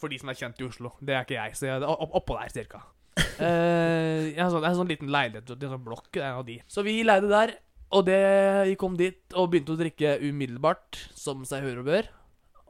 For 0.01 0.11
de 0.13 0.19
som 0.21 0.29
er 0.33 0.37
kjent 0.39 0.59
i 0.61 0.67
Oslo. 0.67 0.91
Det 1.01 1.15
er 1.15 1.23
ikke 1.25 1.37
jeg, 1.39 1.55
så 1.57 1.69
jeg, 1.71 1.85
opp, 1.89 2.11
oppå 2.21 2.37
der, 2.41 2.53
cirka. 2.55 2.83
Eh, 3.35 4.31
jeg 4.35 4.39
har 4.39 4.51
sånn, 4.53 4.63
en 4.67 4.77
sånn 4.79 4.91
liten 4.91 5.09
leilighet, 5.11 5.47
det 5.49 5.65
er 5.65 5.69
en 5.69 5.73
sånn 5.77 5.87
blokk, 5.87 6.07
det 6.15 6.21
er 6.23 6.29
en 6.29 6.41
av 6.43 6.45
de. 6.47 6.55
Så 6.71 6.85
vi 6.87 6.93
leide 7.07 7.27
der, 7.31 7.53
og 7.95 8.05
det, 8.07 8.19
vi 8.69 8.77
kom 8.79 8.95
dit 8.99 9.35
og 9.39 9.49
begynte 9.51 9.75
å 9.75 9.79
drikke 9.81 10.13
umiddelbart, 10.23 11.01
som 11.19 11.43
seg 11.49 11.65
hør 11.67 11.81
og 11.83 11.89
bør. 11.89 12.09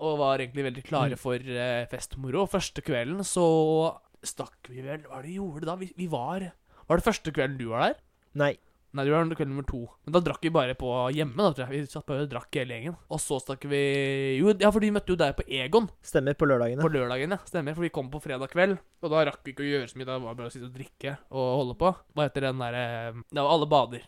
Og 0.05 0.17
var 0.23 0.41
egentlig 0.41 0.65
veldig 0.67 0.85
klare 0.89 1.17
Mm. 1.19 1.21
for 1.21 1.37
eh, 1.37 1.85
festmoro. 1.93 2.43
og. 2.47 2.51
Første 2.55 2.81
kvelden 2.85 3.21
så 3.29 3.45
stakk 4.25 4.71
vi 4.73 4.81
vel 4.85 5.03
Hva 5.05 5.19
var 5.19 5.23
det 5.27 5.31
vi 5.35 5.37
gjorde 5.37 5.69
da? 5.69 5.75
Vi, 5.77 5.91
vi 6.01 6.07
var 6.09 6.47
Var 6.89 6.97
det 7.01 7.05
første 7.05 7.33
kvelden 7.37 7.59
du 7.61 7.67
var 7.75 7.85
der? 7.91 8.01
Nei. 8.35 8.55
Nei, 8.95 9.03
det 9.03 9.11
var 9.11 9.27
kveld 9.35 9.51
nummer 9.51 9.65
to. 9.67 9.81
Men 10.07 10.15
da 10.15 10.21
drakk 10.23 10.45
vi 10.47 10.51
bare 10.55 10.75
på 10.79 10.89
hjemme. 11.11 11.35
da, 11.35 11.51
tror 11.51 11.65
jeg. 11.67 11.83
Vi 11.83 11.91
satt 11.91 12.07
bare 12.07 12.23
og 12.23 12.31
drakk 12.31 12.55
hele 12.61 12.77
gjengen. 12.77 12.95
Og 13.11 13.19
så 13.19 13.41
stakk 13.43 13.65
vi 13.67 13.81
Jo, 14.39 14.53
ja, 14.55 14.71
for 14.71 14.85
de 14.85 14.93
møtte 14.95 15.11
jo 15.11 15.17
deg 15.19 15.35
på 15.35 15.43
Egon 15.51 15.89
Stemmer, 15.99 16.37
på 16.39 16.47
lørdagene. 16.47 16.79
på 16.85 16.93
lørdagene, 16.95 17.41
ja, 17.41 17.49
Stemmer. 17.51 17.75
For 17.75 17.83
vi 17.83 17.91
kom 17.91 18.07
på 18.13 18.23
fredag 18.23 18.53
kveld, 18.55 18.79
og 19.03 19.11
da 19.11 19.25
rakk 19.27 19.41
vi 19.43 19.51
ikke 19.51 19.67
å 19.67 19.71
gjøre 19.73 19.91
så 19.91 19.99
mye. 19.99 20.07
Da 20.07 20.19
var 20.23 20.37
det 20.37 20.39
bare 20.45 20.53
å 20.53 20.55
sitte 20.55 20.71
og 20.71 20.77
drikke 20.79 21.17
og 21.35 21.49
holde 21.59 21.75
på. 21.83 21.91
Hva 22.15 22.29
heter 22.29 22.47
den 22.47 22.63
derre 22.63 22.85
Det 23.19 23.41
var 23.43 23.51
Alle 23.57 23.71
bader. 23.75 24.07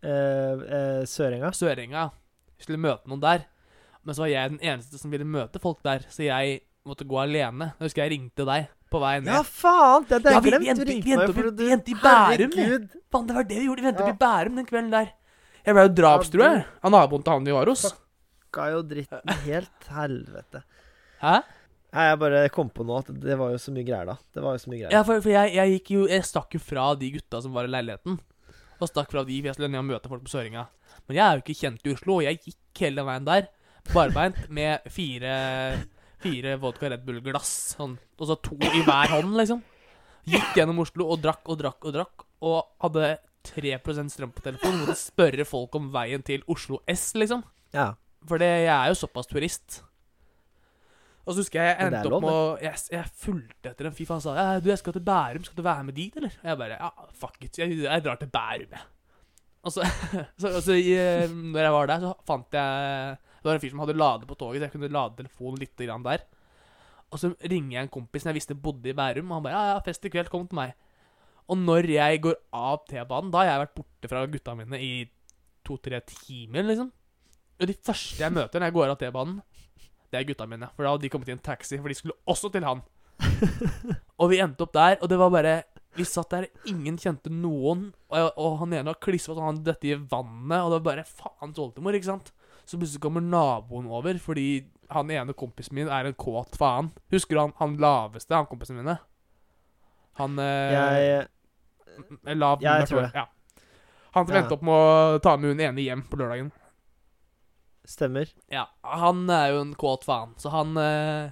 Eh, 0.00 0.62
eh, 0.78 1.02
Sørenga. 1.10 1.50
Sørenga. 1.50 2.06
Vi 2.54 2.68
skulle 2.68 2.78
møte 2.86 3.10
noen 3.10 3.24
der. 3.24 3.48
Men 4.04 4.14
så 4.14 4.22
var 4.24 4.30
jeg 4.30 4.54
den 4.54 4.62
eneste 4.62 4.98
som 5.00 5.10
ville 5.10 5.26
møte 5.26 5.58
folk 5.60 5.82
der, 5.82 6.06
så 6.08 6.22
jeg 6.22 6.60
måtte 6.86 7.04
gå 7.04 7.18
alene. 7.20 7.74
Jeg 7.80 7.90
husker 7.90 8.06
jeg 8.06 8.14
ringte 8.14 8.46
deg 8.48 8.70
på 8.90 9.00
vei 9.02 9.14
ned. 9.20 9.30
Ja, 9.32 9.42
faen! 9.46 10.04
Det 10.08 10.16
hadde 10.18 10.32
Ja, 10.34 10.40
vi- 10.40 10.50
glemt. 10.50 10.64
vi 10.64 10.70
endte- 10.72 11.04
vi 11.04 11.12
endte 11.14 11.30
opp 11.30 11.60
i- 11.60 11.70
endte 11.76 11.90
i 11.90 11.94
Bærum. 12.02 12.88
Faen, 13.10 13.26
det 13.26 13.34
var 13.36 13.44
det 13.44 13.58
vi 13.60 13.66
gjorde. 13.68 13.82
Vi 13.82 13.88
endte 13.92 14.02
opp 14.04 14.14
i 14.14 14.18
Bærum 14.24 14.56
den 14.60 14.66
kvelden 14.66 14.90
der. 14.90 15.10
Jeg 15.66 15.74
ble 15.76 15.82
jo 15.88 15.94
drapstrua 16.00 16.64
av 16.82 16.90
naboen 16.90 17.22
til 17.24 17.32
han 17.32 17.44
vi 17.44 17.52
var 17.52 17.66
hos. 17.66 17.86
Ga 18.52 18.70
jo 18.72 18.82
dritten 18.82 19.20
helt 19.46 19.88
helvete. 19.88 20.62
Hæ? 21.22 21.42
Nei, 21.92 22.04
jeg 22.10 22.18
bare 22.22 22.48
kom 22.54 22.68
på 22.70 22.84
nå 22.86 22.98
at 23.00 23.06
det 23.20 23.36
var 23.38 23.50
jo 23.50 23.58
så 23.58 23.72
mye 23.74 23.84
greier 23.84 24.06
da. 24.06 24.16
Det 24.32 24.42
var 24.42 24.54
jo 24.54 24.58
så 24.62 24.70
mye 24.70 24.78
greier. 24.84 24.92
Ja, 24.94 25.02
for, 25.02 25.20
for 25.20 25.30
jeg, 25.30 25.54
jeg 25.54 25.72
gikk 25.80 25.90
jo 25.90 26.06
Jeg 26.06 26.22
stakk 26.22 26.54
jo 26.54 26.60
fra 26.62 26.94
de 26.94 27.10
gutta 27.16 27.40
som 27.42 27.52
var 27.52 27.64
i 27.66 27.72
leiligheten. 27.72 28.18
Og 28.80 28.88
stakk 28.88 29.10
fra 29.10 29.24
de, 29.26 29.40
for 29.42 29.50
jeg 29.50 29.54
skulle 29.58 29.70
ned 29.70 29.82
og 29.82 29.88
møte 29.90 30.08
folk 30.08 30.22
på 30.24 30.30
Søringa. 30.32 30.66
Men 31.08 31.16
jeg 31.18 31.24
er 31.26 31.36
jo 31.36 31.42
ikke 31.44 31.58
kjent 31.60 31.86
i 31.86 31.92
Oslo, 31.94 32.14
og 32.20 32.22
jeg 32.24 32.38
gikk 32.40 32.78
hele 32.86 33.02
veien 33.04 33.24
der 33.26 33.48
barbeint 33.92 34.48
med 34.50 34.80
fire, 34.88 35.34
fire 36.22 36.56
vodka 36.60 36.90
Red 36.92 37.04
Bull-glass. 37.06 37.52
Sånn, 37.76 37.96
og 38.18 38.30
så 38.30 38.36
to 38.44 38.58
i 38.60 38.84
hver 38.86 39.16
hånd, 39.16 39.34
liksom. 39.40 39.64
Gikk 40.30 40.56
gjennom 40.58 40.82
Oslo 40.84 41.08
og 41.12 41.22
drakk 41.24 41.48
og 41.48 41.60
drakk 41.62 41.88
og 41.88 41.96
drakk. 41.96 42.26
Og 42.46 42.58
hadde 42.84 43.14
3% 43.48 44.12
strøm 44.12 44.32
på 44.36 44.44
telefonen. 44.44 44.82
Måtte 44.84 44.98
spørre 45.00 45.46
folk 45.48 45.76
om 45.78 45.88
veien 45.94 46.24
til 46.26 46.44
Oslo 46.50 46.82
S, 46.90 47.10
liksom. 47.18 47.44
Ja. 47.76 47.92
For 48.28 48.40
det, 48.40 48.50
jeg 48.66 48.74
er 48.74 48.90
jo 48.92 48.98
såpass 49.00 49.30
turist. 49.30 49.80
Og 51.24 51.34
så 51.34 51.42
husker 51.42 51.60
jeg 51.60 51.74
jeg 51.76 51.86
endte 51.86 52.10
opp 52.10 52.24
med 52.24 52.32
å 52.32 52.44
Jeg, 52.62 52.78
jeg 52.90 53.10
fulgte 53.20 53.70
etter 53.70 53.86
en 53.86 53.94
fyr, 53.94 54.08
han 54.10 54.22
sa 54.24 54.32
ja, 54.34 54.46
du, 54.62 54.70
jeg 54.72 54.80
skal 54.80 54.96
til 54.96 55.04
Bærum, 55.04 55.44
skal 55.46 55.60
du 55.60 55.66
være 55.66 55.84
med 55.86 55.94
dit, 55.94 56.16
eller? 56.16 56.32
Og 56.40 56.48
Jeg 56.48 56.60
bare 56.62 56.78
ja, 56.80 56.88
fuck 57.20 57.36
it, 57.44 57.60
jeg, 57.60 57.76
jeg 57.84 58.04
drar 58.06 58.20
til 58.20 58.32
Bærum, 58.32 58.72
jeg. 58.74 58.86
Og 59.60 59.74
så, 59.74 59.84
så, 60.40 60.46
så, 60.48 60.62
så 60.64 60.76
i, 60.76 60.94
eh, 60.96 61.30
når 61.30 61.66
jeg 61.66 61.74
var 61.76 61.90
der, 61.92 62.06
så 62.06 62.14
fant 62.26 62.56
jeg 62.56 63.18
Det 63.40 63.48
var 63.48 63.56
en 63.56 63.62
fyr 63.62 63.72
som 63.72 63.82
hadde 63.82 63.96
lade 63.96 64.28
på 64.28 64.36
toget, 64.36 64.60
så 64.60 64.68
jeg 64.68 64.74
kunne 64.74 64.92
lade 64.92 65.16
telefonen 65.18 65.62
litt 65.62 65.80
grann 65.80 66.04
der. 66.04 66.26
Og 67.10 67.18
så 67.18 67.32
ringer 67.40 67.74
jeg 67.74 67.86
en 67.86 67.92
kompis 67.92 68.22
som 68.22 68.30
jeg 68.30 68.38
visste 68.38 68.54
bodde 68.54 68.92
i 68.92 68.94
Bærum, 68.96 69.30
og 69.30 69.40
han 69.40 69.46
bare 69.46 69.56
ja, 69.56 69.74
ja, 69.74 69.80
fest 69.86 70.04
i 70.06 70.12
kveld, 70.12 70.30
kom 70.30 70.46
til 70.46 70.60
meg. 70.60 70.76
Og 71.50 71.58
når 71.58 71.88
jeg 71.90 72.20
går 72.22 72.36
av 72.54 72.84
T-banen, 72.86 73.32
da 73.32 73.42
har 73.42 73.48
jeg 73.48 73.62
vært 73.64 73.78
borte 73.80 74.10
fra 74.12 74.26
gutta 74.30 74.54
mine 74.58 74.78
i 74.78 74.92
to-tre 75.66 75.98
timer, 76.06 76.68
liksom. 76.68 76.92
Og 77.60 77.68
de 77.68 77.76
første 77.76 78.22
jeg 78.22 78.32
møter 78.32 78.62
når 78.62 78.70
jeg 78.70 78.76
går 78.78 78.92
av 78.92 79.00
T-banen, 79.00 79.40
det 80.10 80.20
er 80.20 80.28
gutta 80.28 80.46
mine. 80.50 80.70
For 80.76 80.86
da 80.86 80.94
hadde 80.94 81.06
de 81.06 81.10
kommet 81.12 81.30
i 81.30 81.34
en 81.34 81.42
taxi, 81.42 81.78
for 81.78 81.90
de 81.90 81.98
skulle 81.98 82.18
også 82.30 82.52
til 82.54 82.66
han. 82.66 82.84
og 84.20 84.30
vi 84.30 84.40
endte 84.42 84.64
opp 84.64 84.72
der, 84.74 84.96
og 85.00 85.10
det 85.12 85.18
var 85.20 85.34
bare 85.34 85.58
Vi 85.98 86.04
satt 86.06 86.30
der, 86.30 86.46
ingen 86.70 86.94
kjente 87.02 87.32
noen. 87.34 87.88
Og, 88.08 88.14
jeg, 88.14 88.30
og 88.38 88.60
han 88.60 88.74
ene 88.78 88.92
var 88.92 89.00
klissvåt, 89.02 89.40
og 89.40 89.48
han 89.48 89.64
dette 89.66 89.90
i 89.90 89.96
vannet, 89.98 90.60
og 90.62 90.70
det 90.70 90.78
var 90.78 90.86
bare 90.86 91.06
faens 91.08 91.58
oldemor, 91.58 91.98
ikke 91.98 92.12
sant? 92.12 92.30
Så 92.70 92.78
plutselig 92.78 93.02
kommer 93.02 93.24
naboen 93.24 93.88
over, 93.90 94.14
fordi 94.22 94.44
han 94.94 95.10
ene 95.10 95.34
kompisen 95.38 95.74
min 95.74 95.88
er 95.90 96.06
en 96.10 96.14
kåt 96.18 96.54
faen. 96.58 96.92
Husker 97.10 97.34
du 97.34 97.40
han, 97.42 97.52
han 97.58 97.74
laveste, 97.82 98.34
han 98.36 98.46
kompisen 98.50 98.78
mine? 98.78 98.94
Han 100.20 100.38
eh, 100.42 101.26
Jeg 102.28 102.36
Lav 102.38 102.62
Ja, 102.62 102.76
jeg 102.80 102.88
tror 102.92 103.02
det. 103.08 103.12
Ja. 103.16 103.26
Han 104.14 104.26
som 104.26 104.34
Ja. 104.36 104.40
endte 104.42 104.54
opp 104.56 104.62
med 104.66 104.74
å 104.74 105.18
ta 105.22 105.36
med 105.38 105.52
hun 105.54 105.60
ene 105.66 105.82
hjem 105.82 106.02
på 106.10 106.18
lørdagen. 106.20 106.52
Stemmer. 107.90 108.30
Ja, 108.52 108.68
han 108.86 109.24
er 109.30 109.50
jo 109.54 109.60
en 109.64 109.74
kåt 109.78 110.04
faen, 110.06 110.34
så 110.38 110.50
han 110.54 110.76
eh, 110.78 111.30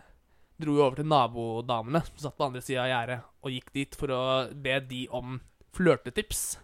dro 0.58 0.74
jo 0.78 0.84
over 0.86 0.98
til 0.98 1.06
nabodamene 1.10 2.02
som 2.08 2.18
satt 2.24 2.38
på 2.38 2.48
andre 2.48 2.62
sida 2.64 2.82
av 2.86 2.90
gjerdet, 2.90 3.18
og 3.44 3.54
gikk 3.54 3.72
dit 3.76 3.98
for 3.98 4.14
å 4.14 4.22
be 4.54 4.78
de 4.90 5.04
om 5.14 5.36
flørtetips. 5.76 6.58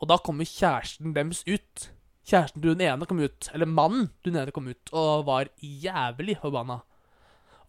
Og 0.00 0.08
da 0.10 0.18
kommer 0.18 0.48
kjæresten 0.48 1.14
deres 1.14 1.44
ut. 1.46 1.90
Kjæresten 2.26 2.62
til 2.62 2.74
hun 2.74 2.82
ene 2.82 3.06
kom 3.06 3.22
ut, 3.22 3.48
eller 3.54 3.70
mannen 3.70 4.08
til 4.18 4.32
hun 4.32 4.40
ene 4.42 4.54
kom 4.54 4.66
ut, 4.66 4.92
og 4.98 5.26
var 5.28 5.50
jævlig 5.62 6.34
forbanna. 6.42 6.80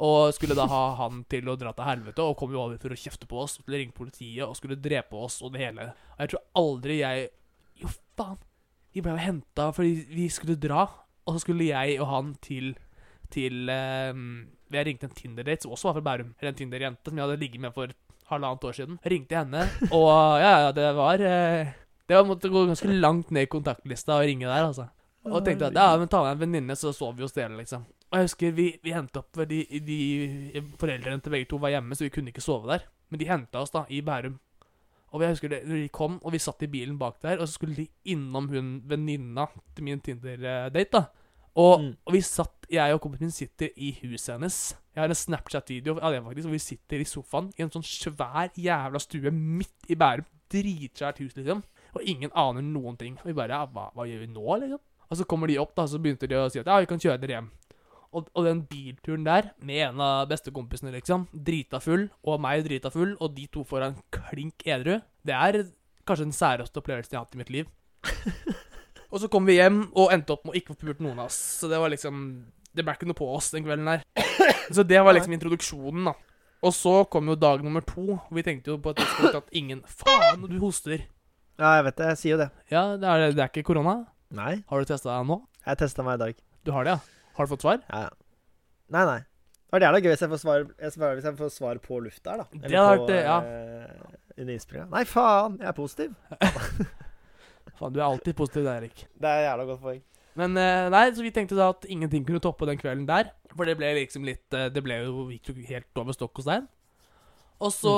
Og 0.01 0.33
skulle 0.33 0.57
da 0.57 0.65
ha 0.69 0.81
han 1.01 1.23
til 1.29 1.49
å 1.49 1.57
dra 1.59 1.73
til 1.77 1.87
helvete, 1.87 2.25
og 2.25 2.37
kom 2.39 2.55
jo 2.55 2.63
over 2.63 2.81
for 2.81 2.93
å 2.93 2.97
kjefte 2.97 3.29
på 3.29 3.43
oss, 3.43 3.57
og 3.57 3.65
skulle 3.65 3.83
ringe 3.83 3.97
politiet, 3.97 4.45
og 4.47 4.57
skulle 4.57 4.79
drepe 4.81 5.17
oss, 5.17 5.39
og 5.45 5.53
det 5.53 5.65
hele. 5.65 5.91
Og 6.15 6.25
jeg 6.25 6.33
tror 6.33 6.45
aldri 6.63 7.01
jeg 7.03 7.29
Jo, 7.77 7.89
faen. 8.17 8.41
Vi 8.95 9.03
ble 9.05 9.13
jo 9.13 9.21
henta 9.21 9.67
fordi 9.75 10.07
vi 10.09 10.23
skulle 10.33 10.57
dra, 10.57 10.87
og 11.27 11.35
så 11.35 11.43
skulle 11.43 11.67
jeg 11.67 11.99
og 12.01 12.09
han 12.09 12.35
til 12.41 12.71
Til 13.29 13.67
eh, 13.69 14.21
Jeg 14.71 14.85
ringte 14.87 15.05
en 15.09 15.13
Tinder-date 15.13 15.65
som 15.65 15.73
også 15.75 15.89
var 15.89 15.97
fra 15.97 16.05
Bærum. 16.05 16.29
Eller 16.39 16.53
en 16.53 16.57
Tinder-jente 16.57 17.11
som 17.11 17.19
jeg 17.19 17.27
hadde 17.27 17.41
ligget 17.41 17.61
med 17.61 17.73
for 17.75 17.91
halvannet 18.31 18.63
år 18.63 18.77
siden. 18.77 18.97
Jeg 19.03 19.11
ringte 19.11 19.37
henne, 19.37 19.67
og 19.91 20.09
ja, 20.41 20.53
ja, 20.65 20.71
det 20.75 20.87
var 20.97 21.21
eh, 21.23 21.75
Det 22.07 22.15
var 22.15 22.23
måtte 22.27 22.49
gå 22.49 22.65
ganske 22.69 22.87
langt 23.01 23.31
ned 23.35 23.47
i 23.47 23.51
kontaktlista 23.51 24.15
og 24.15 24.27
ringe 24.29 24.47
der, 24.47 24.63
altså. 24.69 24.87
Og 25.27 25.43
tenkte 25.43 25.67
at 25.67 25.75
ja, 25.75 25.97
men 25.99 26.07
ta 26.07 26.21
med 26.23 26.37
en 26.37 26.39
venninne, 26.45 26.75
så 26.79 26.93
sover 26.95 27.17
vi 27.17 27.25
hos 27.25 27.35
dere, 27.35 27.51
liksom. 27.57 27.83
Og 28.07 28.15
jeg 28.15 28.29
husker 28.29 28.51
vi, 28.55 28.67
vi 28.83 28.93
hentet 28.95 29.17
opp 29.19 29.41
de, 29.49 29.57
de 29.83 29.97
Foreldrene 30.79 31.19
til 31.19 31.33
begge 31.33 31.49
to 31.51 31.59
var 31.59 31.73
hjemme, 31.73 31.97
så 31.99 32.05
vi 32.05 32.11
kunne 32.15 32.31
ikke 32.31 32.43
sove 32.45 32.69
der. 32.71 32.85
Men 33.11 33.19
de 33.19 33.27
henta 33.27 33.59
oss 33.59 33.73
da 33.73 33.83
i 33.91 33.99
Bærum. 34.01 34.37
Og 35.11 35.21
jeg 35.23 35.35
husker 35.35 35.51
det, 35.51 35.61
når 35.67 35.81
de 35.83 35.89
kom, 35.95 36.17
og 36.23 36.31
vi 36.35 36.39
satt 36.39 36.63
i 36.63 36.71
bilen 36.71 36.97
bak 36.99 37.19
der, 37.23 37.39
og 37.39 37.47
så 37.47 37.57
skulle 37.57 37.75
de 37.75 37.87
innom 38.11 38.47
hun 38.51 38.71
venninna 38.87 39.45
til 39.75 39.83
min 39.87 39.99
Tinder-date, 40.03 40.91
da. 40.95 41.03
Og, 41.57 41.81
Mm. 41.81 41.93
og 42.05 42.13
vi 42.13 42.21
satt, 42.21 42.67
jeg 42.69 42.93
og 42.93 43.01
kompisen 43.01 43.25
min 43.25 43.31
sitter 43.31 43.69
i 43.75 43.91
huset 44.03 44.35
hennes. 44.35 44.75
Jeg 44.95 45.01
har 45.01 45.09
en 45.09 45.15
Snapchat-video 45.15 45.97
av 45.99 46.11
det, 46.13 46.23
faktisk, 46.23 46.47
hvor 46.47 46.55
vi 46.55 46.59
sitter 46.59 46.99
i 47.01 47.07
sofaen 47.07 47.51
i 47.57 47.63
en 47.63 47.71
sånn 47.73 47.83
svær 47.87 48.51
jævla 48.55 48.99
stue 48.99 49.31
midt 49.31 49.89
i 49.89 49.95
Bærum. 49.95 50.25
Dritsvært 50.53 51.19
hus, 51.19 51.35
liksom. 51.35 51.63
Og 51.97 52.09
ingen 52.09 52.33
aner 52.37 52.65
noen 52.65 52.97
ting. 52.99 53.17
Og 53.21 53.31
vi 53.31 53.37
bare 53.37 53.57
ja, 53.57 53.67
hva, 53.71 53.89
hva 53.95 54.05
gjør 54.07 54.23
vi 54.23 54.33
nå, 54.33 54.45
liksom? 54.63 54.83
Og 55.07 55.19
så 55.19 55.25
kommer 55.29 55.47
de 55.47 55.59
opp, 55.61 55.71
da, 55.77 55.85
så 55.87 55.99
begynte 56.03 56.27
de 56.27 56.35
å 56.35 56.49
si 56.51 56.59
at 56.59 56.67
ja, 56.67 56.81
vi 56.83 56.89
kan 56.89 56.99
kjøre 56.99 57.21
dere 57.21 57.37
hjem. 57.37 57.47
Og, 58.15 58.27
og 58.33 58.45
den 58.47 58.61
bilturen 58.67 59.25
der, 59.27 59.51
med 59.63 59.83
en 59.89 60.03
av 60.03 60.27
bestekompisene, 60.31 60.93
liksom, 60.95 61.27
drita 61.31 61.79
full, 61.83 62.07
og 62.27 62.41
meg 62.43 62.63
drita 62.67 62.91
full, 62.91 63.15
og 63.23 63.35
de 63.35 63.47
to 63.51 63.63
foran 63.67 63.97
klink 64.15 64.63
edru, 64.67 64.97
det 65.27 65.35
er 65.35 65.61
kanskje 66.07 66.27
den 66.29 66.35
særeste 66.35 66.81
opplevelsen 66.81 67.15
jeg 67.15 67.19
har 67.19 67.27
hatt 67.27 67.35
i 67.35 67.41
mitt 67.41 67.51
liv. 67.53 67.71
og 69.11 69.19
så 69.23 69.31
kom 69.31 69.47
vi 69.47 69.57
hjem, 69.59 69.83
og 69.95 70.13
endte 70.15 70.35
opp 70.35 70.47
med 70.47 70.55
å 70.55 70.59
ikke 70.59 70.75
få 70.75 70.85
pult 70.85 71.03
noen 71.03 71.19
av 71.19 71.27
oss. 71.31 71.39
Så 71.61 71.71
det 71.71 71.81
var 71.81 71.91
liksom 71.93 72.21
Det 72.77 72.85
ble 72.85 72.93
ikke 72.93 73.07
noe 73.09 73.17
på 73.17 73.27
oss 73.33 73.51
den 73.55 73.65
kvelden 73.65 73.87
der. 73.89 74.03
Så 74.75 74.83
det 74.85 74.99
var 75.01 75.15
liksom 75.15 75.33
introduksjonen, 75.33 76.11
da. 76.11 76.13
Og 76.67 76.73
så 76.73 76.93
kom 77.09 77.29
jo 77.29 77.35
dag 77.37 77.63
nummer 77.65 77.81
to. 77.85 78.17
og 78.17 78.33
Vi 78.33 78.43
tenkte 78.45 78.73
jo 78.73 78.79
på 78.81 78.91
et 78.93 78.99
tidspunkt 79.01 79.37
at 79.39 79.55
ingen 79.55 79.81
Faen, 79.89 80.43
du 80.45 80.57
hoster. 80.61 81.05
Ja, 81.57 81.71
jeg 81.79 81.87
vet 81.87 81.97
det. 81.97 82.07
Jeg 82.11 82.17
sier 82.21 82.35
jo 82.35 82.39
det. 82.43 82.49
Ja, 82.69 82.83
det 83.01 83.07
er, 83.09 83.23
det 83.33 83.41
er 83.41 83.49
ikke 83.49 83.65
korona? 83.71 83.95
Nei. 84.37 84.59
Har 84.69 84.83
du 84.83 84.89
testa 84.89 85.09
deg 85.09 85.29
nå? 85.29 85.39
Jeg 85.65 85.79
testa 85.81 86.03
meg 86.05 86.19
i 86.19 86.21
dag. 86.21 86.43
Du 86.67 86.71
har 86.75 86.85
det, 86.85 86.93
ja? 86.97 87.31
Har 87.37 87.47
du 87.47 87.53
fått 87.55 87.65
svar? 87.65 87.81
Ja, 87.89 88.03
ja. 88.07 88.13
Nei, 88.93 89.05
nei. 89.09 89.19
Det 89.67 89.83
hadde 89.83 89.97
vært 89.97 90.05
gøy 90.05 90.13
hvis 90.13 90.21
jeg 90.23 90.31
får 90.31 90.39
svar, 90.41 90.61
jeg 90.79 90.93
svarer, 90.93 91.17
hvis 91.17 91.25
jeg 91.27 91.37
får 91.41 91.49
svar 91.51 91.79
på 91.83 91.97
lufta 91.99 92.35
her, 92.35 92.43
da. 92.43 92.61
Det 92.61 92.77
hadde 92.77 92.91
vært 92.93 93.09
det, 93.09 93.17
ja. 93.25 93.39
under 94.37 94.53
innspillinga. 94.53 94.85
Nei, 94.93 95.01
faen! 95.09 95.57
Jeg 95.59 95.69
er 95.71 95.75
positiv. 95.75 96.13
Faen, 97.77 97.93
du 97.93 97.99
er 97.99 98.05
alltid 98.05 98.37
positiv 98.37 98.63
der, 98.63 98.79
Erik. 98.79 99.03
Det 99.17 99.33
er 99.33 99.43
jævla 99.49 99.67
godt 99.67 99.83
poeng. 99.83 99.99
Men 100.37 100.61
eh, 100.61 100.87
nei, 100.93 101.03
så 101.17 101.25
vi 101.25 101.33
tenkte 101.33 101.57
da 101.57 101.71
at 101.73 101.85
ingenting 101.89 102.25
kunne 102.25 102.41
toppe 102.41 102.69
den 102.69 102.79
kvelden 102.79 103.05
der. 103.09 103.33
For 103.53 103.69
det 103.69 103.75
ble 103.79 103.89
liksom 103.97 104.25
litt 104.27 104.53
eh, 104.53 104.69
Det 104.73 104.83
ble 104.85 104.99
jo, 105.01 105.27
gikk 105.33 105.49
jo 105.51 105.57
helt 105.67 106.01
over 106.01 106.15
stokk 106.15 106.41
og 106.41 106.45
stein. 106.45 106.67
Og 107.57 107.73
så 107.73 107.93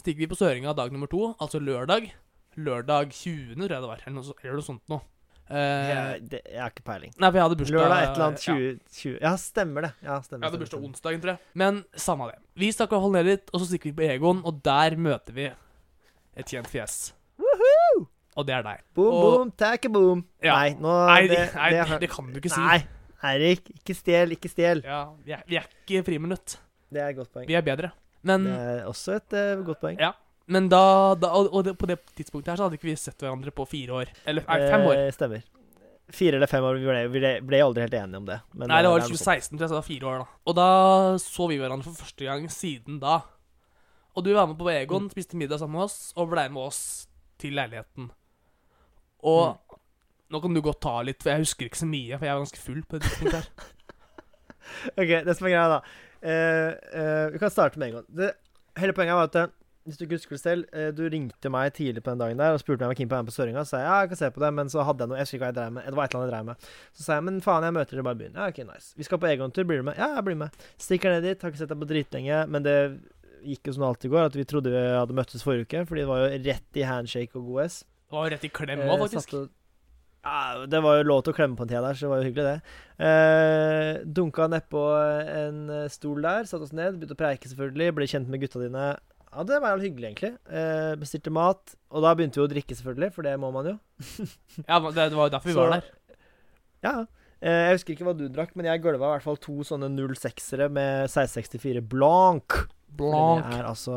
stikker 0.00 0.24
vi 0.24 0.30
på 0.30 0.38
Søringa 0.38 0.74
dag 0.74 0.90
nummer 0.92 1.10
to, 1.10 1.32
altså 1.38 1.62
lørdag. 1.62 2.10
Lørdag 2.56 3.10
20., 3.12 3.54
tror 3.56 3.74
jeg 3.74 3.82
det 3.82 3.90
var. 3.90 4.00
Eller 4.06 4.16
noe, 4.20 4.34
eller 4.42 4.58
noe 4.60 4.66
sånt 4.66 4.82
noe. 4.92 5.00
Uh, 5.44 5.56
Jeg, 5.56 6.20
det, 6.30 6.38
jeg 6.48 6.60
har 6.62 6.70
ikke 6.72 6.84
peiling. 6.86 7.10
nei, 7.20 7.28
for 7.28 7.36
jeg 7.36 7.44
hadde 7.44 7.56
bursdag 7.60 7.76
Lørdag 7.76 7.98
et 8.00 8.14
eller 8.14 8.24
annet 8.24 8.44
ja. 8.46 8.54
20, 8.54 8.78
20 8.96 9.18
Ja, 9.20 9.32
stemmer 9.36 9.84
det. 9.84 9.90
Ja, 10.06 10.14
stemmer, 10.24 10.40
Jeg 10.46 10.50
hadde 10.50 10.60
bursdag 10.62 10.86
onsdagen, 10.88 11.20
tror 11.20 11.32
jeg. 11.34 11.40
Men 11.60 11.82
samme 12.00 12.28
det. 12.30 12.38
Vi 12.62 12.70
stakk 12.72 12.94
holdt 12.96 13.12
ned 13.18 13.28
litt, 13.28 13.52
og 13.52 13.60
så 13.60 13.68
stikker 13.68 13.90
vi 13.90 13.96
på 13.98 14.06
Egon, 14.08 14.40
og 14.48 14.62
der 14.64 14.96
møter 14.96 15.36
vi 15.36 15.50
et 15.52 16.48
kjent 16.48 16.70
fjes. 16.72 17.12
Woohoo! 17.36 18.06
Og 18.40 18.48
det 18.48 18.56
er 18.56 18.64
deg. 18.66 18.80
Boom, 18.96 19.12
Og- 19.12 19.36
boom, 19.36 19.50
takke 19.52 19.92
boom. 19.92 20.24
Ja. 20.42 20.56
Nei, 20.56 20.70
nå 20.80 20.94
Nei, 21.12 21.20
det, 21.28 21.36
det, 21.36 21.54
nei, 21.60 21.70
det, 21.76 22.00
det, 22.06 22.10
kan 22.10 22.32
du 22.32 22.40
ikke 22.40 22.50
si. 22.54 22.64
Nei, 22.64 22.80
Eirik. 23.24 23.68
Ikke 23.76 23.94
stjel, 24.00 24.32
ikke 24.38 24.48
stjel. 24.50 24.80
Ja, 24.82 25.04
vi 25.24 25.36
er, 25.36 25.44
vi 25.46 25.60
er 25.60 25.68
ikke 25.84 26.02
friminutt. 26.08 26.56
Det 26.90 27.02
er 27.04 27.12
et 27.12 27.16
godt 27.20 27.30
poeng. 27.36 27.46
Vi 27.52 27.54
er 27.54 27.62
bedre. 27.68 27.92
Men, 28.24 28.48
Det 28.48 28.56
er 28.56 28.84
også 28.88 29.18
et 29.20 29.36
uh, 29.36 29.62
godt 29.68 29.80
poeng. 29.84 30.00
Ja. 30.00 30.14
Men 30.46 30.68
da, 30.68 31.14
da 31.16 31.30
Og, 31.38 31.48
og 31.54 31.64
det, 31.64 31.72
på 31.80 31.86
det 31.88 31.98
tidspunktet 32.18 32.52
her 32.52 32.56
så 32.60 32.66
hadde 32.66 32.76
ikke 32.78 32.90
vi 32.90 32.96
sett 33.00 33.20
hverandre 33.22 33.50
på 33.54 33.64
fire 33.68 34.00
år. 34.02 34.10
Eller 34.28 34.44
nei, 34.48 34.58
fem 34.70 34.86
år. 34.90 34.96
Eh, 35.00 35.12
stemmer. 35.16 35.44
Fire 36.12 36.36
eller 36.36 36.50
fem 36.50 36.64
år. 36.68 36.76
Vi 36.76 36.84
ble, 36.90 37.04
vi 37.08 37.20
ble, 37.22 37.30
ble 37.48 37.60
aldri 37.64 37.84
helt 37.86 37.94
enige 37.96 38.20
om 38.20 38.26
det. 38.28 38.40
Men 38.52 38.68
Nei, 38.68 38.82
det 38.84 38.90
var 38.92 39.00
er 39.00 39.06
i 39.06 39.08
2016, 39.08 39.56
tror 39.56 39.64
jeg, 39.64 39.70
så 39.70 39.74
det 39.74 39.80
var 39.80 39.86
fire 39.88 40.10
år, 40.10 40.18
da. 40.24 40.26
Og 40.50 40.58
da 40.58 40.66
så 41.24 41.46
vi 41.48 41.56
hverandre 41.62 41.88
for 41.88 42.04
første 42.04 42.28
gang 42.28 42.44
siden 42.52 43.00
da. 43.00 43.14
Og 44.14 44.26
du 44.26 44.34
var 44.36 44.46
med 44.50 44.58
på 44.60 44.68
Mm. 44.68 44.74
Egon, 44.82 45.08
spiste 45.10 45.36
middag 45.40 45.58
sammen 45.58 45.78
med 45.80 45.86
oss, 45.88 46.12
og 46.16 46.28
ble 46.30 46.44
med 46.52 46.62
oss 46.68 46.82
til 47.40 47.56
leiligheten. 47.56 48.10
Og 49.24 49.56
Mm. 49.56 49.80
nå 50.30 50.40
kan 50.42 50.54
du 50.54 50.60
godt 50.60 50.80
ta 50.84 51.00
litt, 51.02 51.22
for 51.22 51.30
jeg 51.32 51.40
husker 51.40 51.66
ikke 51.66 51.82
så 51.82 51.88
mye, 51.88 52.18
for 52.18 52.26
jeg 52.26 52.34
var 52.36 52.44
ganske 52.44 52.62
full 52.62 52.82
på 52.84 52.98
det 52.98 53.02
tidspunktet 53.08 53.40
her. 53.40 53.48
Ok, 55.00 55.10
det 55.24 55.34
som 55.36 55.46
er 55.48 55.52
greia, 55.56 55.68
da. 55.68 55.80
Uh, 56.24 56.70
uh, 56.94 57.26
vi 57.34 57.38
kan 57.42 57.50
starte 57.52 57.78
med 57.78 57.88
en 57.88 57.94
gang. 57.98 58.06
Det, 58.16 58.30
hele 58.80 58.92
poenget 58.96 59.16
var 59.18 59.28
at 59.32 59.50
hvis 59.84 59.98
du 60.00 60.04
ikke 60.06 60.16
husker 60.16 60.34
det 60.36 60.40
selv, 60.40 60.64
eh, 60.72 60.90
du 60.96 61.02
ringte 61.12 61.50
meg 61.52 61.74
tidlig 61.76 62.00
på 62.04 62.12
den 62.14 62.22
dagen 62.22 62.38
der 62.40 62.54
og 62.56 62.60
spurte 62.62 62.80
meg 62.80 62.86
om 62.86 62.88
jeg 62.88 62.94
var 62.94 63.00
keen 63.00 63.08
på 63.10 63.14
å 63.14 63.18
være 63.18 63.24
med 63.26 63.32
på 63.32 63.36
Søringa. 63.36 63.64
Så 63.64 63.74
sa 63.74 63.80
jeg 63.82 63.88
ja, 63.90 63.96
jeg 64.00 64.08
kan 64.14 64.20
se 64.22 64.30
på 64.34 64.42
det, 64.44 64.50
men 64.56 64.70
så 64.72 64.84
hadde 64.88 65.04
jeg 65.04 65.10
noe 65.12 65.18
Jeg 65.18 65.26
husker 65.28 65.36
ikke 65.38 65.44
hva 65.44 65.50
jeg 65.52 65.58
drev 65.60 65.72
med. 65.76 65.84
Det 65.90 65.98
var 65.98 66.04
et 66.04 66.14
eller 66.14 66.20
annet 66.22 66.30
jeg 66.30 66.34
drev 66.34 66.46
med. 66.48 66.68
Så 66.96 67.04
sa 67.04 67.18
jeg 67.18 67.26
men 67.28 67.40
faen, 67.44 67.66
jeg 67.68 67.76
møter 67.76 67.98
dere 67.98 68.06
bare 68.08 68.16
i 68.18 68.22
byen. 68.22 68.38
Ja, 68.40 68.46
ok, 68.48 68.60
nice. 68.70 68.88
Vi 68.96 69.04
skal 69.08 69.20
på 69.20 69.28
Egon-tur, 69.28 69.66
blir 69.68 69.82
du 69.82 69.88
med? 69.90 69.98
Ja, 70.00 70.08
jeg 70.16 70.24
blir 70.30 70.38
med. 70.44 70.62
Stikker 70.80 71.12
ned 71.14 71.26
dit, 71.28 71.42
har 71.44 71.52
ikke 71.52 71.60
sett 71.60 71.72
deg 71.74 71.82
på 71.84 71.90
dritlenge, 71.90 72.38
men 72.48 72.64
det 72.64 72.76
gikk 73.44 73.68
jo 73.68 73.74
som 73.76 73.84
det 73.84 73.90
alltid 73.92 74.14
går, 74.14 74.30
at 74.30 74.38
vi 74.40 74.46
trodde 74.48 74.72
vi 74.72 74.84
hadde 74.96 75.18
møttes 75.20 75.44
forrige 75.44 75.68
uke, 75.68 75.84
fordi 75.90 76.00
det 76.00 76.08
var 76.08 76.22
jo 76.24 76.30
rett 76.48 76.80
i 76.80 76.86
handshake 76.88 77.36
og 77.36 77.50
god 77.52 77.66
S. 77.68 77.82
Det 78.08 78.16
var 78.16 78.30
rett 78.32 78.48
i 78.48 78.52
klem 78.56 78.80
Eh, 78.80 78.88
òg, 78.88 79.04
faktisk. 79.04 79.34
Eh, 79.36 79.52
Ja, 80.24 80.64
det 80.64 80.80
var 80.80 80.96
jo 80.96 81.02
lov 81.04 81.18
til 81.26 81.34
å 81.34 81.36
klemme 81.36 81.52
på 81.58 81.66
en 81.66 81.68
tida 81.68 81.82
der, 81.84 81.92
så 82.00 82.06
det 82.06 82.08
var 82.14 82.22
jo 82.22 82.28
hyggelig, 82.30 82.54
det. 82.54 83.04
Eh, 83.04 83.98
dunka 84.08 84.46
nedpå 84.48 84.84
en 85.28 85.58
eh, 85.68 85.88
stol 85.92 86.22
der, 86.24 86.46
satte 86.48 86.64
oss 86.64 86.72
ned, 86.72 86.96
begynte 86.96 87.12
å 87.12 87.20
preike, 87.20 87.50
selvfølgelig. 87.50 87.92
Ble 87.98 88.06
kjent 88.08 88.30
med 88.32 88.40
gutta 88.40 88.62
dine. 88.62 88.86
Ja, 89.34 89.42
det 89.48 89.58
var 89.62 89.80
hyggelig, 89.82 90.12
egentlig. 90.12 90.32
Eh, 90.46 90.94
bestilte 91.00 91.32
mat, 91.34 91.74
og 91.90 92.04
da 92.04 92.14
begynte 92.14 92.38
vi 92.40 92.44
å 92.46 92.50
drikke, 92.52 92.76
selvfølgelig, 92.78 93.10
for 93.16 93.26
det 93.26 93.34
må 93.42 93.50
man 93.54 93.66
jo. 93.72 93.76
Ja, 94.68 94.78
det, 94.78 95.08
var 95.14 95.28
jo 95.28 95.34
derfor 95.34 95.50
vi 95.50 95.54
Så- 95.56 95.60
var 95.64 95.76
der. 95.76 95.90
Ja. 96.84 96.94
Eh, 97.44 97.60
jeg 97.68 97.76
husker 97.78 97.94
ikke 97.96 98.06
hva 98.08 98.14
du 98.16 98.24
drakk, 98.32 98.54
men 98.56 98.66
jeg 98.70 98.80
gulva 98.84 99.10
i 99.10 99.12
hvert 99.16 99.24
fall 99.26 99.36
to 99.42 99.58
sånne 99.66 99.90
06-ere 99.92 100.70
med 100.72 101.10
664 101.12 101.82
blanc. 101.92 102.60
Blanc. 102.94 103.42
Det 103.50 103.58
er 103.58 103.66
altså 103.68 103.96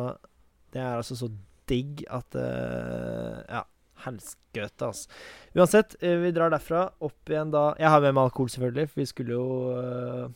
Det 0.74 0.82
er 0.82 0.96
altså 0.98 1.16
så 1.20 1.30
digg 1.70 2.02
at 2.12 2.36
eh, 2.36 3.44
Ja, 3.48 3.62
helskøte, 4.04 4.88
altså. 4.90 5.08
Uansett, 5.56 5.96
eh, 6.02 6.18
vi 6.24 6.32
drar 6.36 6.52
derfra 6.52 6.88
opp 7.04 7.30
igjen 7.32 7.52
da 7.54 7.70
Jeg 7.80 7.90
har 7.94 8.02
med 8.04 8.16
meg 8.18 8.28
alkohol, 8.30 8.50
selvfølgelig, 8.52 8.90
for 8.92 9.02
vi 9.04 9.08
skulle 9.14 9.38
jo 9.38 9.48
eh, 9.78 10.28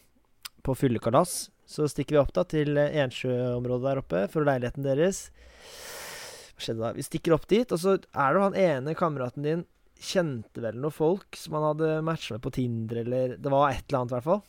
på 0.64 0.76
fyllekalas. 0.78 1.50
Så 1.72 1.88
stikker 1.88 2.18
vi 2.18 2.22
opp 2.22 2.34
da 2.36 2.44
til 2.52 2.76
Ensjøområdet 2.76 3.04
Ensjø-området 3.06 3.86
der 3.88 4.02
oppe, 4.02 4.24
for 4.34 4.48
leiligheten 4.48 4.84
deres. 4.84 5.30
Hva 6.56 6.66
skjedde 6.66 6.84
da? 6.84 6.90
Vi 6.98 7.06
stikker 7.08 7.36
opp 7.38 7.48
dit, 7.48 7.72
og 7.72 7.80
så 7.80 7.96
er 7.96 8.02
det 8.34 8.40
jo 8.42 8.48
han 8.50 8.58
ene 8.60 8.96
kameraten 9.00 9.46
din 9.48 9.64
kjente 10.02 10.64
vel 10.64 10.80
noen 10.82 10.94
folk 10.94 11.38
som 11.38 11.56
han 11.58 11.68
hadde 11.72 11.92
matcha 12.06 12.36
med 12.36 12.44
på 12.44 12.52
Tinder, 12.58 13.04
eller 13.04 13.38
Det 13.38 13.54
var 13.54 13.70
et 13.70 13.86
eller 13.86 14.02
annet, 14.02 14.12
i 14.12 14.18
hvert 14.18 14.28
fall. 14.28 14.42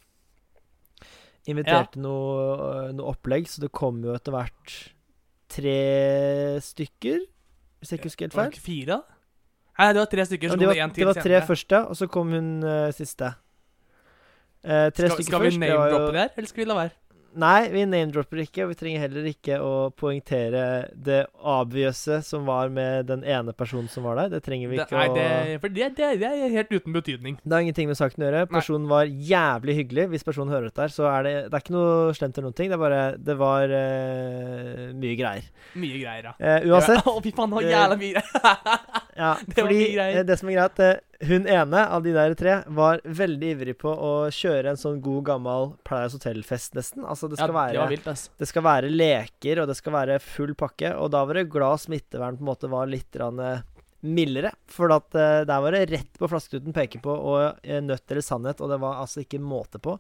Inviterte 1.53 2.01
noe, 2.01 2.91
noe 2.95 3.13
opplegg, 3.13 3.49
så 3.51 3.65
det 3.65 3.73
kom 3.75 4.01
jo 4.05 4.15
etter 4.17 4.35
hvert 4.35 4.77
tre 5.53 5.79
stykker, 6.65 7.25
hvis 7.83 7.93
jeg 7.93 8.01
ikke 8.01 8.09
husker 8.09 8.29
helt 8.29 8.37
Var 8.37 8.45
feil. 8.47 8.53
det 8.53 8.59
ikke 8.59 8.67
fire? 8.69 8.97
da? 8.97 9.19
Nei, 9.83 9.89
det 9.93 10.03
var 10.03 10.11
tre 10.13 10.27
stykker. 10.29 10.49
Ja, 10.53 10.57
det, 10.61 10.69
var, 10.69 10.81
det 10.95 11.09
var 11.09 11.19
tre 11.19 11.23
senere. 11.27 11.47
første, 11.49 11.81
og 11.89 11.99
så 11.99 12.09
kom 12.13 12.33
hun 12.33 12.51
uh, 12.63 12.93
siste. 12.95 13.33
Uh, 14.63 14.89
tre 14.95 15.09
Skal, 15.11 15.17
stykker 15.17 15.29
skal 15.29 15.43
vi 15.43 15.51
først. 15.51 15.61
det 15.61 15.73
var 15.75 15.81
name-droppe 15.83 16.13
det 16.15 16.23
her, 16.23 16.35
eller 16.37 16.51
skal 16.53 16.63
vi 16.63 16.69
la 16.71 16.77
være? 16.79 16.93
Nei, 17.33 17.69
vi 17.73 17.85
name-dropper 17.89 18.43
ikke, 18.45 18.65
og 18.67 18.73
vi 18.73 18.77
trenger 18.77 19.03
heller 19.07 19.27
ikke 19.31 19.57
å 19.65 19.73
poengtere 19.97 20.65
det 20.93 21.23
avgjøse 21.39 22.19
som 22.27 22.45
var 22.49 22.69
med 22.73 23.07
den 23.09 23.23
ene 23.25 23.55
personen 23.57 23.89
som 23.89 24.05
var 24.05 24.19
der. 24.21 24.35
Det 24.35 24.43
trenger 24.45 24.69
vi 24.69 24.77
Det, 24.81 24.85
ikke 24.85 24.99
nei, 24.99 25.07
å 25.09 25.15
det, 25.17 25.61
for 25.63 25.73
det, 25.73 25.89
det, 25.97 26.11
det 26.21 26.29
er 26.29 26.53
helt 26.59 26.75
uten 26.75 26.97
betydning. 26.97 27.39
Det 27.43 27.57
har 27.57 27.65
ingenting 27.65 27.89
med 27.89 27.99
saken 27.99 28.21
å 28.21 28.27
gjøre. 28.29 28.43
Nei. 28.45 28.53
Personen 28.53 28.89
var 28.91 29.09
jævlig 29.09 29.77
hyggelig. 29.81 30.07
Hvis 30.13 30.27
personen 30.29 30.53
hører 30.53 30.69
dette 30.69 30.85
her, 30.85 30.93
så 30.93 31.09
er 31.13 31.27
det 31.29 31.35
Det 31.47 31.57
er 31.57 31.65
ikke 31.65 31.77
noe 31.77 32.17
slemt 32.19 32.37
eller 32.37 32.49
noen 32.51 32.59
ting. 32.61 32.73
Det 32.73 32.77
er 32.79 32.83
bare 32.85 33.03
Det 33.31 33.39
var 33.41 33.73
uh, 33.73 34.85
mye 35.03 35.17
greier. 35.19 35.49
Mye 35.79 36.03
greier, 36.03 36.29
ja. 36.31 36.35
Uh, 36.37 36.69
uansett. 36.73 37.01
Å, 37.13 37.17
fy 37.25 37.33
faen, 37.37 37.53
det 37.55 37.61
var 37.63 37.71
jævla 37.71 37.99
mye 38.03 38.13
greier. 38.19 38.29
Ja, 39.17 39.33
Det 39.47 39.57
var 39.57 39.67
fordi 39.67 39.81
mye 39.81 39.95
greier. 39.97 40.21
eh, 40.21 40.29
det 40.29 40.39
som 40.41 40.53
er 40.53 40.59
greit, 40.61 40.85
hun 41.29 41.47
ene 41.47 41.83
av 41.95 42.03
de 42.05 42.13
der 42.17 42.35
tre 42.39 42.55
var 42.67 43.01
veldig 43.05 43.51
ivrig 43.57 43.75
på 43.81 43.91
å 43.95 44.13
kjøre 44.35 44.73
en 44.73 44.81
sånn 44.81 45.01
god 45.05 45.25
gammel 45.31 45.69
Paradise 45.87 46.19
Hotel-fest, 46.19 46.75
nesten. 46.79 47.05
Altså, 47.07 47.29
det 47.31 47.39
Ja, 47.39 47.47
skal, 47.47 47.53
det 47.55 47.79
være, 47.79 47.89
vilt, 47.93 48.09
ass. 48.11 48.25
det 48.39 48.49
skal 48.51 48.65
være 48.67 48.91
leker, 48.91 49.63
og 49.63 49.69
det 49.71 49.77
skal 49.79 49.93
være 49.97 50.19
full 50.23 50.55
pakke. 50.59 50.95
Og 50.99 51.13
da 51.15 51.25
var 51.29 51.39
det 51.39 51.49
glad 51.53 51.79
smittevern 51.85 52.37
på 52.41 52.43
en 52.47 52.51
måte 52.51 52.71
var 52.73 52.91
litt 52.91 53.17
eh, 53.23 53.63
mildere. 54.03 54.51
For 54.67 54.91
at 54.91 55.15
uh, 55.15 55.45
der 55.47 55.63
var 55.63 55.73
det 55.77 55.85
rett 55.93 56.19
på 56.19 56.27
flasketuten 56.31 56.75
peke 56.75 56.99
på, 57.03 57.15
og 57.15 57.59
uh, 57.63 57.81
nødt 57.87 58.11
eller 58.11 58.27
sannhet, 58.27 58.61
og 58.61 58.73
det 58.75 58.81
var 58.83 58.99
altså 59.05 59.23
ikke 59.23 59.39
måte 59.39 59.79
på. 59.83 59.99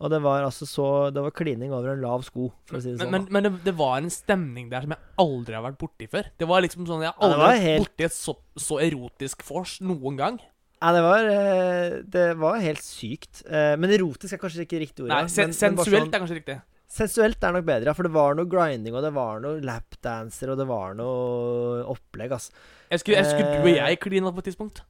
Og 0.00 0.08
det 0.08 0.22
var 0.24 0.46
altså 0.46 0.64
så 0.64 0.84
Det 1.12 1.20
var 1.20 1.34
klining 1.36 1.74
over 1.76 1.90
en 1.92 2.00
lav 2.00 2.22
sko, 2.24 2.46
for 2.64 2.78
å 2.78 2.80
si 2.80 2.94
det 2.94 3.02
Men, 3.02 3.02
sånn. 3.04 3.10
men, 3.12 3.26
men 3.34 3.44
det, 3.44 3.64
det 3.66 3.74
var 3.76 3.98
en 3.98 4.08
stemning 4.08 4.70
der 4.70 4.86
som 4.86 4.94
jeg 4.94 5.02
aldri 5.20 5.58
har 5.58 5.66
vært 5.66 5.76
borti 5.82 6.06
før. 6.08 6.30
Det 6.40 6.48
var 6.48 6.62
liksom 6.64 6.86
sånn 6.88 7.04
Jeg 7.04 7.12
har 7.12 7.26
aldri 7.26 7.42
vært 7.42 7.66
helt- 7.66 7.84
borti 7.84 8.06
et 8.06 8.16
så, 8.16 8.36
så 8.56 8.78
erotisk 8.80 9.44
vors 9.50 9.74
noen 9.84 10.16
gang. 10.16 10.38
Ja, 10.80 10.92
det 10.96 11.02
var, 11.04 11.26
eh, 11.28 11.98
det 12.08 12.26
var 12.40 12.58
helt 12.60 12.80
sykt. 12.80 13.42
Eh, 13.46 13.76
Men 13.76 13.90
erotisk 13.90 14.32
er 14.32 14.38
kanskje 14.40 14.64
ikke 14.64 14.80
riktig 14.80 15.04
ord. 15.04 15.08
Nei, 15.12 15.26
sen, 15.28 15.48
Men- 15.50 15.52
sensuelt 15.52 16.08
sånn- 16.08 16.14
er 16.14 16.20
kanskje 16.20 16.38
riktig. 16.40 16.62
Sensuelt 16.90 17.44
er 17.44 17.52
nok 17.52 17.64
bedre, 17.66 17.84
ja. 17.86 17.92
For 17.92 18.02
det 18.02 18.12
var 18.12 18.34
noe 18.34 18.46
grinding, 18.46 18.94
og 18.94 19.02
det 19.02 19.12
var 19.14 19.38
noe 19.40 19.60
lapdancer, 19.60 20.50
og 20.50 20.58
det 20.58 20.66
var 20.66 20.94
noe 20.94 21.84
opplegg, 21.84 22.30
altså. 22.32 22.50
Jeg 22.90 22.98
skulle, 23.00 23.16
jeg 23.20 23.26
skulle 23.26 23.52
du 23.52 23.60
og 23.60 23.68
Eh. 23.68 23.76
jeg 23.76 24.00
klina 24.00 24.32
på 24.32 24.38
et 24.38 24.44
tidspunkt. 24.50 24.80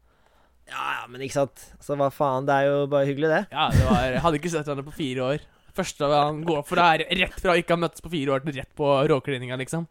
Ja, 0.71 1.01
ja, 1.03 1.07
men 1.09 1.21
ikke 1.21 1.33
sant. 1.33 1.59
Altså, 1.77 1.97
hva 1.99 2.09
faen. 2.15 2.47
Det 2.47 2.55
er 2.55 2.65
jo 2.71 2.87
bare 2.87 3.05
hyggelig, 3.05 3.29
det. 3.29 3.47
Ja, 3.51 3.69
det 3.71 3.85
var, 3.85 4.03
Jeg 4.13 4.21
hadde 4.23 4.39
ikke 4.39 4.51
sett 4.51 4.67
henne 4.67 4.85
på 4.87 4.93
fire 4.95 5.19
år. 5.35 5.41
Første 5.77 6.09
han 6.11 6.43
går 6.49 6.65
For 6.69 6.81
det 6.81 6.89
er 7.11 7.25
rett 7.25 7.41
fra 7.41 7.55
ikke 7.61 7.77
ha 7.77 7.81
møttes 7.87 8.03
på 8.05 8.11
fire 8.13 8.37
år 8.37 8.45
til 8.47 8.59
rett 8.61 8.73
på 8.77 8.91
råklininga, 9.11 9.57
liksom. 9.61 9.87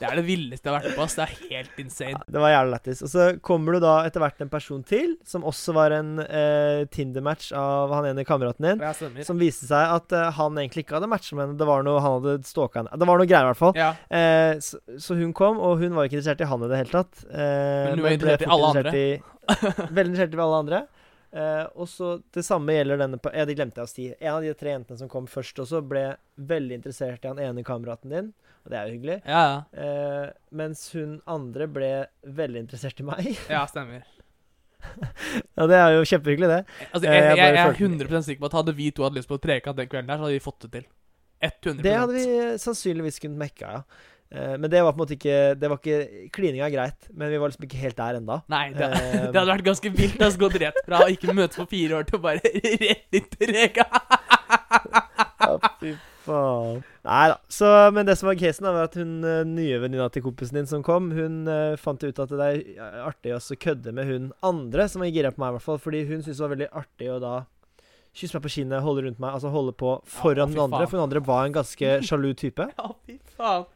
Det 0.00 0.04
er 0.08 0.16
det 0.18 0.24
villeste 0.26 0.68
jeg 0.68 0.72
har 0.74 0.82
vært 0.84 0.96
på. 0.98 1.04
ass. 1.06 1.14
Det 1.16 1.24
er 1.24 1.32
helt 1.48 1.78
insane. 1.80 2.18
Det 2.28 2.40
var 2.42 2.50
jævlig 2.52 2.72
lættis. 2.74 3.00
Og 3.04 3.08
så 3.12 3.24
kommer 3.44 3.72
du 3.76 3.80
da 3.84 3.94
etter 4.04 4.20
hvert 4.20 4.42
en 4.44 4.50
person 4.52 4.82
til, 4.84 5.14
som 5.28 5.44
også 5.48 5.72
var 5.76 5.94
en 5.96 6.10
eh, 6.20 6.82
Tinder-match 6.92 7.50
av 7.56 7.92
han 7.96 8.08
ene 8.10 8.24
kameraten 8.28 8.66
din. 8.68 8.84
Ja, 8.84 8.92
stemmer. 8.96 9.24
Som 9.24 9.40
viste 9.40 9.68
seg 9.68 9.94
at 9.96 10.12
eh, 10.16 10.28
han 10.36 10.60
egentlig 10.60 10.84
ikke 10.84 10.98
hadde 10.98 11.08
matcha 11.12 11.36
med 11.36 11.46
henne. 11.46 11.58
Det 11.60 11.68
var 11.68 11.84
noe 11.88 12.00
han 12.04 12.18
hadde 12.18 12.36
stalka 12.48 12.82
henne 12.82 13.00
Det 13.00 13.08
var 13.08 13.20
noe 13.20 13.28
greier, 13.32 13.48
i 13.48 13.52
hvert 13.52 13.62
fall. 13.64 13.74
Ja, 13.80 13.90
Eh, 14.10 14.54
så, 14.64 14.80
så 15.00 15.16
hun 15.16 15.32
kom, 15.36 15.56
og 15.60 15.80
hun 15.80 15.96
var 15.96 16.08
ikke 16.08 16.18
interessert 16.20 16.44
i 16.44 16.48
han 16.52 16.64
i 16.64 16.68
det 16.72 16.80
hele 16.82 16.94
tatt. 17.00 17.24
Eh, 17.32 17.84
Men 17.88 18.00
hun 18.00 18.06
var 18.08 18.16
interessert 18.16 18.44
i 18.44 18.50
alle 18.56 18.72
andre. 18.74 18.92
i- 18.92 19.20
veldig 19.96 20.10
interessert 20.12 20.36
i 20.36 20.42
alle 20.44 20.60
andre. 20.64 20.82
Eh, 21.32 21.66
og 21.78 21.86
så 21.86 22.16
Det 22.34 22.42
samme 22.42 22.74
gjelder 22.74 22.98
denne 22.98 23.18
Ja, 23.34 23.44
det 23.46 23.54
glemte 23.56 23.78
jeg 23.82 23.86
å 23.86 23.90
si. 23.92 24.06
En 24.20 24.34
av 24.34 24.42
de 24.42 24.54
tre 24.58 24.72
jentene 24.74 24.98
som 24.98 25.08
kom 25.08 25.26
først 25.30 25.60
også, 25.62 25.80
ble 25.86 26.16
veldig 26.38 26.74
interessert 26.80 27.24
i 27.24 27.28
han 27.28 27.38
ene 27.38 27.62
kameraten 27.64 28.10
din. 28.10 28.32
Og 28.64 28.70
det 28.72 28.76
er 28.78 28.86
jo 28.88 28.96
hyggelig. 28.98 29.18
ja, 29.24 29.42
ja. 29.72 29.82
Eh, 29.84 30.32
mens 30.52 30.82
hun 30.92 31.20
andre 31.26 31.66
ble 31.70 31.92
veldig 32.26 32.64
interessert 32.66 32.98
i 33.00 33.06
meg. 33.06 33.30
ja 33.48 33.62
stemmer. 33.70 34.02
ja, 35.56 35.66
det 35.68 35.76
er 35.76 35.94
jo 35.98 36.04
kjempehyggelig, 36.08 36.48
det. 36.48 36.60
Altså, 36.92 37.06
Eh, 37.06 37.12
jeg, 37.14 37.22
jeg 37.24 37.36
jeg, 37.36 37.54
jeg 37.54 37.60
er 37.60 37.72
følte- 37.72 38.08
100 38.08 38.22
sikker 38.26 38.40
på 38.40 38.46
at 38.50 38.58
hadde 38.60 38.74
vi 38.76 38.90
to 38.90 39.04
hatt 39.04 39.14
lyst 39.16 39.28
på 39.28 39.36
å 39.38 39.42
trekant 39.42 39.76
den 39.76 39.88
kvelden 39.88 40.08
der, 40.08 40.16
så 40.20 40.24
hadde 40.26 40.38
vi 40.38 40.44
fått 40.44 40.60
det 40.66 40.72
til. 40.72 40.86
100% 41.40 41.82
Det 41.82 41.94
hadde 41.96 42.12
vi 42.16 42.24
sannsynligvis 42.60 43.20
kunnet 43.20 43.38
mekka, 43.40 43.70
ja. 43.78 43.82
Eh, 44.30 44.56
men 44.58 44.70
det 44.70 44.82
var 44.82 44.92
på 44.92 45.00
en 45.00 45.02
måte 45.02 45.16
ikke 45.16 45.38
Det 45.58 45.66
var 45.66 45.80
ikke 45.80 46.28
Klininga 46.30 46.68
er 46.68 46.70
greit, 46.70 47.08
men 47.10 47.32
vi 47.32 47.38
var 47.42 47.50
liksom 47.50 47.64
ikke 47.66 47.80
helt 47.80 47.96
der 47.98 48.18
enda. 48.20 48.36
Nei, 48.52 48.68
det, 48.76 48.90
Eh, 48.90 49.24
det 49.32 49.34
hadde 49.34 49.48
vært 49.50 49.66
ganske 49.66 49.90
vilt. 49.96 50.20
Altså, 50.20 50.38
gått 50.44 50.60
rett 50.62 50.78
fra 50.86 51.02
å 51.02 51.10
ikke 51.10 51.34
møtes 51.34 51.58
på 51.58 51.66
fire 51.72 51.98
år 51.98 52.06
til 52.06 52.20
å 52.20 52.22
bare 52.28 52.44
rett 52.44 53.18
inn 53.18 53.26
til 53.34 53.50
trekant. 53.54 53.98
Ja, 55.40 55.56
fy 55.80 55.94
faen. 56.22 56.82
Nei 57.06 57.22
da. 57.32 57.36
Så, 57.50 57.66
men 57.96 58.06
det 58.06 58.14
som 58.20 58.28
var 58.28 58.36
casen, 58.38 58.66
da, 58.66 58.74
var 58.76 58.90
at 58.90 58.96
hun 59.00 59.24
eh, 59.26 59.40
nye 59.48 59.78
venninna 59.82 60.10
til 60.12 60.22
kompisen 60.22 60.60
din 60.60 60.68
som 60.68 60.82
kom, 60.86 61.08
hun 61.16 61.48
uh, 61.48 61.78
fant 61.80 62.02
ut 62.04 62.20
at 62.22 62.34
det 62.36 62.48
er 62.50 63.00
artig 63.06 63.32
å 63.34 63.40
kødde 63.64 63.94
med 63.96 64.06
hun 64.06 64.28
andre, 64.46 64.86
som 64.86 65.02
var 65.02 65.10
gira 65.10 65.32
på 65.32 65.42
meg, 65.42 65.54
i 65.54 65.56
hvert 65.56 65.66
fall. 65.66 65.80
Fordi 65.82 66.04
hun 66.04 66.20
syntes 66.20 66.36
det 66.36 66.44
var 66.44 66.52
veldig 66.54 66.70
artig 66.82 67.08
å 67.10 67.18
da 67.24 67.34
kysse 68.20 68.36
meg 68.36 68.44
på 68.46 68.52
kinnet, 68.58 68.84
holde 68.84 69.06
rundt 69.06 69.20
meg, 69.22 69.32
altså 69.32 69.50
holde 69.54 69.74
på 69.80 69.96
foran 70.06 70.44
ja, 70.44 70.52
den 70.52 70.64
andre. 70.66 70.86
For 70.86 70.98
hun 70.98 71.06
andre 71.08 71.24
var 71.24 71.48
en 71.48 71.56
ganske 71.56 71.98
sjalu 72.06 72.30
type. 72.38 72.68
Ja, 72.76 72.92
fy 73.08 73.18
faen. 73.38 73.66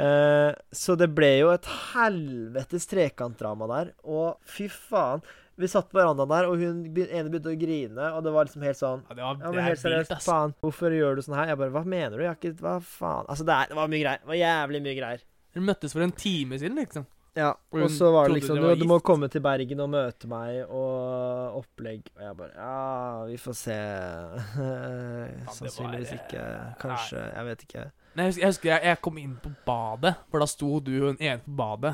Eh, 0.00 0.54
så 0.72 0.94
det 0.96 1.10
ble 1.12 1.28
jo 1.40 1.48
et 1.52 1.66
helvetes 1.90 2.86
trekantdrama 2.88 3.66
der. 3.68 3.92
Og 4.06 4.38
fy 4.48 4.68
faen. 4.70 5.20
Vi 5.60 5.68
satt 5.68 5.90
på 5.90 5.98
verandaen 5.98 6.30
der, 6.30 6.46
og 6.48 6.56
hun 6.56 6.78
ene 6.86 7.28
begynte 7.28 7.52
å 7.52 7.58
grine, 7.58 8.06
og 8.16 8.22
det 8.24 8.32
var 8.32 8.46
liksom 8.48 8.62
helt 8.64 8.78
sånn 8.78 9.02
Ja, 9.10 9.12
det, 9.12 9.24
var, 9.26 9.40
Ja, 9.42 9.50
men 9.52 9.66
helt 9.66 9.82
seriøst, 9.82 10.14
faen. 10.24 10.54
Hvorfor 10.64 10.94
gjør 10.96 11.18
du 11.18 11.24
sånn 11.26 11.36
her? 11.36 11.50
Jeg 11.52 11.60
bare 11.60 11.74
Hva 11.74 11.82
mener 11.84 12.16
du? 12.16 12.22
Jeg 12.24 12.30
har 12.30 12.38
ikke 12.38 12.54
Hva 12.62 12.76
faen? 12.80 13.26
Altså, 13.26 13.44
det, 13.44 13.56
er, 13.58 13.72
det 13.74 13.76
var 13.76 13.90
mye 13.92 14.00
greier. 14.00 14.22
Det 14.22 14.30
var 14.30 14.40
jævlig 14.40 14.82
mye 14.86 14.96
greier. 14.96 15.26
Dere 15.50 15.66
møttes 15.66 15.96
for 15.96 16.06
en 16.06 16.14
time 16.16 16.60
siden, 16.62 16.80
liksom. 16.80 17.04
Ja. 17.36 17.50
Og 17.76 17.90
så 17.92 18.08
var 18.10 18.26
det 18.30 18.40
liksom 18.40 18.58
du, 18.58 18.68
du 18.80 18.86
må 18.90 18.98
komme 19.06 19.28
til 19.30 19.42
Bergen 19.44 19.82
og 19.84 19.92
møte 19.92 20.30
meg, 20.30 20.62
og 20.66 21.60
opplegg. 21.60 22.08
Og 22.16 22.24
jeg 22.24 22.38
bare 22.40 22.54
Ja, 22.56 23.24
vi 23.28 23.36
får 23.44 23.58
se. 23.60 23.78
Sannsynligvis 25.60 26.16
ikke. 26.16 26.46
Kanskje. 26.80 27.26
Jeg 27.36 27.50
vet 27.52 27.68
ikke. 27.68 27.90
Nei, 28.16 28.24
jeg 28.26 28.32
husker, 28.32 28.40
jeg, 28.42 28.48
husker 28.50 28.70
jeg, 28.72 28.80
jeg 28.84 29.00
kom 29.02 29.18
inn 29.18 29.36
på 29.42 29.50
badet, 29.66 30.14
for 30.30 30.42
da 30.42 30.46
sto 30.50 30.80
du 30.80 30.92
og 31.02 31.08
hun 31.12 31.20
ene 31.20 31.40
på 31.44 31.56
badet, 31.56 31.92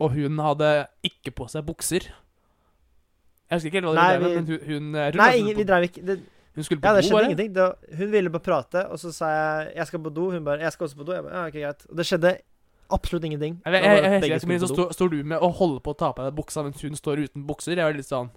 og 0.00 0.10
hun 0.16 0.38
hadde 0.38 0.70
ikke 1.04 1.30
på 1.36 1.48
seg 1.52 1.66
bukser. 1.68 2.06
Jeg 3.50 3.58
husker 3.58 3.68
ikke 3.70 3.80
helt 3.82 3.90
hva 3.90 3.94
det 3.94 4.04
var, 4.06 4.18
vi- 4.18 4.34
men 4.34 4.46
hun, 4.46 4.60
hun 4.68 4.94
tror 4.94 5.20
Nei, 5.20 5.34
ingen, 5.42 5.56
vi 5.56 5.64
drev 5.68 5.82
ikke 5.90 6.06
det, 6.06 6.20
Hun 6.54 6.62
skulle 6.62 6.80
på 6.80 6.86
Ja, 6.86 6.94
det 6.94 7.02
do, 7.02 7.08
skjedde 7.08 7.18
bare. 7.18 7.24
ingenting. 7.30 7.54
Det, 7.54 7.62
var- 7.62 7.96
hun 7.98 8.10
ville 8.12 8.30
bare 8.30 8.40
prate, 8.46 8.86
og 8.88 8.98
så 8.98 9.10
sa 9.12 9.26
jeg 9.28 9.72
'jeg 9.76 9.86
skal 9.86 9.98
på 10.00 10.10
do'. 10.14 10.30
Hun 10.32 10.44
bare 10.44 10.58
'jeg 10.60 10.72
skal 10.72 10.84
også 10.84 10.96
på 10.96 11.04
do'. 11.04 11.14
Jeg 11.14 11.22
bare, 11.24 11.34
ja, 11.34 11.46
ok, 11.46 11.52
greit. 11.52 11.86
Og 11.90 11.96
det 11.96 12.06
skjedde 12.06 12.38
absolutt 12.90 13.24
ingenting. 13.24 13.60
Jeg, 13.64 13.72
jeg, 13.72 13.82
jeg, 13.82 13.90
jeg, 13.90 14.02
jeg, 14.02 14.12
jeg, 14.22 14.30
jeg, 14.30 14.50
jeg, 14.50 14.60
så 14.60 14.92
står, 14.92 15.08
du 15.08 15.24
med 15.24 15.36
og 15.38 15.52
holder 15.52 15.80
på 15.80 15.90
å 15.90 15.98
ta 15.98 16.12
på 16.12 16.22
deg 16.24 16.34
buksa 16.36 16.62
mens 16.62 16.80
hun 16.82 16.94
står 16.94 17.16
uten 17.26 17.44
bukser. 17.46 17.74
Jeg 17.74 17.84
var 17.84 17.92
litt 17.92 18.06
sånn 18.06 18.30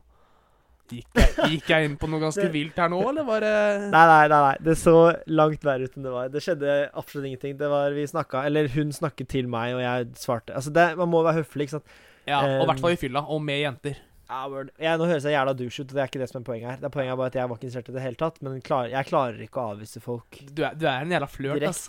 Gikk 0.87 1.19
jeg, 1.19 1.49
gikk 1.51 1.69
jeg 1.73 1.87
inn 1.89 1.95
på 1.99 2.07
noe 2.07 2.21
ganske 2.21 2.45
vilt 2.53 2.77
her 2.79 2.89
nå, 2.93 3.01
eller 3.09 3.25
var 3.27 3.43
det 3.43 3.53
Nei, 3.91 4.03
nei, 4.07 4.21
nei, 4.31 4.39
nei. 4.45 4.55
Det 4.63 4.75
så 4.79 4.93
langt 5.27 5.65
verre 5.67 5.87
ut 5.89 5.97
enn 5.99 6.05
det 6.07 6.13
var. 6.13 6.29
Det 6.31 6.43
skjedde 6.45 6.75
absolutt 6.97 7.27
ingenting. 7.27 7.57
Det 7.59 7.69
var, 7.71 7.91
vi 7.95 8.05
snakka, 8.07 8.45
eller 8.47 8.69
Hun 8.73 8.93
snakket 8.95 9.27
til 9.35 9.49
meg, 9.51 9.75
og 9.75 9.81
jeg 9.83 10.07
svarte. 10.21 10.55
Altså, 10.55 10.71
det, 10.75 10.85
Man 10.99 11.11
må 11.11 11.23
være 11.27 11.41
høflig, 11.41 11.67
ikke 11.67 11.77
sant. 11.79 11.97
Ja, 12.27 12.41
og 12.43 12.63
i 12.63 12.69
hvert 12.69 12.77
Um, 12.79 12.83
fall 12.87 12.95
i 12.95 13.01
fylla, 13.03 13.23
og 13.27 13.43
med 13.43 13.61
jenter. 13.63 13.99
Ja, 14.27 14.41
jeg, 14.83 14.97
Nå 14.99 15.05
høres 15.07 15.23
jeg 15.23 15.35
jævla 15.37 15.53
douche 15.55 15.83
ut, 15.83 15.91
og 15.91 15.95
det 15.95 16.01
er 16.03 16.09
ikke 16.11 16.19
det 16.19 16.29
som 16.31 16.41
er 16.41 16.47
poenget 16.49 16.69
her. 16.71 16.79
Det 16.81 16.89
er 16.89 16.95
Poenget 16.97 17.13
er 17.13 17.19
bare 17.21 17.31
at 17.31 17.37
jeg 17.39 17.49
var 17.49 17.55
ikke 17.59 17.67
interessert 17.69 17.91
i 17.91 17.95
det 17.95 18.03
hele 18.03 18.19
tatt, 18.19 18.41
men 18.43 18.57
klar, 18.61 18.89
jeg 18.91 19.07
klarer 19.07 19.43
ikke 19.45 19.61
å 19.63 19.69
avvise 19.75 20.01
folk 20.03 20.39
Du 20.51 20.63
er, 20.67 20.75
du 20.75 20.83
er 20.87 21.05
en 21.05 21.13
jævla 21.15 21.29
flørt, 21.31 21.63
ass. 21.69 21.85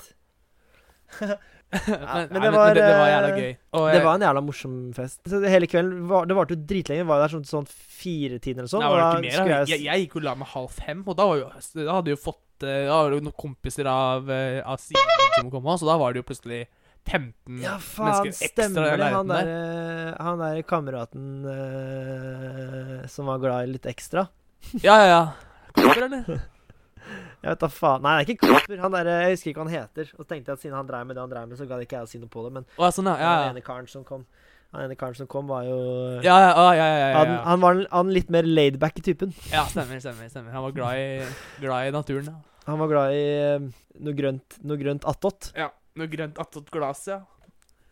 men, 1.89 2.29
men 2.33 2.43
det 2.43 2.51
var, 2.55 2.71
det, 2.75 2.81
det 2.81 2.95
var 2.97 3.07
eh, 3.07 3.13
jævla 3.13 3.31
gøy. 3.37 3.51
Og 3.77 3.83
Det 3.89 3.95
jeg- 3.99 4.05
var 4.07 4.15
en 4.15 4.25
jævla 4.25 4.43
morsom 4.47 4.77
fest. 4.97 5.21
Så 5.29 5.41
hele 5.45 5.67
kvelden 5.69 6.07
var, 6.09 6.25
Det 6.31 6.37
varte 6.39 6.57
jo 6.57 6.63
dritlenge. 6.71 7.05
Var 7.11 7.21
der 7.25 7.33
sånn, 7.35 7.45
sånn 7.49 7.69
fire 7.69 8.39
timer 8.41 8.65
eller 8.65 8.73
sånn. 8.73 8.81
Nei, 8.85 8.91
var 8.95 8.99
det 9.03 9.29
ikke 9.33 9.45
mer? 9.45 9.53
jeg, 9.53 9.69
Jeg, 9.75 9.85
jeg 9.85 10.05
gikk 10.07 10.17
jo 10.17 10.25
la 10.25 10.35
meg 10.41 10.49
halv 10.55 10.71
fem, 10.73 11.03
og 11.07 11.17
da, 11.19 11.27
var 11.29 11.43
jo, 11.43 11.51
da 11.85 11.97
hadde 11.99 12.15
jo 12.15 12.21
fått 12.23 12.65
eh, 12.65 12.87
Da 12.89 12.97
var 13.03 13.11
det 13.13 13.21
jo 13.21 13.27
noen 13.29 13.37
kompiser 13.45 13.91
av, 13.93 14.31
eh, 14.33 14.59
av 14.65 14.81
siden 14.81 15.25
som 15.39 15.51
kom 15.53 15.69
så 15.79 15.87
da 15.87 15.99
var 16.01 16.13
det 16.17 16.23
jo 16.25 16.29
plutselig 16.33 16.65
15 17.09 17.61
Ja, 17.63 17.77
faen, 17.81 18.09
mennesker 18.09 18.49
ekstra 18.49 18.49
stemmer 18.67 18.97
det. 19.01 19.11
Han 19.15 19.29
der. 19.31 19.47
der, 19.49 20.09
eh, 20.09 20.17
han 20.25 20.43
der 20.43 20.63
kameraten 20.69 21.29
eh, 21.53 23.07
som 23.13 23.29
var 23.31 23.39
glad 23.45 23.69
i 23.69 23.73
litt 23.77 23.87
ekstra. 23.89 24.27
Ja, 24.83 24.97
ja, 24.99 25.07
ja. 25.13 25.21
Kommer, 25.77 26.03
eller? 26.09 26.41
Jeg 27.43 27.51
vet 27.53 27.61
da 27.63 27.69
faen 27.71 28.03
Nei, 28.03 28.13
det 28.19 28.25
er 28.25 28.35
ikke 28.35 28.49
Kasper. 28.53 28.79
Han 28.83 28.93
der, 28.97 29.09
Jeg 29.23 29.35
husker 29.37 29.51
ikke 29.53 29.61
hva 29.63 29.69
han 29.71 29.75
heter. 29.77 30.09
Og 30.19 30.25
så 30.25 30.29
tenkte 30.33 30.51
jeg 30.51 30.59
at 30.59 30.63
siden 30.65 30.77
han 30.77 30.89
dreiv 30.89 31.07
med 31.07 31.17
det 31.17 31.23
han 31.23 31.31
dreiv 31.31 31.49
med, 31.49 31.59
så 31.61 31.67
gadd 31.71 31.85
ikke 31.85 31.99
jeg 32.01 32.09
å 32.09 32.11
si 32.11 32.19
noe 32.23 32.33
på 32.33 32.45
det. 32.47 32.53
Men 32.59 32.67
Å, 32.79 32.89
sånn, 32.95 33.11
ja. 33.13 33.17
Ja, 33.23 33.35
den 33.47 33.57
ene 33.57 33.63
karen 33.67 33.87
som 33.91 34.03
kom 34.09 34.25
Han 34.75 34.83
ene 34.85 34.97
karen 35.01 35.15
som 35.17 35.27
kom, 35.31 35.47
var 35.49 35.63
jo 35.65 35.77
Ja, 36.27 36.35
ja, 36.43 36.51
ja, 36.53 36.73
ja, 36.77 36.97
ja, 36.99 37.11
Han, 37.17 37.31
han 37.47 37.61
var 37.63 37.79
han 37.93 38.11
litt 38.13 38.29
mer 38.35 38.43
laidback 38.45 38.99
i 39.01 39.05
typen. 39.07 39.33
ja 39.53 39.63
stemmer, 39.71 40.01
stemmer. 40.03 40.29
stemmer 40.29 40.53
Han 40.53 40.67
var 40.67 40.75
glad 40.77 40.99
i, 40.99 41.25
glad 41.63 41.89
i 41.89 41.95
naturen. 41.95 42.27
Ja. 42.35 42.39
Han 42.69 42.79
var 42.83 42.91
glad 42.91 43.15
i 43.17 43.23
eh, 43.39 43.69
noe 44.05 44.13
grønt 44.19 44.59
Noe 44.69 44.77
grønt 44.77 45.07
attåt. 45.09 45.53
ja. 45.57 45.71
Noe 45.99 46.07
grønt 46.13 46.37
attåt 46.39 46.69
glass, 46.71 47.07
ja. 47.09 47.23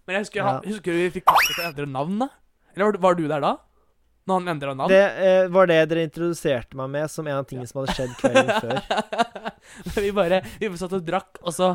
Men 0.07 0.15
jeg 0.19 0.27
husker, 0.27 0.39
Ja. 0.43 0.51
han, 0.59 0.67
husker 0.69 0.93
du 0.93 0.99
vi 1.01 1.11
fikk 1.17 1.25
Kasper 1.27 1.55
til 1.57 1.65
å 1.65 1.69
endre 1.73 1.87
navn, 1.91 2.19
da? 2.21 2.29
Eller 2.77 2.93
var, 2.93 2.99
var 3.07 3.15
du 3.19 3.25
der 3.27 3.41
da? 3.43 3.55
Når 4.27 4.41
han 4.41 4.51
endra 4.57 4.73
navn? 4.75 4.91
Det 4.91 5.03
eh, 5.23 5.45
var 5.55 5.69
det 5.71 5.77
dere 5.91 6.03
introduserte 6.09 6.79
meg 6.79 6.91
med 6.91 7.11
som 7.13 7.27
en 7.31 7.39
av 7.39 7.47
tingene 7.47 7.69
som 7.71 7.79
hadde 7.81 7.95
skjedd 7.95 8.15
kvelden 8.19 8.51
før. 8.65 8.81
vi 10.05 10.11
bare 10.17 10.41
Vi 10.59 10.71
satt 10.81 10.97
og 10.99 11.05
drakk, 11.07 11.39
og 11.47 11.55
så 11.55 11.73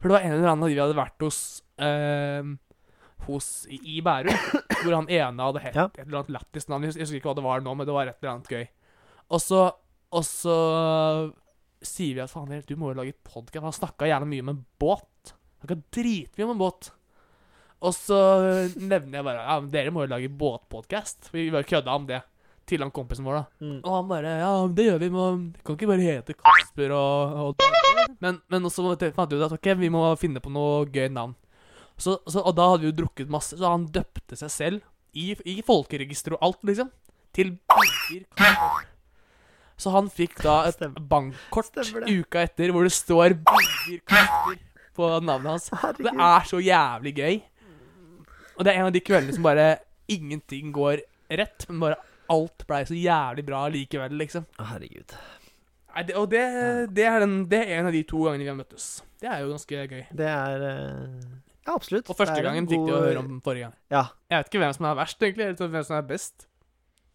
For 0.00 0.10
det 0.10 0.16
var 0.16 0.26
en 0.26 0.34
eller 0.34 0.50
annen 0.50 0.66
av 0.66 0.72
de 0.72 0.76
vi 0.76 0.82
hadde 0.82 0.98
vært 0.98 1.22
hos 1.26 1.38
eh, 1.78 2.50
Hos 3.28 3.50
i, 3.70 3.78
i 3.98 4.00
Bærum, 4.02 4.34
hvor 4.82 4.96
han 4.96 5.06
ene 5.14 5.46
hadde 5.46 5.62
hett 5.62 5.78
Ja. 5.78 5.84
et 5.94 6.02
eller 6.08 6.24
annet 6.24 6.32
lættis 6.34 6.66
navn. 6.66 6.88
Jeg 6.88 7.04
husker 7.04 7.20
ikke 7.20 7.30
hva 7.30 7.36
det 7.38 7.44
var 7.46 7.62
nå, 7.62 7.74
men 7.78 7.86
det 7.86 7.94
var 7.94 8.10
et 8.10 8.18
eller 8.18 8.32
annet 8.32 8.50
gøy. 8.50 8.64
Og 9.30 9.42
så 9.44 9.60
Og 10.10 10.24
så 10.26 10.56
sier 11.82 12.14
vi 12.18 12.22
at 12.24 12.30
faen, 12.30 12.50
du 12.66 12.74
må 12.78 12.90
jo 12.90 12.98
lage 12.98 13.14
podkast. 13.26 13.62
Han 13.64 13.74
snakka 13.74 14.06
gjerne 14.10 14.26
mye 14.30 14.42
om 14.44 14.50
en 14.52 14.58
båt. 14.82 15.32
Han 15.62 15.64
snakka 15.68 15.78
dritmye 15.94 16.46
om 16.48 16.52
en 16.56 16.60
båt. 16.60 16.90
Og 17.82 17.94
så 17.96 18.18
nevner 18.78 19.18
jeg 19.18 19.26
bare 19.26 19.40
Ja, 19.42 19.56
men 19.60 19.70
dere 19.72 19.90
må 19.94 20.04
jo 20.04 20.12
lage 20.12 20.28
båtpodkast. 20.38 21.32
Vi 21.34 21.48
bare 21.50 21.66
kødda 21.66 21.96
om 21.98 22.06
det 22.06 22.20
til 22.70 22.78
han 22.84 22.92
kompisen 22.94 23.26
vår, 23.26 23.40
da. 23.40 23.66
Mm. 23.66 23.78
Og 23.82 23.94
han 23.96 24.10
bare 24.10 24.34
Ja, 24.38 24.50
det 24.70 24.84
gjør 24.86 25.00
vi. 25.02 25.08
Må, 25.10 25.24
kan 25.66 25.74
ikke 25.76 25.88
bare 25.90 26.04
hete 26.06 26.36
Kasper 26.38 26.94
og, 26.94 27.56
og 27.58 28.16
Men, 28.22 28.38
men 28.52 28.68
også 28.68 28.84
fant 29.16 29.32
vi 29.34 29.40
ut 29.40 29.46
at 29.48 29.56
ok, 29.56 29.72
vi 29.82 29.90
må 29.90 30.04
finne 30.20 30.40
på 30.44 30.52
noe 30.54 30.84
gøy 30.94 31.08
navn. 31.10 31.34
Så, 31.98 32.16
så, 32.30 32.40
og 32.40 32.54
da 32.56 32.68
hadde 32.70 32.84
vi 32.86 32.90
jo 32.92 32.96
drukket 33.02 33.30
masse, 33.30 33.58
så 33.58 33.68
han 33.74 33.84
døpte 33.92 34.38
seg 34.38 34.50
selv 34.50 34.80
i, 35.18 35.32
i 35.46 35.58
folkeregisteret 35.66 36.38
og 36.38 36.46
alt, 36.48 36.62
liksom. 36.70 36.88
Til 37.34 37.54
Birger. 37.70 38.86
Så 39.82 39.90
han 39.94 40.08
fikk 40.12 40.38
da 40.44 40.60
et 40.68 40.76
Stemmer. 40.78 41.02
bankkort 41.10 41.74
uka 42.06 42.42
etter 42.46 42.70
hvor 42.74 42.86
det 42.86 42.94
står 42.94 43.34
Birger 43.42 44.02
Kasper 44.06 44.60
på 44.94 45.08
navnet 45.24 45.50
hans. 45.56 45.70
Det 45.98 46.12
er 46.12 46.46
så 46.48 46.60
jævlig 46.62 47.14
gøy. 47.18 47.40
Og 48.56 48.64
det 48.64 48.72
er 48.72 48.80
en 48.80 48.88
av 48.90 48.94
de 48.94 49.02
kveldene 49.04 49.36
som 49.36 49.46
bare 49.46 49.68
ingenting 50.12 50.72
går 50.74 51.02
rett, 51.32 51.64
men 51.68 51.80
bare 51.86 52.00
alt 52.32 52.64
blei 52.68 52.82
så 52.88 52.96
jævlig 52.96 53.44
bra 53.46 53.62
likevel, 53.72 54.14
liksom. 54.20 54.44
Herregud. 54.60 55.14
Nei, 55.92 56.02
det, 56.08 56.14
og 56.16 56.28
det, 56.32 56.42
det, 56.96 57.04
er 57.08 57.20
den, 57.20 57.34
det 57.50 57.58
er 57.66 57.78
en 57.80 57.88
av 57.90 57.96
de 57.96 58.02
to 58.08 58.22
gangene 58.24 58.46
vi 58.46 58.50
har 58.52 58.56
møttes. 58.58 58.86
Det 59.20 59.28
er 59.28 59.42
jo 59.44 59.50
ganske 59.52 59.82
gøy. 59.92 60.04
Det 60.22 60.28
er 60.28 60.64
eh, 60.68 61.26
Ja, 61.66 61.74
absolutt. 61.76 62.08
Og 62.10 62.16
første 62.18 62.38
gangen 62.40 62.64
en 62.64 62.66
gangen 62.66 62.70
fikk 62.72 62.86
du 62.86 62.92
god- 62.92 62.96
å 62.96 63.02
høre 63.04 63.20
om 63.20 63.28
den 63.34 63.42
forrige 63.44 63.68
gang. 63.68 63.74
Ja. 63.92 64.04
Jeg 64.32 64.40
vet 64.40 64.48
ikke 64.50 64.62
hvem 64.64 64.72
som 64.78 64.88
er 64.88 64.96
verst, 65.02 65.20
egentlig. 65.22 65.48
Eller 65.50 65.74
hvem 65.76 65.84
som 65.90 65.98
er 65.98 66.08
best. 66.08 66.46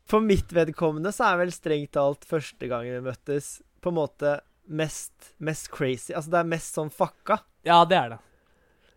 For 0.07 0.23
mitt 0.23 0.53
vedkommende 0.55 1.11
så 1.15 1.25
er 1.31 1.41
vel 1.41 1.51
strengt 1.51 1.91
talt 1.97 2.23
første 2.29 2.69
gangen 2.71 2.95
vi 2.99 3.09
møttes, 3.09 3.49
på 3.83 3.91
en 3.91 3.97
måte 3.97 4.37
mest, 4.67 5.33
mest 5.43 5.67
crazy. 5.73 6.13
Altså, 6.13 6.31
det 6.35 6.39
er 6.43 6.51
mest 6.53 6.77
sånn 6.77 6.93
fucka. 6.93 7.41
Ja, 7.67 7.81
det 7.89 7.97
er 7.97 8.13
det. 8.13 8.19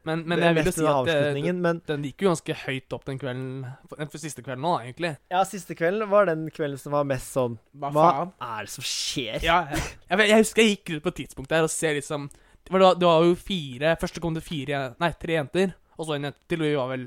Men, 0.09 0.23
men 0.25 0.41
jeg 0.41 0.55
vil 0.57 0.69
jo 0.71 0.73
si 0.73 0.85
at 0.89 1.09
det, 1.11 1.55
men 1.61 1.81
den 1.85 2.05
gikk 2.09 2.23
jo 2.25 2.31
ganske 2.31 2.55
høyt 2.63 2.95
opp 2.97 3.03
den 3.05 3.19
kvelden 3.21 3.67
Den 3.99 4.13
siste 4.15 4.41
kvelden 4.41 4.63
nå, 4.65 4.71
egentlig. 4.81 5.11
ja, 5.29 5.43
siste 5.45 5.77
kvelden 5.77 6.09
var 6.09 6.31
den 6.31 6.47
kvelden 6.55 6.81
som 6.81 6.95
var 6.97 7.05
mest 7.05 7.35
sånn 7.37 7.59
Hva, 7.77 7.91
Hva 7.93 8.07
er 8.47 8.65
det 8.65 8.73
som 8.73 8.87
skjer? 8.87 9.45
Ja, 9.45 9.59
jeg, 9.69 9.83
jeg, 10.09 10.31
jeg 10.33 10.39
husker 10.41 10.65
jeg 10.65 10.73
gikk 10.79 10.95
ut 10.95 11.05
på 11.05 11.13
et 11.13 11.19
tidspunkt 11.21 11.53
der 11.53 11.67
og 11.69 11.73
ser 11.75 11.99
liksom 11.99 12.31
Det 12.33 12.73
var, 12.73 12.97
det 12.97 13.11
var 13.11 13.29
jo 13.29 13.37
fire 13.37 13.93
Først 14.01 14.23
kom 14.25 14.39
det 14.39 14.45
fire 14.47 14.81
Nei, 15.03 15.13
tre 15.21 15.37
jenter, 15.37 15.77
og 16.01 16.09
så 16.09 16.17
en 16.17 16.31
jente 16.31 16.49
til. 16.49 16.65
Og 16.65 16.71
vi 16.71 16.77
var 16.81 16.89
vel 16.95 17.07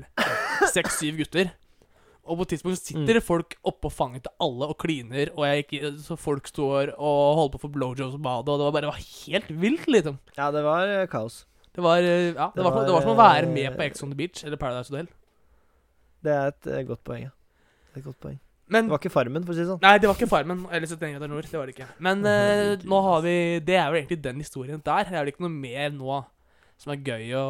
seks-syv 0.70 1.16
gutter. 1.18 1.48
Og 2.24 2.38
på 2.38 2.44
et 2.46 2.52
tidspunkt 2.54 2.78
sitter 2.80 3.18
det 3.18 3.24
folk 3.26 3.56
oppå 3.68 3.90
fanget 3.92 4.22
til 4.24 4.32
alle 4.46 4.68
og 4.70 4.78
kliner, 4.80 5.32
og 5.34 5.44
jeg 5.44 5.64
gikk, 5.66 5.82
så 6.00 6.16
folk 6.16 6.46
står 6.48 6.94
og 6.94 7.18
holder 7.40 7.52
på 7.52 7.58
å 7.58 7.64
få 7.66 7.70
blowjobs 7.74 8.14
på 8.14 8.22
badet, 8.24 8.54
og 8.54 8.62
det 8.62 8.68
var 8.68 8.76
bare 8.76 8.86
det 8.86 8.92
var 8.94 9.02
helt 9.10 9.50
vilt, 9.64 9.90
liksom. 9.90 10.16
Ja, 10.38 10.46
det 10.54 10.62
var 10.64 10.88
eh, 10.94 11.04
kaos. 11.10 11.42
Det 11.74 11.82
var, 11.82 11.98
eh, 11.98 12.30
ja, 12.30 12.48
det, 12.54 12.56
Det 12.56 12.64
var, 12.64 12.70
var, 12.70 12.86
det 12.86 12.94
var 12.94 13.04
som 13.04 13.14
å 13.14 13.18
være 13.18 13.50
med 13.50 13.76
på 13.76 13.82
Ex 13.82 14.02
on 14.04 14.12
the 14.12 14.18
Beach 14.18 14.44
eller 14.46 14.60
Paradise 14.60 14.92
Hotel. 14.92 15.08
Det 16.24 16.32
er 16.32 16.52
et 16.52 16.70
eh, 16.70 16.84
godt 16.86 17.02
poeng, 17.06 17.26
ja. 17.26 17.32
Det 17.90 17.98
er 17.98 18.04
et 18.04 18.08
godt 18.08 18.20
poeng. 18.22 18.38
Men 18.72 18.86
Det 18.86 18.94
var 18.94 19.02
ikke 19.02 19.12
Farmen, 19.12 19.44
for 19.44 19.52
å 19.52 19.56
si 19.56 19.60
det 19.60 19.68
sånn. 19.68 19.80
Nei, 19.82 19.96
det 20.00 20.08
var 20.08 20.16
ikke 20.16 20.30
Farmen 20.30 20.62
eller 20.70 20.88
71 20.88 21.16
grader 21.16 21.30
nord. 21.30 21.48
Det 21.50 21.58
var 21.58 21.68
det 21.68 21.74
ikke. 21.74 21.88
Men 22.06 22.22
uh, 22.24 22.84
nå 22.88 23.00
har 23.04 23.18
vi 23.26 23.34
Det 23.60 23.76
er 23.76 23.90
jo 23.90 23.98
egentlig 23.98 24.18
den 24.24 24.40
historien 24.40 24.80
der. 24.80 25.04
Det 25.04 25.12
er 25.12 25.20
vel 25.20 25.32
ikke 25.34 25.44
noe 25.44 25.52
mer 25.52 25.90
nå 25.92 26.22
som 26.84 26.92
er 26.92 27.00
gøy 27.00 27.30
å, 27.40 27.44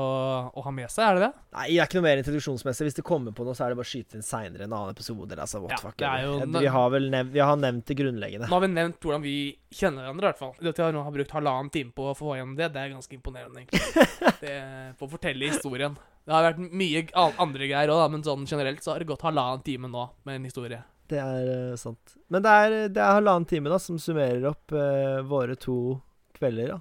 å 0.54 0.62
ha 0.62 0.72
med 0.74 0.90
seg, 0.92 1.02
er 1.08 1.16
det 1.18 1.22
det? 1.24 1.30
Nei, 1.56 1.64
det 1.72 1.78
er 1.82 1.88
ikke 1.88 1.98
noe 1.98 2.06
mer 2.06 2.20
introduksjonsmessig. 2.20 2.86
Hvis 2.86 2.98
det 3.00 3.04
kommer 3.06 3.34
på 3.34 3.46
noe, 3.46 3.56
så 3.58 3.64
er 3.66 3.72
det 3.72 3.78
bare 3.80 3.88
å 3.88 3.90
skyte 3.90 4.18
inn 4.18 4.24
seinere 4.26 4.68
en 4.68 4.76
annen 4.76 4.94
episode. 4.94 5.34
Altså, 5.34 5.60
what 5.64 5.98
Ja, 5.98 6.12
jo- 6.22 6.46
Vi 6.54 6.70
har 6.70 6.90
vel 6.94 7.10
nevnt, 7.10 7.32
vi 7.34 7.42
har 7.42 7.58
nevnt 7.58 7.86
det 7.90 7.96
grunnleggende. 7.98 8.46
Nå 8.46 8.54
har 8.54 8.62
vi 8.62 8.70
nevnt 8.70 9.00
hvordan 9.02 9.24
vi 9.24 9.36
kjenner 9.74 10.06
hverandre, 10.06 10.22
i 10.22 10.30
hvert 10.30 10.38
fall. 10.38 10.54
Det 10.60 10.70
at 10.70 10.82
jeg 10.84 10.94
nå 10.94 11.02
har 11.02 11.16
brukt 11.18 11.34
halvannen 11.34 11.72
time 11.74 11.90
på 11.90 12.06
å 12.12 12.14
få 12.14 12.36
gjennom 12.38 12.54
det, 12.56 12.70
det 12.76 12.80
er 12.84 12.94
ganske 12.94 13.18
imponerende, 13.18 13.64
egentlig. 13.64 14.06
Det, 14.44 14.54
på 15.00 15.08
å 15.08 15.12
fortelle 15.16 15.50
historien. 15.50 15.98
Det 16.24 16.32
har 16.32 16.46
vært 16.52 16.62
mye 16.70 17.04
andre 17.42 17.68
greier 17.68 17.92
òg, 17.92 18.06
men 18.14 18.22
sånn 18.24 18.46
generelt 18.46 18.82
så 18.84 18.94
har 18.94 19.02
det 19.02 19.10
gått 19.10 19.26
halvannen 19.26 19.64
time 19.66 19.90
nå 19.90 20.06
med 20.24 20.38
en 20.38 20.46
historie. 20.48 20.80
Det 21.10 21.18
er 21.20 21.50
uh, 21.74 21.76
sant. 21.76 22.14
Men 22.32 22.46
det 22.46 22.54
er, 22.62 22.76
det 22.88 23.02
er 23.02 23.18
halvannen 23.18 23.50
time 23.50 23.72
da 23.72 23.82
som 23.82 23.98
summerer 24.00 24.46
opp 24.54 24.72
uh, 24.72 25.20
våre 25.26 25.58
to 25.60 25.98
kvelder. 26.38 26.76
da. 26.76 26.80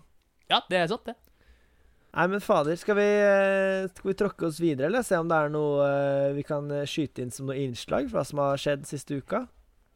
Ja, 0.53 0.61
det 0.69 0.79
er 0.79 0.87
sant, 0.91 1.09
det. 1.09 1.17
Nei, 2.13 2.27
men 2.29 2.41
fader, 2.45 2.75
skal 2.77 2.97
vi, 2.99 3.07
eh, 3.25 3.87
skal 3.89 4.11
vi 4.11 4.13
tråkke 4.13 4.45
oss 4.45 4.59
videre, 4.61 4.85
eller 4.85 5.01
se 5.01 5.17
om 5.17 5.29
det 5.29 5.33
er 5.39 5.49
noe 5.49 5.87
eh, 5.87 6.35
vi 6.37 6.43
kan 6.45 6.69
eh, 6.69 6.85
skyte 6.85 7.23
inn 7.23 7.33
som 7.33 7.49
noe 7.49 7.57
innslag 7.57 8.05
for 8.11 8.19
hva 8.19 8.25
som 8.29 8.41
har 8.43 8.61
skjedd 8.61 8.85
siste 8.85 9.17
uka? 9.17 9.47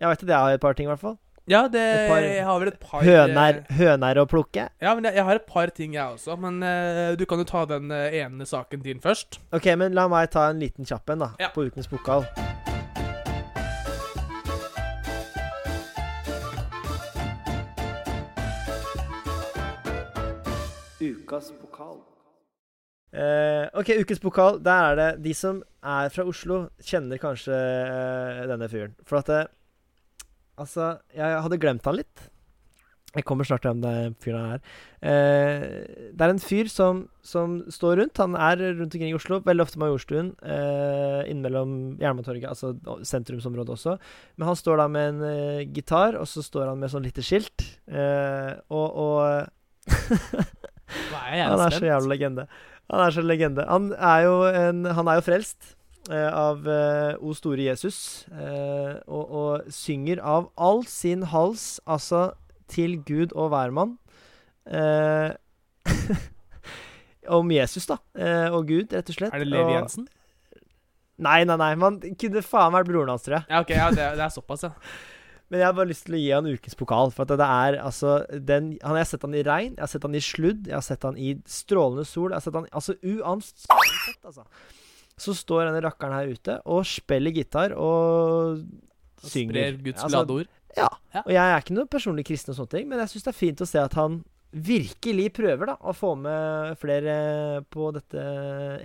Jeg 0.01 0.10
vet 0.10 0.23
at 0.25 0.32
jeg 0.34 0.47
har 0.47 0.58
et 0.58 0.63
par 0.63 0.77
ting, 0.77 0.89
i 0.89 0.91
hvert 0.93 1.03
fall. 1.03 1.19
Ja, 1.47 1.62
det 1.71 1.84
par 2.10 2.25
Jeg 2.25 2.43
har 2.43 2.58
vel 2.60 2.73
et 2.73 2.82
par 2.82 3.06
Høner, 3.06 3.62
høner 3.77 4.19
å 4.19 4.25
plukke. 4.27 4.65
Ja, 4.82 4.95
men 4.97 5.06
jeg, 5.08 5.15
jeg 5.15 5.30
har 5.30 5.39
et 5.39 5.47
par 5.47 5.71
ting, 5.77 5.93
jeg 5.95 6.17
også. 6.17 6.36
Men 6.41 6.60
uh, 6.60 7.13
du 7.15 7.23
kan 7.30 7.39
jo 7.39 7.47
ta 7.47 7.63
den 7.69 7.93
ene 7.93 8.49
saken 8.49 8.84
din 8.84 8.99
først. 8.99 9.39
Ok, 9.56 9.71
men 9.80 9.95
la 9.95 10.10
meg 10.12 10.34
ta 10.34 10.49
en 10.51 10.60
liten 10.60 10.89
kjapp 10.89 11.15
en, 11.15 11.23
da. 11.23 11.32
Ja. 11.39 11.53
På 11.56 11.69
ukens 11.69 11.88
pokal. 11.88 12.27
Ukas 21.15 21.52
pokal. 21.62 22.00
Uh, 23.15 23.65
ok, 23.80 23.93
ukens 24.04 24.20
pokal. 24.20 24.58
Der 24.60 24.91
er 24.91 24.98
det 25.00 25.12
De 25.24 25.34
som 25.34 25.62
er 25.80 26.10
fra 26.12 26.26
Oslo, 26.28 26.67
kjenner 26.84 27.22
kanskje 27.22 27.56
uh, 27.56 28.43
denne 28.52 28.67
fyren. 28.72 28.98
For 29.08 29.22
at 29.22 29.32
det, 29.32 29.46
Altså, 30.58 30.96
jeg 31.13 31.41
hadde 31.46 31.60
glemt 31.62 31.86
han 31.86 32.00
litt. 32.00 32.24
Jeg 33.13 33.26
kommer 33.26 33.46
snart 33.48 33.62
til 33.63 33.72
hvem 33.72 33.82
den 33.84 34.15
fyren 34.22 34.56
er. 34.56 34.63
Eh, 35.06 35.65
det 36.17 36.26
er 36.26 36.34
en 36.34 36.41
fyr 36.41 36.67
som, 36.70 37.04
som 37.26 37.60
står 37.74 38.02
rundt. 38.02 38.22
Han 38.22 38.34
er 38.36 38.60
rundt 38.80 38.93
omkring 38.98 39.13
i 39.13 39.17
Oslo, 39.17 39.38
veldig 39.46 39.63
ofte 39.63 39.80
Majorstuen. 39.82 40.32
Uh, 40.41 41.22
innimellom 41.30 41.96
Jernbanetorget, 42.02 42.50
altså 42.50 42.74
sentrumsområdet 43.06 43.78
også. 43.78 43.96
Men 44.38 44.50
han 44.50 44.60
står 44.60 44.82
da 44.82 44.89
med 44.91 45.22
en 45.22 45.74
gitar, 45.78 46.17
og 46.17 46.26
så 46.30 46.43
står 46.46 46.72
han 46.72 46.82
med 46.82 46.93
sånn 46.93 47.06
lite 47.06 47.26
skilt. 47.26 47.65
Og 48.74 49.00
og 49.06 49.54
er 50.88 51.43
han 51.50 51.60
er 51.65 51.73
så 51.76 51.86
jævla 51.86 52.08
legende. 52.13 52.47
Han 52.91 53.04
er 53.04 53.12
så 53.15 53.23
legende. 53.26 53.65
Han 53.67 53.89
er 53.93 54.21
jo, 54.28 54.36
en, 54.47 54.86
han 54.95 55.08
er 55.12 55.19
jo 55.19 55.26
frelst 55.26 55.73
eh, 56.10 56.30
av 56.32 56.67
eh, 56.71 57.17
O 57.19 57.34
store 57.36 57.65
Jesus, 57.67 58.26
eh, 58.32 58.93
og, 59.08 59.23
og 59.41 59.71
synger 59.76 60.21
av 60.23 60.50
all 60.56 60.86
sin 60.88 61.26
hals, 61.34 61.80
altså 61.86 62.30
til 62.71 62.97
Gud 63.08 63.36
og 63.36 63.52
hvermann. 63.52 63.97
Eh, 64.67 65.32
om 67.38 67.52
Jesus, 67.52 67.88
da. 67.89 67.97
Eh, 68.17 68.47
og 68.56 68.67
Gud, 68.69 68.93
rett 68.95 69.12
og 69.12 69.17
slett. 69.19 69.34
Er 69.36 69.43
det 69.43 69.50
Levi 69.52 69.67
Og- 69.67 69.76
Jensen? 69.82 70.08
Nei, 71.17 71.39
nei, 71.50 71.56
nei. 71.58 71.71
Man 71.82 71.95
kunne 72.21 72.43
faen 72.45 72.76
vært 72.76 72.91
broren 72.91 73.10
hans, 73.10 73.23
tror 73.26 73.39
jeg. 73.39 73.47
Ja, 73.50 73.62
ok, 73.63 73.71
ja, 73.73 73.88
det, 73.89 74.04
det 74.19 74.26
er 74.28 74.30
såpass, 74.36 74.67
ja. 74.67 74.69
Men 75.48 75.62
jeg 75.62 75.68
har 75.70 75.76
bare 75.78 75.90
lyst 75.90 76.08
til 76.08 76.18
å 76.18 76.20
gi 76.20 76.32
han 76.36 76.48
ukens 76.50 76.76
pokal. 76.76 77.12
For 77.16 77.24
at 77.24 77.40
det 77.40 77.46
er 77.48 77.78
altså 77.80 78.18
den, 78.32 78.74
han, 78.84 78.98
Jeg 79.00 79.06
har 79.06 79.12
sett 79.14 79.24
han 79.24 79.38
i 79.38 79.44
regn, 79.48 79.78
jeg 79.78 79.84
har 79.86 79.92
sett 79.94 80.08
han 80.08 80.18
i 80.18 80.24
sludd, 80.24 80.68
jeg 80.68 80.76
har 80.76 80.84
sett 80.86 81.08
han 81.08 81.20
i 81.24 81.30
strålende 81.48 82.04
sol. 82.08 82.34
Jeg 82.34 82.40
har 82.42 82.46
sett 82.48 82.58
han 82.60 82.68
Altså 82.72 82.98
uansett, 83.00 83.70
altså. 84.28 84.44
Så 85.18 85.34
står 85.34 85.70
denne 85.70 85.82
rakkeren 85.88 86.14
her 86.14 86.30
ute 86.30 86.60
og 86.70 86.84
spiller 86.86 87.34
gitar 87.34 87.74
og 87.74 88.60
synger. 89.24 89.56
Sprer 89.56 89.80
Guds 89.88 90.04
Altså, 90.04 90.18
glade 90.20 90.36
ord. 90.42 90.52
Ja. 90.78 90.90
Ja. 91.16 91.24
Og 91.24 91.32
jeg 91.34 91.42
er 91.42 91.64
ikke 91.64 91.78
noe 91.78 91.90
personlig 91.90 92.28
kristen 92.28 92.54
og 92.54 92.60
sånne 92.60 92.74
ting, 92.76 92.90
men 92.92 93.00
jeg 93.02 93.16
syns 93.16 93.26
det 93.26 93.32
er 93.32 93.40
fint 93.40 93.64
å 93.64 93.70
se 93.70 93.82
at 93.82 93.96
han 93.98 94.20
virkelig 94.63 95.28
prøver 95.36 95.70
da 95.72 95.76
å 95.82 95.93
få 95.96 96.15
med 96.20 96.78
flere 96.82 97.63
på 97.74 97.91
dette 97.96 98.24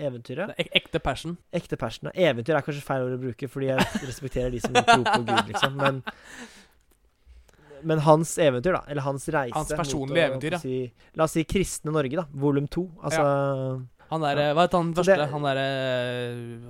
eventyret. 0.03 0.53
Det 0.57 0.69
ekte 0.81 1.01
passion. 1.03 1.37
Ekte 1.53 1.79
passion. 1.81 2.09
da. 2.11 2.13
Eventyr 2.19 2.57
er 2.59 2.65
kanskje 2.67 2.83
feil 2.87 3.07
ord 3.07 3.17
å 3.17 3.21
bruke, 3.23 3.49
fordi 3.51 3.71
jeg 3.71 3.79
respekterer 4.09 4.51
de 4.55 4.61
som 4.65 4.75
tror 4.75 5.05
på 5.09 5.23
Gud, 5.29 5.49
liksom. 5.53 5.77
Men, 5.81 6.03
men 7.83 7.99
hans 8.07 8.37
eventyr, 8.39 8.77
da. 8.79 8.83
Eller 8.89 9.03
hans 9.03 9.25
reise. 9.35 9.55
Hans 9.57 9.73
personlige 9.75 10.29
mot, 10.29 10.37
eventyr, 10.37 10.55
ja. 10.55 10.61
Si, 10.63 10.77
la 11.19 11.27
oss 11.27 11.35
si 11.35 11.43
Kristne 11.49 11.91
Norge, 11.95 12.15
da. 12.21 12.27
Volum 12.45 12.69
to. 12.71 12.87
Altså 13.03 13.25
Han 14.13 14.21
der, 14.21 14.37
Ja. 14.43 14.53
Hva 14.55 14.67
het 14.69 14.73
han 14.77 14.93
første? 14.95 15.17
det- 15.17 15.31
Han 15.33 15.43
derre 15.43 15.67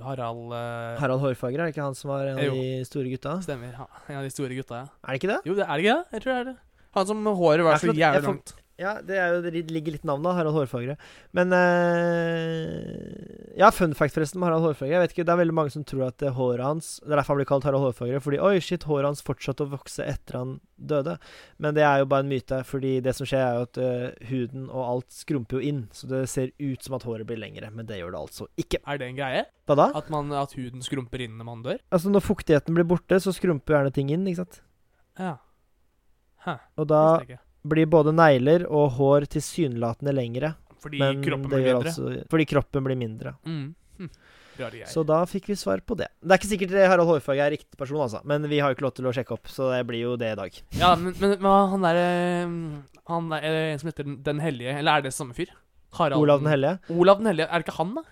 Harald 0.05 0.53
uh, 0.53 0.97
Harald 1.01 1.19
Hårfager, 1.21 1.59
er 1.59 1.65
det 1.67 1.75
ikke 1.75 1.83
han 1.83 1.95
som 1.99 2.09
var 2.13 2.25
en 2.31 2.37
av 2.39 2.43
Jo. 2.45 2.53
de 2.55 2.85
store 2.87 3.09
gutta? 3.11 3.33
Stemmer. 3.43 3.73
Han- 3.75 3.87
En 4.09 4.15
av 4.17 4.23
de 4.23 4.29
store 4.31 4.55
gutta, 4.55 4.75
ja. 4.85 4.87
Er 5.03 5.11
det 5.11 5.21
ikke 5.21 5.33
det? 5.33 5.39
Jo, 5.45 5.53
det 5.55 5.65
er 5.67 5.75
det 5.77 5.83
ikke 5.83 5.95
det? 5.97 6.05
Jeg 6.13 6.21
tror 6.23 6.31
det 6.33 6.39
er 6.39 6.45
det. 6.53 6.57
Han 6.95 7.05
som 7.07 7.25
håret 7.25 7.63
var 7.65 7.77
så 7.81 7.93
jævlig 7.93 8.23
langt. 8.23 8.53
Ja, 8.81 8.95
det, 9.05 9.17
er 9.21 9.35
jo, 9.35 9.41
det 9.45 9.69
ligger 9.69 9.93
litt 9.93 10.05
navnet 10.07 10.33
Harald 10.33 10.55
Hårfagre. 10.55 10.95
Men 11.37 11.53
eh, 11.53 13.53
Ja, 13.59 13.67
fun 13.69 13.93
fact 13.93 14.15
forresten 14.15 14.41
med 14.41 14.49
Harald 14.49 14.65
Hårfagre. 14.65 14.95
Jeg 14.95 15.03
vet 15.03 15.13
ikke, 15.13 15.25
Det 15.27 15.33
er 15.35 15.41
veldig 15.43 15.55
mange 15.59 15.73
som 15.75 15.83
tror 15.85 16.07
at 16.07 16.17
det 16.23 16.31
håret 16.33 16.65
hans 16.65 16.95
Det 17.03 17.11
er 17.11 17.19
derfor 17.19 17.35
han 17.35 17.41
blir 17.43 17.49
kalt 17.51 17.67
Harald 17.69 17.85
Hårfagre. 17.85 18.21
Fordi 18.25 18.39
oi, 18.41 18.55
shit, 18.65 18.87
håret 18.89 19.11
hans 19.11 19.21
fortsatte 19.25 19.67
å 19.67 19.69
vokse 19.75 20.07
etter 20.09 20.39
han 20.39 20.55
døde. 20.75 21.19
Men 21.61 21.77
det 21.77 21.85
er 21.85 22.01
jo 22.01 22.09
bare 22.09 22.25
en 22.25 22.33
myte, 22.33 22.63
fordi 22.65 22.95
det 23.05 23.13
som 23.15 23.29
skjer, 23.29 23.45
er 23.45 23.59
jo 23.59 23.67
at 23.69 23.79
uh, 23.79 24.27
huden 24.31 24.65
og 24.71 24.81
alt 24.87 25.13
skrumper 25.13 25.61
jo 25.61 25.69
inn. 25.69 25.85
Så 25.93 26.09
det 26.09 26.25
ser 26.33 26.49
ut 26.57 26.83
som 26.83 26.97
at 26.97 27.05
håret 27.07 27.29
blir 27.29 27.39
lengre, 27.39 27.69
men 27.71 27.87
det 27.87 28.01
gjør 28.01 28.17
det 28.17 28.23
altså 28.25 28.49
ikke. 28.59 28.81
Er 28.89 28.99
det 28.99 29.11
en 29.11 29.21
greie? 29.21 29.45
Hva 29.69 29.77
da? 29.79 29.89
At, 30.01 30.09
man, 30.13 30.33
at 30.33 30.57
huden 30.57 30.83
skrumper 30.83 31.21
inn 31.23 31.37
når 31.37 31.51
man 31.51 31.63
dør? 31.69 31.79
Altså, 31.93 32.11
når 32.11 32.25
fuktigheten 32.25 32.75
blir 32.75 32.89
borte, 32.89 33.21
så 33.21 33.31
skrumper 33.37 33.77
gjerne 33.77 33.93
ting 33.95 34.11
inn, 34.17 34.25
ikke 34.27 34.43
sant? 34.43 34.63
Ja. 35.21 35.37
Hæ. 36.43 36.57
Og 36.81 36.89
da. 36.89 37.03
Blir 37.67 37.85
både 37.87 38.13
negler 38.15 38.65
og 38.69 38.91
hår 38.97 39.25
tilsynelatende 39.37 40.13
lengre. 40.15 40.53
Fordi 40.83 40.99
Men 40.99 41.21
kroppen 41.23 41.49
det 41.49 41.55
blir 41.57 41.73
mindre? 41.73 41.89
altså 41.93 42.29
Fordi 42.29 42.45
kroppen 42.49 42.83
blir 42.83 42.97
mindre. 42.99 43.35
Mm. 43.47 43.75
Hm. 43.99 44.09
Så 44.85 45.01
da 45.07 45.23
fikk 45.25 45.47
vi 45.49 45.55
svar 45.57 45.79
på 45.81 45.95
det. 45.97 46.09
Det 46.21 46.29
er 46.35 46.37
ikke 46.37 46.49
sikkert 46.51 46.73
det 46.75 46.83
Harald 46.85 47.07
Hårfagre 47.09 47.47
er 47.47 47.53
riktig 47.55 47.77
person, 47.79 47.97
altså. 48.03 48.19
Men 48.23 48.43
vi 48.51 48.59
har 48.61 48.69
jo 48.69 48.75
ikke 48.77 48.85
lov 48.85 48.93
til 48.93 49.07
å 49.09 49.13
sjekke 49.15 49.33
opp, 49.33 49.47
så 49.49 49.71
det 49.73 49.79
blir 49.89 50.03
jo 50.03 50.11
det 50.19 50.33
i 50.35 50.35
dag. 50.37 50.59
Ja, 50.77 50.91
men, 50.95 51.15
men, 51.19 51.37
men 51.41 51.69
han 51.71 51.81
derre 51.87 52.07
Han 53.09 53.31
er 53.33 53.47
en 53.73 53.79
som 53.81 53.89
heter 53.89 54.03
Den- 54.05 54.19
Den 54.23 54.39
hellige, 54.39 54.75
eller 54.77 54.97
er 54.99 55.01
det 55.07 55.13
samme 55.15 55.33
fyr? 55.33 55.49
Harald 55.97 56.21
Olav 56.21 56.39
den 56.43 56.51
hellige. 56.51 56.79
Olav 56.89 57.17
den 57.17 57.27
hellige. 57.31 57.47
Er 57.49 57.59
det 57.63 57.65
ikke 57.67 57.77
han, 57.79 57.95
da? 57.95 58.03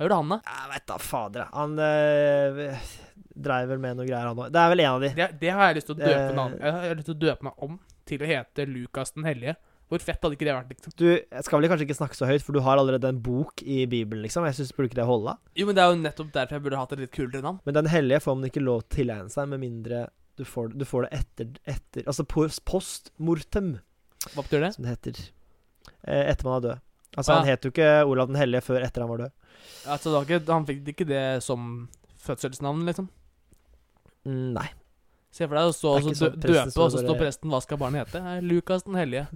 Hva 0.00 0.06
gjorde 0.08 0.16
han, 0.16 0.30
da? 0.32 0.40
Jeg 0.48 0.68
vet 0.72 0.84
da 0.88 0.94
fader. 1.04 1.48
Han 1.52 1.74
øh, 1.84 2.60
dreiv 3.36 3.68
vel 3.74 3.80
med 3.82 3.98
noe 3.98 4.06
greier, 4.08 4.30
han 4.30 4.38
òg. 4.40 4.48
Det 4.54 4.60
er 4.62 4.70
vel 4.72 4.80
en 4.80 4.94
av 4.94 5.02
de. 5.04 5.10
Det, 5.18 5.26
det 5.42 5.50
har 5.52 5.66
jeg 5.68 5.76
lyst 5.76 5.90
til 5.90 5.96
å 5.96 6.00
døpe 6.00 6.30
Det- 6.30 6.60
Jeg 6.64 6.72
har 6.72 6.94
lyst 6.96 7.10
til 7.10 7.16
å 7.18 7.20
døpe 7.26 7.44
meg 7.50 7.66
om 7.68 7.74
til 8.08 8.24
å 8.24 8.30
hete 8.30 8.64
Lukas 8.66 9.12
den 9.12 9.28
hellige. 9.28 9.56
Hvor 9.90 9.98
fett 10.00 10.22
hadde 10.22 10.36
ikke 10.38 10.46
det 10.46 10.54
vært? 10.54 10.70
liksom? 10.70 10.92
Du 10.96 11.04
jeg 11.10 11.44
skal 11.44 11.60
vel 11.60 11.68
kanskje 11.68 11.84
ikke 11.88 11.98
snakke 11.98 12.16
så 12.16 12.26
høyt, 12.30 12.42
for 12.46 12.52
du 12.56 12.60
har 12.64 12.78
allerede 12.78 13.08
en 13.10 13.18
bok 13.20 13.60
i 13.66 13.84
Bibelen, 13.90 14.22
liksom. 14.24 14.44
Jeg 14.46 14.54
syns 14.56 14.72
burde 14.72 14.88
ikke 14.88 15.00
det 15.02 15.06
holde. 15.08 15.36
Jo, 15.58 15.66
men 15.66 15.74
det 15.76 15.82
er 15.84 15.90
jo 15.92 15.98
nettopp 16.00 16.30
derfor 16.32 16.56
jeg 16.56 16.62
burde 16.64 16.78
hatt 16.80 16.92
et 16.96 17.02
litt 17.04 17.12
kulere 17.12 17.42
navn. 17.42 17.58
Men 17.66 17.74
Den 17.74 17.86
hellige 17.90 18.22
får 18.24 18.36
man 18.38 18.48
ikke 18.48 18.62
lov 18.64 18.84
til 18.86 18.88
å 18.88 18.96
tilegne 18.96 19.30
seg, 19.34 19.48
med 19.52 19.60
mindre 19.60 20.04
du 20.38 20.44
får, 20.46 20.72
du 20.78 20.84
får 20.88 21.08
det 21.08 21.12
etter, 21.20 21.48
etter 21.68 22.06
Altså 22.08 22.24
post, 22.24 22.64
post 22.64 23.10
mortem, 23.18 23.80
Hva 24.32 24.40
betyr 24.46 24.60
det? 24.64 24.74
som 24.76 24.84
det 24.86 24.94
heter. 24.94 25.20
Eh, 26.06 26.30
etter 26.32 26.44
man 26.48 26.56
er 26.62 26.64
død. 26.68 26.80
Altså, 27.16 27.32
Ja. 27.32 27.38
han 27.40 27.48
het 27.48 27.64
jo 27.64 27.70
ikke 27.72 28.06
Olav 28.06 28.28
den 28.30 28.36
hellige 28.38 28.62
før 28.62 28.84
etter 28.86 29.02
han 29.02 29.10
var 29.10 29.18
død. 29.24 29.32
Altså, 29.86 30.10
det 30.10 30.14
var 30.14 30.24
ikke, 30.28 30.52
Han 30.52 30.66
fikk 30.66 30.88
ikke 30.92 31.06
det 31.08 31.42
som 31.42 31.88
fødselsnavn, 32.22 32.84
liksom? 32.86 33.08
Mm, 34.26 34.52
nei. 34.54 34.68
Se 35.32 35.46
for 35.46 35.54
deg 35.56 35.70
å 35.70 35.74
stå 35.74 35.94
og 35.96 36.12
døpe, 36.42 36.66
og 36.76 36.90
så 36.92 37.00
står 37.02 37.18
presten 37.18 37.50
Hva 37.50 37.60
skal 37.62 37.78
barnet 37.78 38.06
hete? 38.08 38.40
Lukas 38.42 38.82
den 38.84 38.94
hellige. 38.98 39.26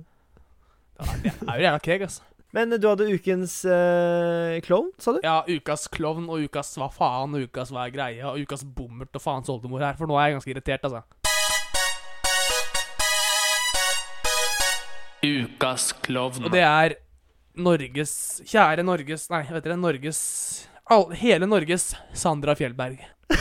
Det 0.99 1.33
er 1.49 1.59
jo 1.59 1.65
jævla 1.67 1.81
keg, 1.83 2.03
altså. 2.07 2.23
Men 2.55 2.71
du 2.71 2.87
hadde 2.87 3.09
ukens 3.11 3.65
øh, 3.67 4.61
klovn, 4.63 4.93
sa 5.03 5.11
du? 5.17 5.19
Ja, 5.25 5.41
ukas 5.49 5.89
klovn 5.91 6.29
og 6.31 6.39
ukas 6.47 6.77
hva 6.79 6.87
faen 6.95 7.35
og 7.35 7.49
ukas 7.49 7.73
hva 7.75 7.89
er 7.89 7.91
greia 7.91 8.29
og 8.31 8.39
ukas 8.39 8.63
bommert 8.63 9.11
og 9.19 9.23
faens 9.25 9.51
oldemor 9.51 9.83
her, 9.83 9.97
for 9.99 10.07
nå 10.07 10.15
er 10.21 10.29
jeg 10.29 10.37
ganske 10.39 10.53
irritert, 10.55 10.85
altså. 10.87 11.03
Ukas 15.25 15.93
klovn. 16.05 16.45
Og 16.45 16.53
det 16.53 16.63
er 16.63 16.95
Norges 17.55 18.14
Kjære 18.49 18.83
Norges 18.83 19.29
Nei, 19.31 19.45
vet 19.47 19.67
dere, 19.67 19.79
Norges 19.79 20.21
all, 20.90 21.09
Hele 21.17 21.49
Norges 21.49 21.93
Sandra 22.12 22.57
Fjellberg. 22.59 23.03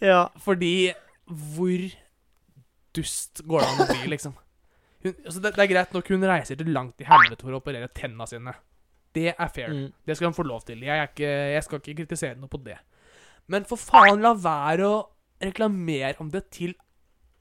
Ja. 0.00 0.30
Fordi 0.40 0.92
Hvor 1.28 1.82
dust 2.96 3.42
går 3.46 3.60
det 3.62 3.68
an 3.68 3.82
å 3.84 3.86
bli, 3.90 4.06
liksom? 4.14 4.32
Hun, 5.04 5.12
altså 5.12 5.40
det, 5.40 5.52
det 5.54 5.62
er 5.62 5.70
greit 5.70 5.92
nok 5.94 6.08
hun 6.12 6.24
reiser 6.26 6.58
til 6.58 6.72
langt 6.74 7.00
i 7.00 7.06
helvete 7.08 7.44
for 7.44 7.54
å 7.54 7.60
operere 7.60 7.88
tenna 7.96 8.26
sine. 8.28 8.54
Det 9.16 9.30
er 9.30 9.52
fair. 9.52 9.70
Mm. 9.72 9.86
Det 10.06 10.16
skal 10.16 10.30
hun 10.30 10.36
få 10.36 10.46
lov 10.48 10.64
til. 10.66 10.82
Jeg, 10.84 11.10
ikke, 11.12 11.30
jeg 11.54 11.66
skal 11.66 11.80
ikke 11.80 11.96
kritisere 12.02 12.40
noe 12.40 12.50
på 12.50 12.60
det. 12.64 12.76
Men 13.50 13.64
for 13.68 13.80
faen, 13.80 14.20
la 14.24 14.34
være 14.36 14.88
å 14.88 14.98
reklamere 15.40 16.16
om 16.20 16.28
det 16.32 16.44
til 16.52 16.74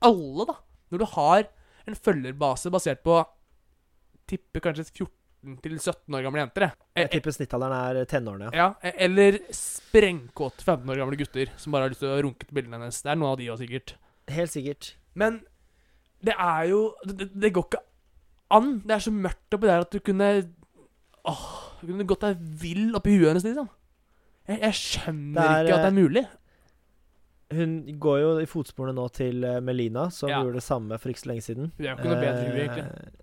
alle, 0.05 0.47
da. 0.51 0.55
Når 0.93 1.01
du 1.01 1.07
har 1.15 1.49
en 1.89 1.97
følgerbase 1.97 2.71
basert 2.73 3.03
på 3.05 3.19
Tipper 4.29 4.61
kanskje 4.61 4.85
14 4.85 5.09
til 5.63 5.75
17 5.79 6.15
år 6.17 6.23
gamle 6.25 6.41
jenter. 6.43 6.65
jeg. 6.67 6.73
Jeg 6.99 7.05
Eh, 7.05 7.11
tipper 7.13 7.31
snittalderen 7.31 7.75
er 7.99 8.05
tenårene, 8.11 8.49
ja. 8.53 8.67
ja, 8.83 8.91
eller 9.07 9.37
sprengkåte 9.55 10.63
15 10.65 10.89
år 10.91 10.97
gamle 11.03 11.19
gutter 11.19 11.51
som 11.57 11.71
bare 11.75 11.87
har 11.87 11.93
lyst 11.93 12.01
til 12.03 12.09
å 12.11 12.21
runke 12.25 12.45
til 12.47 12.55
bildene 12.59 12.79
hennes. 12.79 13.01
Det 13.01 13.11
er 13.13 13.15
noen 13.21 13.31
av 13.31 13.37
de 13.39 13.47
òg, 13.53 13.57
sikkert. 13.61 13.93
Helt 14.29 14.51
sikkert. 14.51 14.89
Men 15.15 15.39
det 16.21 16.35
er 16.35 16.67
jo 16.73 16.81
det, 17.07 17.29
det 17.39 17.53
går 17.55 17.67
ikke 17.69 17.83
an. 18.51 18.73
Det 18.85 18.91
er 18.97 19.05
så 19.07 19.11
mørkt 19.15 19.55
oppi 19.55 19.69
der 19.69 19.85
at 19.85 19.91
du 19.95 19.99
kunne 20.03 20.29
Åh, 21.29 21.45
du 21.81 21.87
kunne 21.91 22.05
gått 22.07 22.21
deg 22.23 22.37
vill 22.61 22.95
oppi 22.95 23.11
huet 23.17 23.27
hennes, 23.33 23.43
liksom. 23.45 23.67
Jeg, 24.49 24.59
jeg 24.63 24.73
skjønner 24.79 25.41
er, 25.43 25.65
ikke 25.67 25.75
at 25.79 25.83
det 25.83 25.89
er 25.91 25.97
mulig. 26.01 26.23
Hun 27.53 27.73
går 27.99 28.19
jo 28.21 28.29
i 28.43 28.45
fotsporene 28.49 28.93
nå 28.97 29.07
til 29.13 29.43
eh, 29.43 29.59
Melina, 29.65 30.07
som 30.13 30.29
Ja. 30.29 30.39
gjorde 30.43 30.59
det 30.59 30.63
samme 30.63 30.97
for 31.01 31.09
ikke 31.11 31.23
så 31.23 31.29
lenge 31.31 31.43
siden. 31.47 31.71
Det 31.77 31.87
er 31.87 31.91
jo 31.91 31.97
ikke 31.97 32.11
noe 32.11 32.21
bedre, 32.21 32.53
egentlig. 32.63 33.18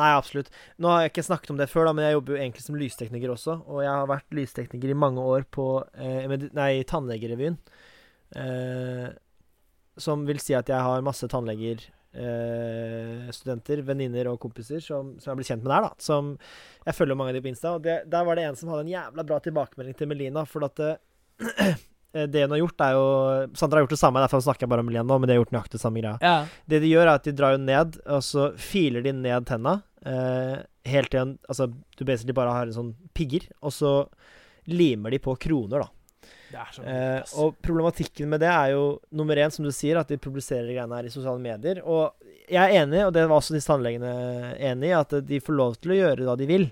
Eh, 0.00 0.04
Nei, 0.10 0.16
absolutt. 0.16 0.50
Nå 0.80 0.90
har 0.90 1.04
jeg 1.04 1.12
ikke 1.12 1.26
snakket 1.28 1.52
om 1.52 1.60
det 1.60 1.68
før, 1.70 1.88
da, 1.88 1.94
men 1.96 2.06
jeg 2.06 2.16
jobber 2.16 2.34
jo 2.34 2.40
egentlig 2.40 2.64
som 2.64 2.78
lystekniker 2.80 3.32
også. 3.34 3.56
Og 3.68 3.82
jeg 3.84 3.92
har 3.92 4.10
vært 4.10 4.36
lystekniker 4.36 4.92
i 4.92 4.98
mange 4.98 5.24
år 5.24 5.46
på 5.52 5.66
eh, 5.94 6.36
nei, 6.56 6.70
Tannlegerevyen. 6.88 7.58
Eh, 8.40 9.08
som 10.00 10.22
vil 10.28 10.40
si 10.40 10.54
at 10.56 10.70
jeg 10.70 10.80
har 10.80 11.04
masse 11.04 11.26
tannleger, 11.28 11.82
eh, 12.16 13.82
venninner 13.84 14.30
og 14.30 14.40
kompiser 14.40 14.80
som, 14.80 15.16
som 15.20 15.32
jeg 15.32 15.42
blitt 15.42 15.52
kjent 15.52 15.64
med 15.66 15.74
der. 15.74 15.88
da 15.90 15.92
Som 15.98 16.38
Jeg 16.86 16.96
følger 16.96 17.18
mange 17.18 17.34
av 17.34 17.36
de 17.36 17.44
på 17.44 17.52
Insta. 17.52 17.74
Og 17.76 17.84
det, 17.84 18.02
der 18.10 18.24
var 18.24 18.36
det 18.36 18.48
en 18.48 18.56
som 18.56 18.72
hadde 18.72 18.86
en 18.88 18.94
jævla 18.94 19.26
bra 19.26 19.40
tilbakemelding 19.44 19.98
til 19.98 20.08
Melina. 20.08 20.46
For 20.48 20.64
at 20.64 20.80
det, 22.12 22.26
det 22.34 22.42
hun 22.46 22.54
har 22.56 22.62
gjort, 22.62 22.82
er 22.84 22.96
jo 22.96 23.04
Sandra 23.58 23.78
har 23.78 23.86
gjort 23.86 23.94
det 23.94 24.00
samme, 24.00 24.22
derfor 24.24 24.42
snakker 24.44 24.66
jeg 24.66 24.72
bare 24.72 24.82
om 24.84 24.88
Melina 24.90 25.06
nå, 25.06 25.18
men 25.20 25.30
de 25.30 25.36
har 25.36 25.42
gjort 25.42 25.54
nøyaktig 25.54 25.78
det 25.78 25.84
samme 25.84 26.02
greia. 26.02 26.16
Ja. 26.24 26.34
Det 26.72 26.82
de 26.82 26.90
gjør, 26.90 27.06
er 27.06 27.14
at 27.14 27.28
de 27.28 27.36
drar 27.38 27.54
jo 27.54 27.62
ned, 27.62 28.00
og 28.06 28.24
så 28.26 28.50
filer 28.58 29.06
de 29.06 29.14
ned 29.16 29.46
tenna. 29.48 29.78
Eh, 30.06 30.58
helt 30.88 31.10
til 31.12 31.20
en 31.20 31.32
Altså, 31.44 31.66
du 31.68 32.04
basically 32.08 32.34
bare 32.36 32.54
har 32.56 32.68
en 32.68 32.76
sånn 32.76 32.92
pigger, 33.16 33.46
og 33.60 33.74
så 33.76 33.94
limer 34.70 35.14
de 35.14 35.20
på 35.22 35.36
kroner, 35.40 35.86
da. 35.86 35.90
Det 36.50 36.58
er 36.58 36.70
så 36.74 36.82
Eh, 36.82 37.34
og 37.38 37.58
problematikken 37.62 38.28
med 38.28 38.42
det 38.42 38.50
er 38.50 38.72
jo 38.74 39.00
nummer 39.14 39.38
én, 39.38 39.52
som 39.54 39.64
du 39.64 39.70
sier, 39.70 40.00
at 40.00 40.08
de 40.10 40.18
publiserer 40.18 40.72
greiene 40.72 40.96
her 40.96 41.06
i 41.06 41.12
sosiale 41.12 41.38
medier. 41.38 41.82
Og 41.86 42.16
jeg 42.50 42.58
er 42.58 42.82
enig, 42.82 43.04
og 43.06 43.12
det 43.14 43.28
var 43.28 43.38
også 43.38 43.54
disse 43.54 43.70
tannlegene 43.70 44.56
enig 44.58 44.90
i, 44.90 44.96
at 44.98 45.14
de 45.26 45.38
får 45.40 45.54
lov 45.54 45.76
til 45.78 45.94
å 45.94 46.00
gjøre 46.00 46.26
hva 46.26 46.36
de 46.40 46.48
vil. 46.50 46.66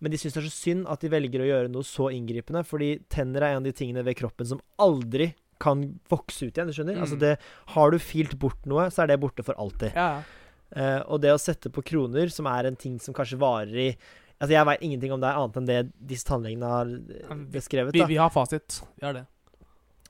Men 0.00 0.12
de 0.12 0.20
syns 0.20 0.36
det 0.36 0.42
er 0.42 0.48
så 0.48 0.56
synd 0.56 0.88
at 0.90 1.02
de 1.04 1.12
velger 1.12 1.44
å 1.44 1.48
gjøre 1.50 1.72
noe 1.72 1.86
så 1.86 2.08
inngripende, 2.14 2.64
fordi 2.66 2.94
tenner 3.12 3.44
er 3.44 3.54
en 3.54 3.62
av 3.62 3.68
de 3.68 3.76
tingene 3.76 4.04
ved 4.06 4.16
kroppen 4.18 4.48
som 4.48 4.62
aldri 4.80 5.32
kan 5.60 5.84
vokse 6.08 6.48
ut 6.48 6.56
igjen. 6.56 6.70
Du 6.70 6.76
skjønner? 6.76 6.96
Mm. 6.96 7.04
Altså 7.04 7.18
det, 7.20 7.34
Har 7.74 7.92
du 7.92 7.98
filt 8.00 8.38
bort 8.40 8.64
noe, 8.70 8.88
så 8.92 9.04
er 9.04 9.12
det 9.12 9.20
borte 9.20 9.46
for 9.46 9.58
alltid. 9.60 9.96
ja. 9.96 10.12
Uh, 10.70 11.02
og 11.10 11.18
det 11.18 11.32
å 11.34 11.38
sette 11.42 11.66
på 11.74 11.82
kroner, 11.82 12.28
som 12.30 12.46
er 12.46 12.68
en 12.68 12.76
ting 12.78 12.92
som 13.02 13.10
kanskje 13.10 13.40
varer 13.42 13.74
i 13.74 13.86
Altså 14.40 14.54
Jeg 14.54 14.66
veit 14.68 14.82
ingenting 14.86 15.12
om 15.12 15.20
det 15.20 15.32
annet 15.34 15.56
enn 15.58 15.66
det 15.68 15.80
disse 16.12 16.24
tannlegene 16.24 16.68
har 16.70 16.92
beskrevet. 17.52 17.92
Vi, 17.92 18.04
vi 18.08 18.16
har 18.16 18.30
fasit. 18.32 18.78
Vi 18.96 19.04
har 19.04 19.18
det. 19.18 19.24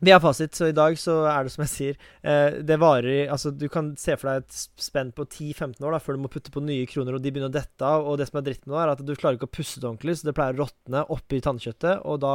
Vi 0.00 0.12
har 0.14 0.20
fasit, 0.22 0.54
så 0.56 0.70
i 0.70 0.76
dag 0.76 0.96
så 0.98 1.18
er 1.28 1.44
det 1.44 1.52
som 1.52 1.64
jeg 1.66 1.70
sier 1.74 1.96
eh, 2.24 2.54
Det 2.64 2.78
varer 2.80 3.28
Altså, 3.32 3.50
du 3.52 3.66
kan 3.72 3.90
se 4.00 4.14
for 4.16 4.30
deg 4.30 4.46
et 4.46 4.60
spenn 4.80 5.10
på 5.12 5.26
10-15 5.26 5.84
år 5.84 5.92
da 5.92 6.00
før 6.00 6.16
du 6.16 6.22
må 6.22 6.30
putte 6.32 6.52
på 6.54 6.62
nye 6.64 6.86
kroner, 6.88 7.18
og 7.18 7.24
de 7.24 7.32
begynner 7.32 7.52
å 7.52 7.58
dette 7.58 7.84
av. 7.84 8.06
Og 8.08 8.16
det 8.20 8.30
som 8.30 8.40
er 8.40 8.46
dritt 8.46 8.64
med 8.64 8.76
det, 8.76 8.80
er 8.80 8.94
at 8.94 9.04
du 9.04 9.12
klarer 9.12 9.36
ikke 9.36 9.50
å 9.50 9.58
pusse 9.58 9.76
det 9.76 9.88
ordentlig, 9.88 10.16
så 10.16 10.30
det 10.30 10.36
pleier 10.38 10.56
å 10.56 10.64
råtne 10.64 11.04
oppi 11.12 11.42
tannkjøttet, 11.44 12.00
og 12.08 12.22
da 12.24 12.34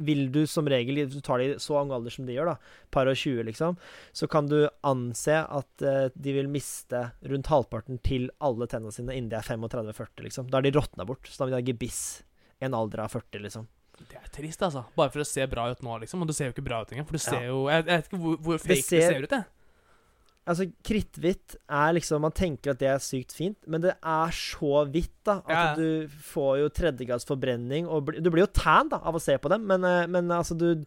vil 0.00 0.30
du 0.32 0.44
som 0.48 0.68
regel, 0.70 1.02
hvis 1.02 1.18
du 1.18 1.24
tar 1.24 1.40
det 1.40 1.48
i 1.48 1.56
så 1.60 1.76
ung 1.80 1.90
alder 1.92 2.14
som 2.14 2.28
de 2.28 2.36
gjør, 2.36 2.52
da, 2.54 2.86
par 2.94 3.10
og 3.10 3.18
20 3.18 3.44
liksom, 3.50 3.76
så 4.16 4.28
kan 4.32 4.48
du 4.48 4.62
anse 4.86 5.42
at 5.42 5.84
eh, 5.84 6.06
de 6.14 6.36
vil 6.38 6.48
miste 6.52 7.02
rundt 7.32 7.50
halvparten 7.52 8.00
til 8.06 8.30
alle 8.38 8.70
tennene 8.70 8.94
sine 8.94 9.16
innen 9.18 9.32
de 9.32 9.36
er 9.40 9.50
35-40, 9.50 10.24
liksom. 10.28 10.48
Da 10.48 10.60
er 10.60 10.68
de 10.68 10.74
råtna 10.78 11.04
bort. 11.08 11.28
Så 11.28 11.42
da 11.42 11.48
vil 11.48 11.58
de 11.58 11.60
ha 11.60 11.68
gebiss 11.72 12.00
en 12.64 12.76
alder 12.76 13.04
av 13.04 13.12
40, 13.12 13.44
liksom. 13.44 13.68
Det 14.08 14.16
er 14.16 14.28
trist, 14.32 14.62
altså. 14.62 14.84
Bare 14.96 15.10
for 15.10 15.20
å 15.20 15.26
se 15.26 15.46
bra 15.46 15.68
ut 15.70 15.82
nå, 15.82 16.00
liksom. 16.00 16.22
Og 16.22 16.26
det 16.28 16.36
ser 16.36 16.46
jo 16.50 16.52
ikke 16.54 16.64
bra 16.64 16.80
ut 16.82 16.90
engang. 16.92 17.06
For 17.06 17.12
du 17.12 17.18
ser 17.18 17.40
Ja. 17.42 17.48
jo 17.52 17.68
Jeg, 17.68 17.84
jeg 17.86 17.96
vet 18.00 18.08
ikke 18.08 18.18
hvor, 18.22 18.36
hvor 18.38 18.58
fake 18.58 18.74
det 18.74 18.84
ser, 18.84 19.00
ser- 19.12 19.22
ut, 19.22 19.30
jeg. 19.30 19.44
Altså, 20.50 20.64
kritthvitt 20.82 21.54
er 21.68 21.92
liksom 21.94 22.22
Man 22.24 22.32
tenker 22.32 22.70
at 22.72 22.78
det 22.80 22.88
er 22.88 22.98
sykt 22.98 23.30
fint, 23.36 23.58
men 23.68 23.82
det 23.84 23.92
er 24.02 24.30
så 24.34 24.84
hvitt, 24.90 25.12
da. 25.24 25.42
At 25.46 25.50
Ja. 25.50 25.74
du 25.76 26.08
får 26.08 26.58
jo 26.62 26.68
tredjegrads 26.70 27.26
forbrenning, 27.28 27.86
og 27.86 28.06
du 28.06 28.30
blir 28.30 28.46
jo 28.46 28.46
tan 28.46 28.88
da 28.88 28.96
av 29.04 29.14
å 29.14 29.20
se 29.20 29.36
på 29.38 29.48
dem, 29.50 29.66
men, 29.66 29.84
eh, 29.84 30.06
men 30.06 30.28
altså, 30.28 30.56
du 30.56 30.84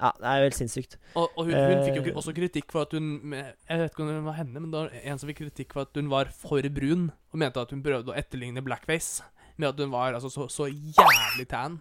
Ja, 0.00 0.12
det 0.16 0.24
er 0.30 0.36
jo 0.38 0.42
helt 0.46 0.54
sinnssykt. 0.54 0.96
Og, 1.16 1.28
og 1.36 1.46
hun, 1.46 1.54
hun 1.54 1.82
fikk 1.84 1.96
jo 1.96 2.02
Eh. 2.12 2.14
også 2.14 2.32
kritikk 2.32 2.70
for 2.70 2.82
at 2.82 2.92
hun 2.92 3.32
Jeg 3.32 3.78
vet 3.78 3.90
ikke 3.90 4.00
om 4.00 4.06
det 4.14 4.24
var 4.24 4.34
henne, 4.38 4.60
men 4.60 4.70
det 4.70 4.78
var 4.78 4.90
en 5.02 5.18
som 5.18 5.28
fikk 5.28 5.38
kritikk 5.42 5.72
for 5.72 5.80
at 5.82 5.88
hun 5.96 6.08
var 6.08 6.26
for 6.26 6.62
brun, 6.62 7.10
og 7.34 7.38
mente 7.38 7.56
at 7.60 7.70
hun 7.72 7.82
prøvde 7.82 8.06
å 8.06 8.16
etterligne 8.16 8.62
blackface. 8.62 9.22
Med 9.58 9.70
at 9.70 9.76
hun 9.76 9.90
var 9.90 10.12
altså 10.14 10.30
så, 10.30 10.46
så 10.48 10.70
jævlig 10.70 11.48
tan. 11.48 11.80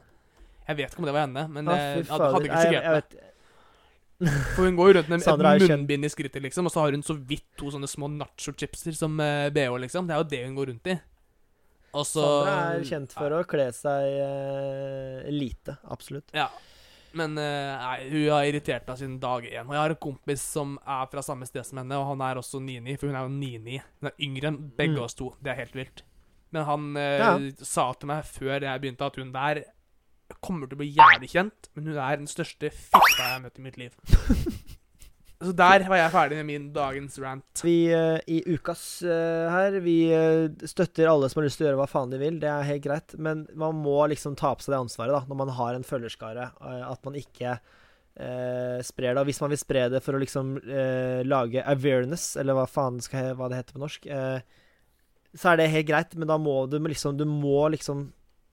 Jeg 0.67 0.77
vet 0.77 0.91
ikke 0.91 0.99
om 1.03 1.07
det 1.07 1.15
var 1.15 1.25
henne, 1.27 1.43
men 1.53 1.67
Å, 1.71 1.75
jeg, 1.79 2.05
hadde, 2.11 2.43
ikke 2.43 2.61
Nei, 2.75 3.01
det. 3.07 3.23
For 4.55 4.65
hun 4.65 4.77
går 4.79 4.89
jo 4.89 4.93
rundt 4.97 5.11
med 5.13 5.21
et 5.21 5.67
munnbind 5.69 6.07
i 6.07 6.09
skrittet, 6.09 6.41
liksom, 6.41 6.65
og 6.67 6.73
så 6.73 6.81
har 6.83 6.95
hun 6.95 7.03
så 7.05 7.13
vidt 7.29 7.45
to 7.59 7.69
sånne 7.73 7.87
små 7.89 8.09
nacho-chipser 8.15 8.95
som 8.97 9.13
uh, 9.21 9.45
BH, 9.53 9.75
liksom. 9.85 10.07
Det 10.09 10.15
er 10.15 10.23
jo 10.23 10.29
det 10.31 10.39
hun 10.47 10.55
går 10.57 10.71
rundt 10.71 10.89
i. 10.89 10.97
Og 11.97 12.03
så 12.05 12.23
Sandra 12.23 12.55
er 12.73 12.87
kjent 12.89 13.13
for 13.15 13.35
å 13.37 13.43
kle 13.47 13.67
seg 13.77 14.17
uh, 14.17 15.29
lite. 15.33 15.77
Absolutt. 15.93 16.33
Ja. 16.35 16.49
Men 17.17 17.37
uh, 17.39 17.77
nei, 17.77 18.09
hun 18.09 18.25
har 18.33 18.49
irritert 18.49 18.89
meg 18.89 18.99
siden 18.99 19.15
dag 19.21 19.45
én. 19.47 19.63
Og 19.69 19.71
jeg 19.77 19.81
har 19.83 19.93
en 19.95 20.01
kompis 20.09 20.43
som 20.57 20.75
er 20.83 21.07
fra 21.13 21.23
samme 21.25 21.47
sted 21.47 21.65
som 21.65 21.79
henne, 21.81 22.01
og 22.01 22.09
han 22.11 22.25
er 22.25 22.41
også 22.41 22.59
9-9, 22.59 22.97
for 22.99 23.09
hun 23.13 23.17
er 23.21 23.29
jo 23.29 23.33
9-9. 23.37 23.79
Hun 24.01 24.11
er 24.11 24.19
yngre 24.27 24.51
enn 24.51 24.59
begge 24.81 24.97
Mm. 24.97 25.05
oss 25.05 25.17
to. 25.17 25.31
Det 25.41 25.53
er 25.53 25.61
helt 25.61 25.77
vilt. 25.77 26.03
Men 26.51 26.65
han 26.67 26.89
uh, 26.97 27.17
Ja. 27.21 27.31
sa 27.61 27.91
til 27.93 28.09
meg 28.11 28.25
før 28.25 28.65
jeg 28.65 28.81
begynte, 28.81 29.05
at 29.13 29.21
hun 29.21 29.31
der 29.33 29.63
kommer 30.43 30.69
til 30.69 30.77
å 30.77 30.81
bli 30.83 30.93
jævlig 30.95 31.31
kjent, 31.33 31.69
men 31.75 31.91
hun 31.91 32.01
er 32.01 32.19
den 32.19 32.29
største 32.31 32.71
fitta 32.73 33.03
jeg 33.17 33.33
har 33.35 33.43
møtt 33.43 33.61
i 33.61 33.65
mitt 33.65 33.79
liv. 33.79 33.95
Så 35.37 35.51
der 35.53 35.83
var 35.85 35.99
jeg 35.99 36.13
ferdig 36.15 36.37
med 36.39 36.47
min 36.49 36.69
dagens 36.73 37.19
rant. 37.21 37.61
Vi 37.61 37.91
uh, 37.93 38.17
i 38.25 38.39
ukas 38.55 39.03
uh, 39.05 39.45
her 39.53 39.75
Vi 39.85 40.09
uh, 40.09 40.49
støtter 40.65 41.11
alle 41.11 41.29
som 41.29 41.41
har 41.41 41.45
lyst 41.45 41.61
til 41.61 41.67
å 41.67 41.69
gjøre 41.69 41.81
hva 41.83 41.89
faen 41.91 42.13
de 42.13 42.17
vil. 42.21 42.39
Det 42.41 42.49
er 42.49 42.65
helt 42.65 42.85
greit. 42.87 43.13
Men 43.21 43.45
man 43.53 43.77
må 43.77 43.99
liksom 44.09 44.37
ta 44.39 44.55
på 44.57 44.65
seg 44.65 44.73
det 44.73 44.81
ansvaret 44.81 45.13
da 45.13 45.21
når 45.29 45.39
man 45.43 45.53
har 45.59 45.77
en 45.77 45.85
følgerskare. 45.85 46.51
at 46.57 47.05
man 47.05 47.19
ikke 47.19 47.59
sprer 48.17 49.13
det. 49.13 49.21
Og 49.21 49.27
hvis 49.29 49.39
man 49.43 49.51
vil 49.53 49.59
spre 49.61 49.83
det 49.93 49.99
for 50.01 50.17
å 50.17 50.19
liksom 50.23 50.55
lage 51.29 51.61
awareness, 51.61 52.31
eller 52.41 52.57
hva 52.57 52.63
faen 52.65 52.97
skal 53.05 53.27
jeg, 53.27 53.35
hva 53.37 53.49
det 53.51 53.59
heter 53.59 53.77
på 53.77 53.81
norsk, 53.83 54.07
så 55.37 55.51
er 55.51 55.59
det 55.59 55.67
helt 55.69 55.89
greit. 55.91 56.15
Men 56.17 56.31
da 56.31 56.39
må 56.41 56.63
du 56.65 56.79
liksom 56.81 57.19
Du 57.19 57.27
må 57.29 57.67
liksom 57.69 58.07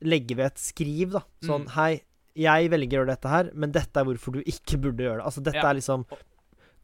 legge 0.05 0.37
ved 0.39 0.53
et 0.53 0.61
skriv, 0.63 1.13
da. 1.19 1.25
Sånn 1.45 1.65
Mm. 1.67 1.73
Hei, 1.79 2.03
jeg 2.37 2.71
velger 2.71 2.99
å 2.99 3.03
gjøre 3.05 3.13
dette 3.15 3.29
her, 3.31 3.51
men 3.55 3.73
dette 3.73 3.97
er 4.01 4.05
hvorfor 4.09 4.33
du 4.39 4.43
ikke 4.43 4.81
burde 4.81 5.05
gjøre 5.07 5.19
det. 5.23 5.27
Altså 5.27 5.43
dette 5.43 5.57
Ja. 5.63 5.71
er 5.71 5.75
liksom 5.81 6.07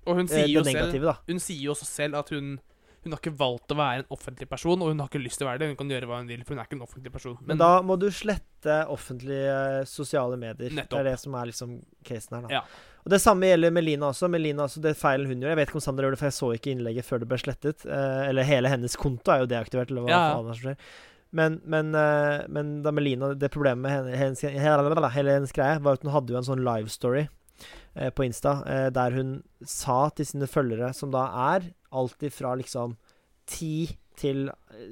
Og 0.06 0.16
hun 0.16 0.24
eh, 0.24 0.34
sier 0.34 0.48
jo 0.48 0.62
selv 0.64 0.72
negative, 0.74 1.02
da. 1.04 1.16
Hun 1.28 1.38
sier 1.38 1.60
jo 1.60 1.72
også 1.74 1.84
selv 1.86 2.14
at 2.18 2.28
hun 2.30 2.58
hun 3.02 3.12
har 3.14 3.18
ikke 3.22 3.32
valgt 3.38 3.72
å 3.72 3.76
være 3.78 3.98
en 4.02 4.04
offentlig 4.12 4.46
person, 4.46 4.76
og 4.82 4.88
hun 4.92 4.98
har 5.00 5.08
ikke 5.08 5.22
lyst 5.24 5.38
til 5.40 5.46
å 5.46 5.50
være 5.50 5.58
det. 5.60 5.68
Hun 5.70 5.76
kan 5.76 5.88
gjøre 5.88 6.04
hva 6.06 6.18
hun 6.20 6.26
vil, 6.28 6.42
for 6.44 6.52
hun 6.52 6.58
er 6.60 6.66
ikke 6.68 6.76
en 6.76 6.82
offentlig 6.84 7.10
person. 7.14 7.38
Men, 7.48 7.56
da 7.56 7.80
må 7.80 7.96
du 7.98 8.10
slette 8.12 8.74
offentlige 8.92 9.80
eh, 9.80 9.84
sosiale 9.88 10.36
medier. 10.36 10.68
Nettopp. 10.68 10.90
Det 10.90 10.98
er 11.00 11.04
det 11.08 11.18
som 11.22 11.34
er 11.34 11.46
liksom 11.48 11.78
casen 12.04 12.34
her, 12.36 12.42
da. 12.42 12.48
Ja. 12.58 12.60
Og 13.00 13.08
Det 13.14 13.20
samme 13.22 13.48
gjelder 13.48 13.72
Melina 13.72 14.10
også. 14.12 14.28
Melina 14.28 14.66
også, 14.66 14.82
Det 14.82 14.92
feilen 14.98 15.26
hun 15.26 15.40
gjør 15.40 15.48
Jeg 15.48 15.56
vet 15.56 15.68
ikke 15.70 15.80
om 15.80 15.80
Sander 15.80 16.04
gjorde 16.04 16.12
det, 16.12 16.20
for 16.20 16.28
jeg 16.28 16.36
så 16.36 16.50
ikke 16.60 16.72
innlegget 16.76 17.04
før 17.08 17.18
det 17.24 17.28
ble 17.30 17.38
slettet. 17.40 17.86
Eh, 17.88 18.28
eller 18.28 18.42
hele 18.44 18.68
hennes 18.68 18.96
konto 18.96 19.32
er 19.32 19.38
jo 19.40 19.46
deaktivert, 19.46 19.90
eller 19.90 20.02
hva 20.02 20.08
Ja, 20.10 20.34
faen 20.36 20.52
som 20.52 20.60
skjer. 20.60 20.76
Men, 21.30 21.60
men, 21.64 21.94
eh, 21.94 22.40
men 22.48 22.82
da 22.82 22.90
Melina 22.90 23.34
Det 23.34 23.52
problemet 23.54 23.82
med 23.84 23.92
hennes, 24.18 24.42
hennes, 24.42 25.14
hennes 25.14 25.52
greie 25.54 25.78
var 25.78 25.98
at 25.98 26.02
hun 26.02 26.14
hadde 26.14 26.34
jo 26.34 26.40
en 26.40 26.48
sånn 26.48 26.64
live 26.66 26.90
story 26.90 27.28
eh, 27.94 28.10
på 28.10 28.26
Insta 28.26 28.56
eh, 28.66 28.88
der 28.94 29.14
hun 29.14 29.36
sa 29.62 30.08
til 30.14 30.26
sine 30.26 30.48
følgere, 30.50 30.90
som 30.96 31.12
da 31.14 31.28
er 31.52 31.70
alt 31.94 32.26
ifra 32.26 32.56
liksom 32.58 32.96
10 33.50 33.96
til 34.20 34.48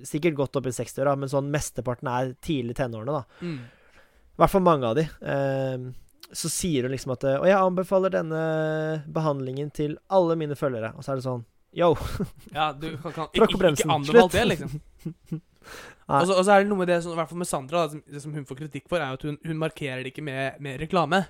Sikkert 0.08 0.36
godt 0.38 0.56
opp 0.56 0.66
i 0.70 0.72
60-åra, 0.72 1.12
men 1.18 1.30
sånn 1.30 1.50
mesteparten 1.52 2.08
er 2.10 2.30
tidlig 2.44 2.78
tenårene, 2.78 3.18
da. 3.18 3.44
Mm. 3.44 3.98
Hvert 4.38 4.52
fall 4.52 4.64
mange 4.64 4.88
av 4.88 4.96
de. 4.96 5.04
Eh, 5.04 5.88
så 6.32 6.50
sier 6.52 6.84
hun 6.84 6.92
liksom 6.92 7.14
at 7.14 7.24
Og 7.30 7.46
jeg 7.48 7.56
anbefaler 7.56 8.12
denne 8.12 8.40
behandlingen 9.12 9.70
til 9.74 9.96
alle 10.12 10.36
mine 10.36 10.56
følgere. 10.58 10.92
Og 10.96 11.04
så 11.04 11.12
er 11.14 11.20
det 11.20 11.26
sånn 11.26 11.44
Yo. 11.76 11.92
Ja, 12.54 12.72
du 12.72 12.96
kan, 12.96 13.12
kan 13.12 13.28
ikke, 13.32 13.48
ikke 13.52 13.90
anbefalt 13.92 14.32
Slutt. 14.32 14.32
det, 14.32 14.44
liksom. 14.52 15.40
Og 16.08 16.30
så 16.30 16.54
er 16.54 16.62
det 16.62 16.70
noe 16.70 16.80
med 16.80 16.88
det, 16.88 17.02
i 17.04 17.16
hvert 17.18 17.28
fall 17.28 17.42
med 17.42 17.48
Sandra, 17.50 17.82
da, 17.84 17.92
som, 17.92 18.04
det 18.08 18.22
som 18.24 18.32
hun 18.32 18.46
får 18.48 18.62
kritikk 18.62 18.86
for, 18.88 19.02
er 19.02 19.18
at 19.18 19.24
hun, 19.26 19.36
hun 19.44 19.60
markerer 19.60 20.00
det 20.00 20.14
ikke 20.14 20.24
med, 20.24 20.56
med 20.64 20.80
reklame. 20.80 21.26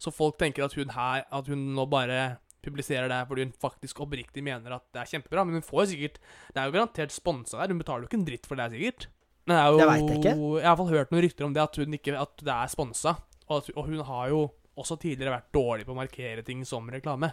Så 0.00 0.10
folk 0.14 0.38
tenker 0.40 0.64
at 0.64 0.74
hun 0.74 0.90
her 0.90 1.26
At 1.30 1.46
hun 1.46 1.60
nå 1.76 1.84
bare 1.86 2.40
publiserer 2.62 3.06
det 3.10 3.18
her 3.20 3.26
fordi 3.26 3.44
hun 3.46 3.52
faktisk 3.62 4.00
oppriktig 4.02 4.42
mener 4.42 4.74
at 4.74 4.84
det 4.94 5.02
er 5.02 5.10
kjempebra. 5.12 5.44
Men 5.46 5.60
hun 5.60 5.66
får 5.66 5.84
jo 5.84 5.90
sikkert 5.92 6.18
Det 6.22 6.62
er 6.62 6.66
jo 6.66 6.74
garantert 6.76 7.14
sponsa 7.14 7.60
der. 7.60 7.74
Hun 7.74 7.82
betaler 7.82 8.04
jo 8.04 8.10
ikke 8.10 8.20
en 8.20 8.26
dritt 8.26 8.48
for 8.48 8.58
det, 8.58 8.70
sikkert. 8.74 9.06
Men 9.46 9.56
det 9.56 9.60
er 9.62 9.68
jo 9.68 9.78
Det 9.78 9.88
vet 9.90 10.02
jeg 10.02 10.18
ikke. 10.22 10.32
Jeg 10.32 10.38
har 10.38 10.58
i 10.58 10.66
hvert 10.66 10.80
fall 10.80 10.92
hørt 10.96 11.14
noen 11.14 11.24
rykter 11.26 11.46
om 11.46 11.54
det, 11.54 11.62
at, 11.62 11.78
hun 11.78 11.98
ikke, 11.98 12.16
at 12.18 12.44
det 12.46 12.56
er 12.56 12.72
sponsa. 12.72 13.14
Og, 13.50 13.70
og 13.76 13.88
hun 13.90 14.02
har 14.06 14.28
jo 14.32 14.42
også 14.78 14.96
tidligere 14.96 15.34
vært 15.34 15.50
dårlig 15.54 15.86
på 15.86 15.94
å 15.94 15.98
markere 15.98 16.44
ting 16.46 16.62
som 16.66 16.86
reklame. 16.90 17.32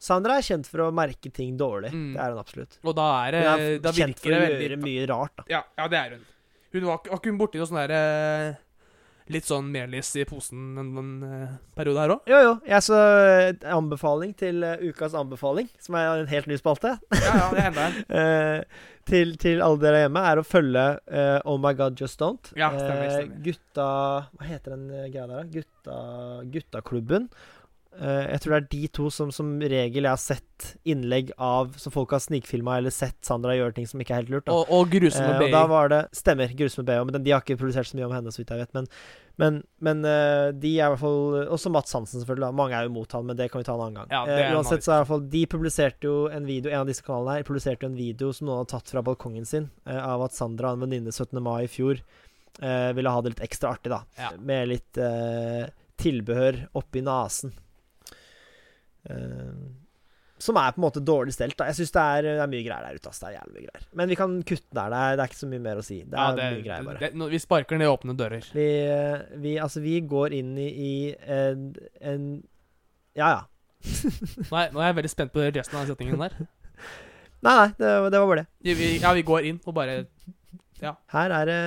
Sandra 0.00 0.38
er 0.40 0.46
kjent 0.46 0.66
for 0.70 0.86
å 0.86 0.88
merke 0.96 1.28
ting 1.36 1.58
dårlig. 1.60 1.90
Mm. 1.92 2.14
Det 2.16 2.22
er 2.24 2.32
hun 2.32 2.40
absolutt. 2.40 2.78
Og 2.88 2.94
da 2.96 3.08
er 3.26 3.36
det 3.36 3.44
Hun 3.44 3.52
er 3.52 3.78
Da 3.84 3.92
kjent 3.92 4.22
for 4.22 4.32
å 4.32 4.40
veldig 4.46 4.64
gjøre 4.66 4.80
mye 4.86 5.06
rart, 5.12 5.34
da. 5.42 5.44
Ja, 5.52 5.62
ja, 5.76 5.88
det 5.92 5.98
er 6.00 6.16
hun. 6.16 6.26
Hun 6.72 6.84
var, 6.88 7.00
var 7.10 7.18
ikke 7.20 7.32
hun 7.34 7.38
borti 7.40 7.60
noe 7.60 7.68
sånn 7.68 7.80
der 7.82 7.92
eh, 7.98 8.58
Litt 9.30 9.46
sånn 9.46 9.68
melis 9.70 10.08
i 10.18 10.24
posen 10.26 10.78
en, 10.80 10.88
en 10.98 11.10
en 11.22 11.50
periode 11.78 12.00
her 12.02 12.12
òg? 12.16 12.24
Jo, 12.32 12.38
jo. 12.48 12.54
Jeg 12.66 12.82
så 12.82 12.96
eh, 12.98 13.50
anbefaling 13.76 14.32
til 14.40 14.64
eh, 14.66 14.80
ukas 14.90 15.14
anbefaling, 15.14 15.68
som 15.78 15.94
er 16.00 16.08
en 16.24 16.30
helt 16.32 16.48
ny 16.50 16.56
spalte, 16.58 16.96
Ja, 17.14 17.34
ja, 17.36 17.44
det 17.54 17.66
hender 17.68 18.00
eh, 18.22 18.80
til, 19.10 19.36
til 19.42 19.62
alle 19.62 19.78
dere 19.84 20.00
hjemme, 20.04 20.24
er 20.32 20.40
å 20.42 20.46
følge 20.46 20.82
uh, 21.10 21.38
Oh 21.50 21.56
My 21.62 21.72
God 21.78 21.98
Just 21.98 22.18
Don't. 22.22 22.50
Ja, 22.58 22.72
stemmer, 22.74 23.06
Eh, 23.06 23.14
stemmer. 23.20 23.38
gutta 23.46 23.86
Hva 24.34 24.48
heter 24.50 24.74
den 24.76 24.84
eh, 24.94 25.06
greia 25.14 25.26
der, 25.30 25.40
da? 25.40 25.46
Gutta, 25.54 25.96
guttaklubben. 26.56 27.30
Eh, 27.98 28.26
jeg 28.30 28.40
tror 28.42 28.52
det 28.54 28.58
er 28.60 28.68
de 28.70 28.88
to 28.94 29.08
som 29.10 29.32
som 29.34 29.48
regel 29.58 30.06
jeg 30.06 30.12
har 30.12 30.20
sett 30.22 30.66
innlegg 30.86 31.32
av 31.42 31.72
som 31.80 31.90
folk 31.92 32.12
har 32.14 32.22
snikfilma, 32.22 32.76
eller 32.78 32.94
sett 32.94 33.18
Sandra 33.26 33.56
gjøre 33.56 33.74
ting 33.76 33.88
som 33.90 34.00
ikke 34.00 34.14
er 34.14 34.22
helt 34.22 34.30
lurt. 34.30 34.46
da 34.46 34.54
Og, 34.54 34.70
og 34.70 34.92
grusomme 34.92 35.32
Eh, 35.34 35.42
og 35.48 35.54
da 35.56 35.64
var 35.70 35.90
det 35.90 36.00
Stemmer. 36.16 36.52
Grusomme 36.56 36.86
BH. 36.86 37.02
Men 37.08 37.24
de 37.24 37.34
har 37.34 37.42
ikke 37.42 37.58
produsert 37.58 37.90
så 37.90 37.98
mye 37.98 38.06
om 38.06 38.14
henne, 38.14 38.30
så 38.30 38.42
vidt 38.42 38.52
jeg 38.54 38.62
vet. 38.62 38.72
Men, 38.78 38.86
men, 39.42 39.58
men 39.80 40.04
eh, 40.06 40.52
de 40.52 40.72
er 40.76 40.86
i 40.86 40.92
hvert 40.94 41.02
fall 41.02 41.50
Også 41.56 41.72
Mats 41.74 41.92
Hansen, 41.96 42.22
selvfølgelig. 42.22 42.54
Mange 42.54 42.78
er 42.78 42.86
jo 42.86 42.94
mot 42.94 43.12
han, 43.16 43.26
men 43.26 43.38
det 43.38 43.50
kan 43.50 43.62
vi 43.62 43.68
ta 43.68 43.74
en 43.74 43.84
annen 43.88 44.00
gang. 44.02 44.10
Ja, 44.14 44.22
er 44.26 44.44
Eh, 44.46 44.56
uansett 44.56 44.86
så 44.86 44.92
er 44.92 45.00
i 45.00 45.02
hvert 45.02 45.12
fall 45.14 45.26
De 45.34 45.44
publiserte 45.50 46.06
jo 46.08 46.16
en 46.30 46.46
video 46.48 46.70
En 46.72 46.84
av 46.84 46.90
disse 46.90 47.04
kanalene 47.06 47.40
her 47.40 47.48
publiserte 47.48 47.86
jo 47.86 47.90
en 47.92 47.98
video 47.98 48.30
som 48.36 48.46
noen 48.48 48.62
hadde 48.62 48.74
tatt 48.76 48.92
fra 48.94 49.02
balkongen 49.06 49.48
sin, 49.48 49.70
eh, 49.86 49.98
av 49.98 50.22
at 50.28 50.36
Sandra, 50.36 50.72
en 50.76 50.84
venninne 50.86 51.10
17. 51.12 51.40
mai 51.42 51.64
i 51.64 51.70
fjor, 51.70 52.00
eh, 52.62 52.92
ville 52.94 53.10
ha 53.10 53.20
det 53.24 53.34
litt 53.34 53.44
ekstra 53.48 53.74
artig, 53.74 53.90
da. 53.90 54.04
Ja. 54.18 54.30
Med 54.38 54.68
litt 54.70 55.00
eh, 55.00 55.66
tilbehør 56.00 56.68
oppi 56.78 57.02
nesen. 57.04 57.52
Eh, 59.08 59.54
som 60.40 60.56
er 60.56 60.72
på 60.72 60.80
en 60.80 60.84
måte 60.86 61.00
dårlig 61.04 61.34
stelt. 61.36 61.52
da 61.58 61.66
Jeg 61.68 61.76
syns 61.76 61.90
det, 61.92 62.04
det 62.24 62.30
er 62.40 62.48
mye 62.48 62.64
greier 62.64 62.86
der 62.86 62.96
ute. 62.96 63.10
Det 63.12 63.26
er 63.28 63.34
jævlig 63.36 63.54
mye 63.58 63.66
greier 63.68 63.82
Men 64.00 64.08
vi 64.08 64.16
kan 64.16 64.38
kutte 64.48 64.72
der. 64.72 64.88
Det 64.88 65.00
er, 65.00 65.16
det 65.16 65.24
er 65.24 65.28
ikke 65.28 65.40
så 65.40 65.48
mye 65.50 65.64
mer 65.66 65.76
å 65.76 65.84
si. 65.84 65.98
Det 66.04 66.16
er 66.16 66.22
Ja, 66.22 66.36
det, 66.38 66.46
mye 66.54 66.64
greier, 66.64 66.86
bare. 66.86 66.98
det, 67.02 67.10
nå- 67.20 67.28
vi 67.28 67.38
sparker 67.44 67.76
ned 67.80 67.88
åpne 67.92 68.16
dører. 68.16 68.46
Vi, 68.56 68.68
vi, 69.44 69.52
altså, 69.60 69.82
vi 69.84 69.98
går 70.00 70.32
inn 70.38 70.54
i, 70.58 70.68
i 70.70 70.92
en, 71.28 71.66
en 72.00 72.24
Ja, 73.16 73.28
ja. 73.34 73.42
Nå 74.50 74.56
er, 74.60 74.72
nå 74.72 74.80
er 74.80 74.90
jeg 74.90 74.96
veldig 75.02 75.10
spent 75.12 75.32
på 75.32 75.44
resten 75.52 75.76
av 75.80 75.86
setningen 75.92 76.20
der. 76.24 76.34
Nei, 77.40 77.52
nei, 77.56 77.68
det, 77.78 77.92
var- 78.00 78.10
det 78.12 78.18
var 78.20 78.26
bare 78.32 78.42
det. 78.44 78.74
Ja, 79.00 79.12
vi 79.16 79.22
går 79.28 79.46
inn 79.48 79.60
og 79.64 79.74
bare 79.76 79.94
Her 80.80 81.34
er 81.36 81.48
det 81.50 81.58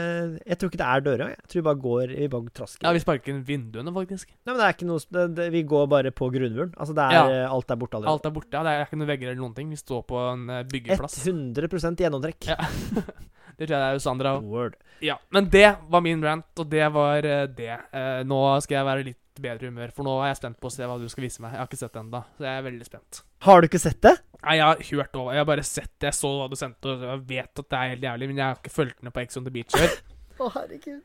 Jeg 0.48 0.58
tror 0.60 0.72
ikke 0.72 0.80
det 0.82 0.88
er 0.90 1.04
dører. 1.06 1.34
Jeg 1.34 1.50
tror 1.52 1.60
vi 1.60 1.66
bare 1.68 1.82
går 1.84 2.14
Vi 2.18 2.30
bare 2.34 2.54
trasker. 2.60 2.88
Ja, 2.88 2.94
vi 2.96 3.04
sparker 3.04 3.34
inn 3.34 3.44
vinduene, 3.48 3.94
faktisk. 3.96 4.32
Nei, 4.44 4.54
men 4.54 4.62
det 4.62 4.68
er 4.68 4.78
ikke 4.78 4.90
noe 4.90 5.04
det, 5.18 5.26
det, 5.38 5.50
Vi 5.54 5.64
går 5.70 5.88
bare 5.92 6.14
på 6.16 6.30
grunnmuren. 6.34 6.74
Altså, 6.78 6.96
det 6.98 7.06
er 7.10 7.20
Ja. 7.20 7.44
Alt 7.54 7.72
er 7.72 7.80
borte 7.80 8.00
allerede. 8.00 8.18
Alt 8.18 8.26
er 8.30 8.36
borte. 8.36 8.54
Ja, 8.56 8.64
det 8.66 8.74
er 8.74 8.88
ikke 8.88 9.00
noen 9.02 9.12
vegger 9.14 9.32
eller 9.32 9.44
noen 9.44 9.56
ting. 9.58 9.70
Vi 9.70 9.80
står 9.80 10.04
på 10.10 10.24
en 10.32 10.50
eh, 10.50 10.64
byggeplass. 10.74 11.20
100% 11.28 12.04
gjennomtrekk. 12.06 12.50
Ja. 12.50 12.58
det 13.58 13.68
tror 13.68 13.76
jeg 13.78 13.84
det 13.84 13.90
er 13.90 14.04
Sandra 14.04 14.36
òg. 14.40 14.78
Ja, 15.04 15.18
men 15.36 15.50
det 15.52 15.68
var 15.92 16.04
min 16.06 16.24
rant, 16.24 16.52
og 16.60 16.70
det 16.72 16.86
var 16.96 17.26
eh, 17.28 17.46
det. 17.52 17.74
Eh, 17.92 18.22
nå 18.28 18.40
skal 18.64 18.80
jeg 18.80 18.88
være 18.88 19.08
litt 19.10 19.20
bedre 19.44 19.72
humør, 19.72 19.92
for 19.96 20.06
nå 20.06 20.14
er 20.22 20.32
jeg 20.32 20.40
spent 20.44 20.60
på 20.62 20.70
å 20.70 20.74
se 20.74 20.88
hva 20.88 21.00
du 21.02 21.08
skal 21.12 21.26
vise 21.26 21.42
meg. 21.44 21.56
Jeg 21.56 21.64
har 21.64 21.70
ikke 21.70 21.82
sett 21.82 21.96
det 21.96 22.04
ennå, 22.04 22.22
så 22.38 22.48
jeg 22.48 22.60
er 22.60 22.68
veldig 22.68 22.88
spent. 22.88 23.24
Har 23.48 23.60
du 23.60 23.68
ikke 23.68 23.82
sett 23.82 24.00
det? 24.06 24.14
Nei, 24.44 24.58
jeg 24.60 24.66
har 24.68 24.84
hørt 24.92 25.20
over, 25.20 25.34
jeg 25.34 25.44
har 25.44 25.50
bare 25.50 25.66
sett 25.68 25.92
det, 25.98 26.12
jeg 26.12 26.20
så 26.20 26.32
hva 26.38 26.48
du 26.52 26.56
sendte, 26.60 26.94
og 26.94 27.06
jeg 27.08 27.26
vet 27.32 27.64
at 27.64 27.68
det 27.74 27.80
er 27.80 27.94
helt 27.96 28.08
jævlig, 28.10 28.30
men 28.30 28.42
jeg 28.42 28.46
har 28.46 28.62
ikke 28.62 28.78
fulgt 28.78 29.04
med 29.04 29.16
på 29.16 29.24
Ex 29.24 29.40
on 29.40 29.48
the 29.48 29.54
Beach 29.56 29.76
før. 29.76 29.98
Å, 30.40 30.50
herregud. 30.58 31.04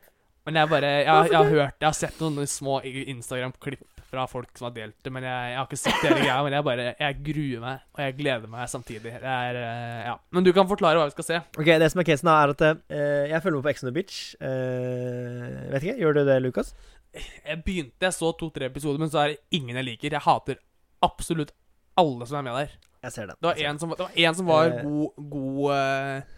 Men 0.48 0.62
jeg 0.62 0.68
bare, 0.70 0.90
jeg, 1.04 1.28
jeg 1.28 1.36
har 1.36 1.50
hørt, 1.52 1.74
jeg 1.76 1.84
har 1.84 1.96
sett 1.96 2.20
noen 2.24 2.48
små 2.48 2.78
Instagram-klipp 2.80 3.82
fra 4.08 4.22
folk 4.30 4.54
som 4.56 4.70
har 4.70 4.72
delt 4.78 4.94
det, 5.04 5.10
men 5.12 5.26
jeg, 5.26 5.48
jeg 5.50 5.58
har 5.58 5.66
ikke 5.66 5.76
sett 5.76 5.98
hele 6.00 6.20
greia, 6.22 6.36
men 6.46 6.54
jeg 6.56 6.64
bare, 6.64 6.84
jeg 6.94 7.16
gruer 7.26 7.60
meg, 7.60 7.82
og 7.92 8.00
jeg 8.00 8.14
gleder 8.16 8.52
meg 8.54 8.70
samtidig. 8.72 9.12
Det 9.20 9.34
er, 9.34 9.58
eh, 9.60 10.06
ja. 10.06 10.14
Men 10.32 10.46
du 10.46 10.48
kan 10.56 10.70
forklare 10.70 10.96
hva 10.96 11.10
vi 11.10 11.12
skal 11.12 11.26
se. 11.26 11.40
Ok, 11.60 11.68
Det 11.68 11.90
som 11.92 12.00
er 12.00 12.08
casen, 12.08 12.30
da, 12.30 12.36
er 12.40 12.54
at 12.54 12.64
uh, 12.64 13.24
jeg 13.28 13.42
følger 13.44 13.58
med 13.58 13.66
på 13.66 13.72
Ex 13.74 13.84
on 13.84 13.90
the 13.90 13.94
Beach. 13.98 14.22
Uh, 14.40 15.58
vet 15.74 15.84
ikke, 15.84 15.98
Gjør 16.00 16.16
du 16.16 16.22
det, 16.30 16.38
Lukas? 16.46 16.72
Jeg 17.18 17.60
begynte, 17.66 18.08
jeg 18.08 18.16
så 18.16 18.32
to-tre 18.40 18.72
episoder, 18.72 19.04
men 19.04 19.12
så 19.12 19.26
er 19.26 19.34
det 19.34 19.60
ingen 19.60 19.76
jeg 19.76 19.88
liker. 19.90 20.16
Jeg 20.16 20.24
hater 20.24 20.62
absolutt 21.04 21.52
alle 22.00 22.30
som 22.30 22.40
er 22.40 22.48
med 22.48 22.58
der. 22.62 22.74
Jeg 23.04 23.16
ser 23.18 23.28
den. 23.28 23.36
Det 23.36 23.52
var 23.52 23.62
en 23.68 23.84
som, 23.84 23.92
det 23.92 24.08
var, 24.08 24.16
en 24.16 24.40
som 24.40 24.48
var 24.48 24.74
god, 24.80 25.28
god, 25.36 26.34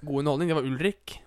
god 0.00 0.24
underholdning. 0.24 0.54
Det 0.54 0.60
var 0.62 0.72
Ulrik. 0.72 1.20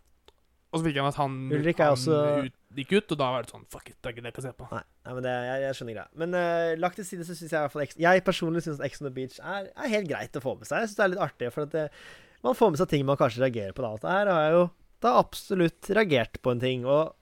Og 0.69 0.79
så 0.79 0.85
fikk 0.85 0.99
han 1.01 1.09
at 1.09 1.17
han, 1.17 1.35
Ulrik 1.49 1.79
er 1.81 1.89
han 1.89 1.95
også- 1.97 2.45
ut, 2.45 2.57
gikk 2.77 2.91
ut, 2.93 3.11
og 3.11 3.17
da 3.17 3.29
var 3.33 3.45
det 3.45 3.49
sånn 3.49 3.65
Fuck 3.73 3.89
it, 3.89 3.97
det 3.97 4.09
er 4.09 4.13
ikke 4.13 4.21
det 4.21 4.29
jeg 4.29 4.37
kan 4.37 4.45
se 4.45 4.53
på. 4.53 4.67
Nei, 4.71 4.83
nei 5.07 5.13
men 5.17 5.25
det, 5.25 5.35
jeg, 5.49 5.61
jeg 5.63 5.77
skjønner 5.79 5.95
greia. 5.97 6.09
Men 6.21 6.35
uh, 6.37 6.73
lagt 6.77 6.99
til 7.01 7.07
side 7.07 7.25
så 7.25 7.37
syns 7.37 7.49
jeg 7.49 7.57
i 7.57 7.63
hvert 7.65 7.73
fall 7.73 8.03
Jeg 8.05 8.25
personlig 8.27 8.61
syns 8.65 8.83
Ex 8.85 9.01
on 9.01 9.09
the 9.09 9.13
Beach 9.15 9.39
er, 9.41 9.71
er 9.73 9.93
helt 9.95 10.09
greit 10.11 10.37
å 10.37 10.43
få 10.43 10.53
med 10.59 10.69
seg. 10.69 10.83
Jeg 10.83 10.91
syns 10.91 10.99
det 10.99 11.05
er 11.07 11.13
litt 11.15 11.25
artig, 11.25 11.49
for 11.55 11.65
at 11.65 11.73
det, 11.73 11.87
man 12.45 12.55
får 12.55 12.69
med 12.71 12.81
seg 12.81 12.91
ting 12.93 13.07
man 13.07 13.17
kanskje 13.19 13.41
reagerer 13.43 13.73
på. 13.73 13.83
Da. 13.83 13.95
Og 13.97 14.11
Her 14.13 14.29
har 14.31 14.43
jeg 14.45 14.53
jo 14.59 14.67
da 15.03 15.15
absolutt 15.19 15.89
reagert 15.95 16.39
på 16.43 16.53
en 16.53 16.61
ting. 16.61 16.85
Og 16.85 17.15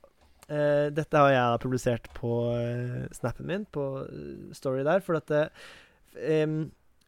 uh, 0.51 0.87
dette 0.93 1.23
har 1.23 1.31
jeg 1.31 1.53
da 1.53 1.63
publisert 1.63 2.11
på 2.17 2.33
uh, 2.51 3.07
snappen 3.15 3.47
min, 3.49 3.65
på 3.71 3.87
eh, 4.03 4.51
story 4.57 4.83
der, 4.87 5.03
for 5.05 5.19
at 5.19 5.31
det, 5.31 5.47
em, 6.19 6.59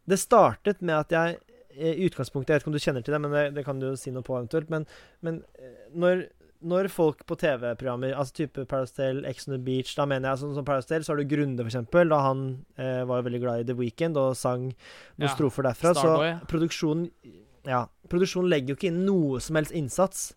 det 0.09 0.19
startet 0.21 0.81
med 0.81 0.95
at 0.95 1.15
jeg 1.15 1.37
eh, 1.37 1.48
i 1.79 2.05
utgangspunktet 2.09 2.51
Jeg 2.51 2.59
vet 2.59 2.65
ikke 2.65 2.71
om 2.73 2.75
du 2.77 2.83
kjenner 2.83 3.05
til 3.07 3.15
det, 3.15 3.21
men 3.23 3.31
det, 3.35 3.45
det 3.55 3.63
kan 3.65 3.79
du 3.79 3.87
jo 3.89 3.95
si 3.99 4.11
noe 4.11 4.25
på 4.27 4.35
eventuelt. 4.37 4.69
Men, 4.73 4.85
men 5.25 5.41
eh, 5.59 5.79
når 5.95 6.27
når 6.59 6.89
folk 6.91 7.21
på 7.23 7.37
TV-programmer, 7.39 8.11
altså 8.19 8.33
type 8.41 8.65
Paradise 8.67 8.91
Hotel, 8.97 9.21
Ex 9.29 9.45
on 9.47 9.53
the 9.53 9.59
Beach 9.63 9.93
Da 9.95 10.03
mener 10.03 10.27
jeg 10.33 10.41
sånn 10.41 10.57
som 10.57 10.65
Paradise 10.67 11.05
så 11.07 11.13
har 11.13 11.21
du 11.21 11.29
Grunde, 11.31 11.63
for 11.63 11.69
eksempel. 11.71 12.09
Da 12.11 12.17
han 12.25 12.41
eh, 12.75 13.05
var 13.07 13.23
veldig 13.23 13.39
glad 13.39 13.61
i 13.61 13.67
The 13.69 13.77
Weekend 13.79 14.19
og 14.19 14.33
sang 14.35 14.65
noen 14.65 15.29
Ja, 15.29 15.31
strofer 15.37 15.63
derfra. 15.69 15.93
Starboy. 15.95 16.33
Så 16.41 16.49
produksjonen 16.51 17.05
Ja, 17.69 17.85
produksjonen 18.11 18.51
legger 18.51 18.73
jo 18.73 18.79
ikke 18.79 18.89
inn 18.91 19.05
noe 19.07 19.39
som 19.39 19.55
helst 19.55 19.71
innsats. 19.71 20.33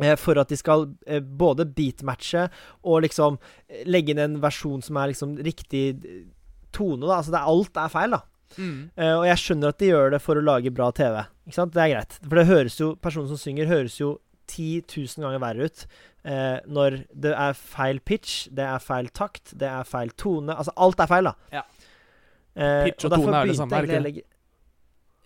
eh, 0.00 0.16
For 0.16 0.40
at 0.40 0.48
de 0.48 0.56
skal 0.56 0.88
eh, 1.06 1.20
både 1.20 1.68
beatmatche 1.68 2.46
og 2.84 3.02
liksom 3.04 3.36
eh, 3.68 3.84
legge 3.84 4.14
inn 4.16 4.22
en 4.24 4.40
versjon 4.40 4.80
som 4.84 4.96
er 4.96 5.12
liksom 5.12 5.36
riktig 5.36 5.84
eh, 6.00 6.24
tone. 6.72 7.04
da 7.04 7.18
Altså 7.20 7.36
det 7.36 7.42
er, 7.42 7.52
alt 7.52 7.76
er 7.84 7.92
feil, 7.92 8.16
da. 8.16 8.22
Mm. 8.56 8.90
Eh, 8.96 9.14
og 9.18 9.24
jeg 9.28 9.40
skjønner 9.42 9.72
at 9.74 9.78
de 9.82 9.90
gjør 9.90 10.14
det 10.14 10.20
for 10.24 10.38
å 10.38 10.44
lage 10.44 10.72
bra 10.74 10.90
TV. 10.96 11.18
Ikke 11.46 11.58
sant? 11.58 11.74
Det 11.74 11.82
er 11.82 11.92
greit. 11.94 12.18
For 12.22 12.40
det 12.40 12.46
høres 12.48 12.78
jo 12.80 12.92
personen 13.02 13.28
som 13.32 13.40
synger, 13.40 13.68
høres 13.70 13.98
jo 14.00 14.12
10 14.46 14.84
000 14.86 15.24
ganger 15.26 15.42
verre 15.42 15.66
ut 15.66 15.80
uh, 16.26 16.58
når 16.70 17.00
det 17.18 17.32
er 17.34 17.56
feil 17.58 17.98
pitch, 18.06 18.46
det 18.54 18.62
er 18.62 18.78
feil 18.82 19.08
takt, 19.10 19.50
det 19.58 19.66
er 19.66 19.88
feil 19.88 20.12
tone. 20.14 20.54
Altså 20.54 20.74
alt 20.86 21.02
er 21.02 21.10
feil, 21.10 21.30
da. 21.30 21.34
Ja. 21.58 21.64
Eh, 22.56 22.86
Pitch 22.86 23.04
og 23.04 23.12
og 23.12 23.26
tone 23.26 23.42
er 23.42 23.50
det 23.50 23.56
samme, 23.58 23.76
er 23.76 23.84
det 23.86 23.90
ikke? 23.92 24.04
legge- 24.06 24.26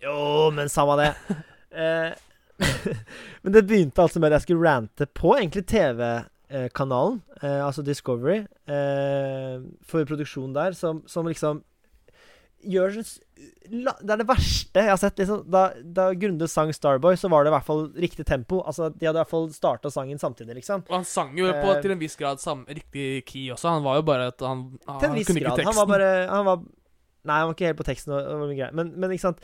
Jo, 0.02 0.16
men 0.56 0.72
samme 0.72 0.96
det. 0.98 1.12
men 3.44 3.54
det 3.54 3.62
begynte 3.68 4.02
altså 4.02 4.20
med 4.20 4.32
at 4.32 4.40
jeg 4.40 4.48
skulle 4.48 4.66
rante 4.66 5.06
på 5.16 5.36
egentlig 5.36 5.62
TV-kanalen, 5.70 7.20
altså 7.40 7.84
Discovery, 7.86 8.40
eh, 8.68 9.62
for 9.86 10.04
produksjonen 10.08 10.56
der, 10.56 10.74
som, 10.76 11.04
som 11.08 11.28
liksom 11.30 11.62
gjør 12.66 12.96
Det 13.00 14.11
er 14.12 14.20
det 14.20 14.26
verste 14.28 14.82
jeg 14.82 14.90
har 14.90 14.98
sett. 15.00 15.16
Liksom. 15.18 15.44
Da, 15.50 15.70
da 15.82 16.11
Grunde 16.14 16.48
sang 16.48 16.72
'Starboy', 16.74 17.16
så 17.16 17.30
var 17.30 17.44
det 17.44 17.52
i 17.52 17.54
hvert 17.56 17.66
fall 17.66 17.86
riktig 17.94 18.26
tempo. 18.26 18.61
Altså, 18.66 18.90
De 18.90 19.06
hadde 19.06 19.16
i 19.16 19.22
hvert 19.22 19.30
fall 19.30 19.48
starta 19.52 19.90
sangen 19.90 20.18
samtidig, 20.18 20.54
liksom. 20.61 20.84
Og 20.88 20.96
han 21.00 21.04
sang 21.04 21.32
jo 21.38 21.46
på 21.52 21.76
Eh. 21.76 21.80
til 21.80 21.92
en 21.92 21.98
viss 21.98 22.16
grad 22.16 22.40
sam, 22.40 22.66
riktig 22.68 23.24
key 23.24 23.48
også. 23.50 23.68
Han 23.70 23.82
var 23.84 23.96
jo 23.96 24.02
bare 24.02 24.26
at 24.28 24.40
han, 24.40 24.78
han 24.86 25.00
Til 25.00 25.08
en 25.08 25.14
viss 25.16 25.26
kunne 25.26 25.40
ikke 25.40 25.56
teksten. 25.56 25.72
Han 25.72 25.80
var 25.80 25.86
bare 25.98 26.28
han 26.28 26.44
var, 26.44 26.56
Nei, 27.24 27.36
han 27.36 27.48
var 27.48 27.54
ikke 27.54 27.66
helt 27.66 27.76
på 27.76 27.84
teksten. 27.84 28.72
Men, 28.74 28.92
men 28.96 29.11
ikke 29.11 29.28
sant 29.28 29.40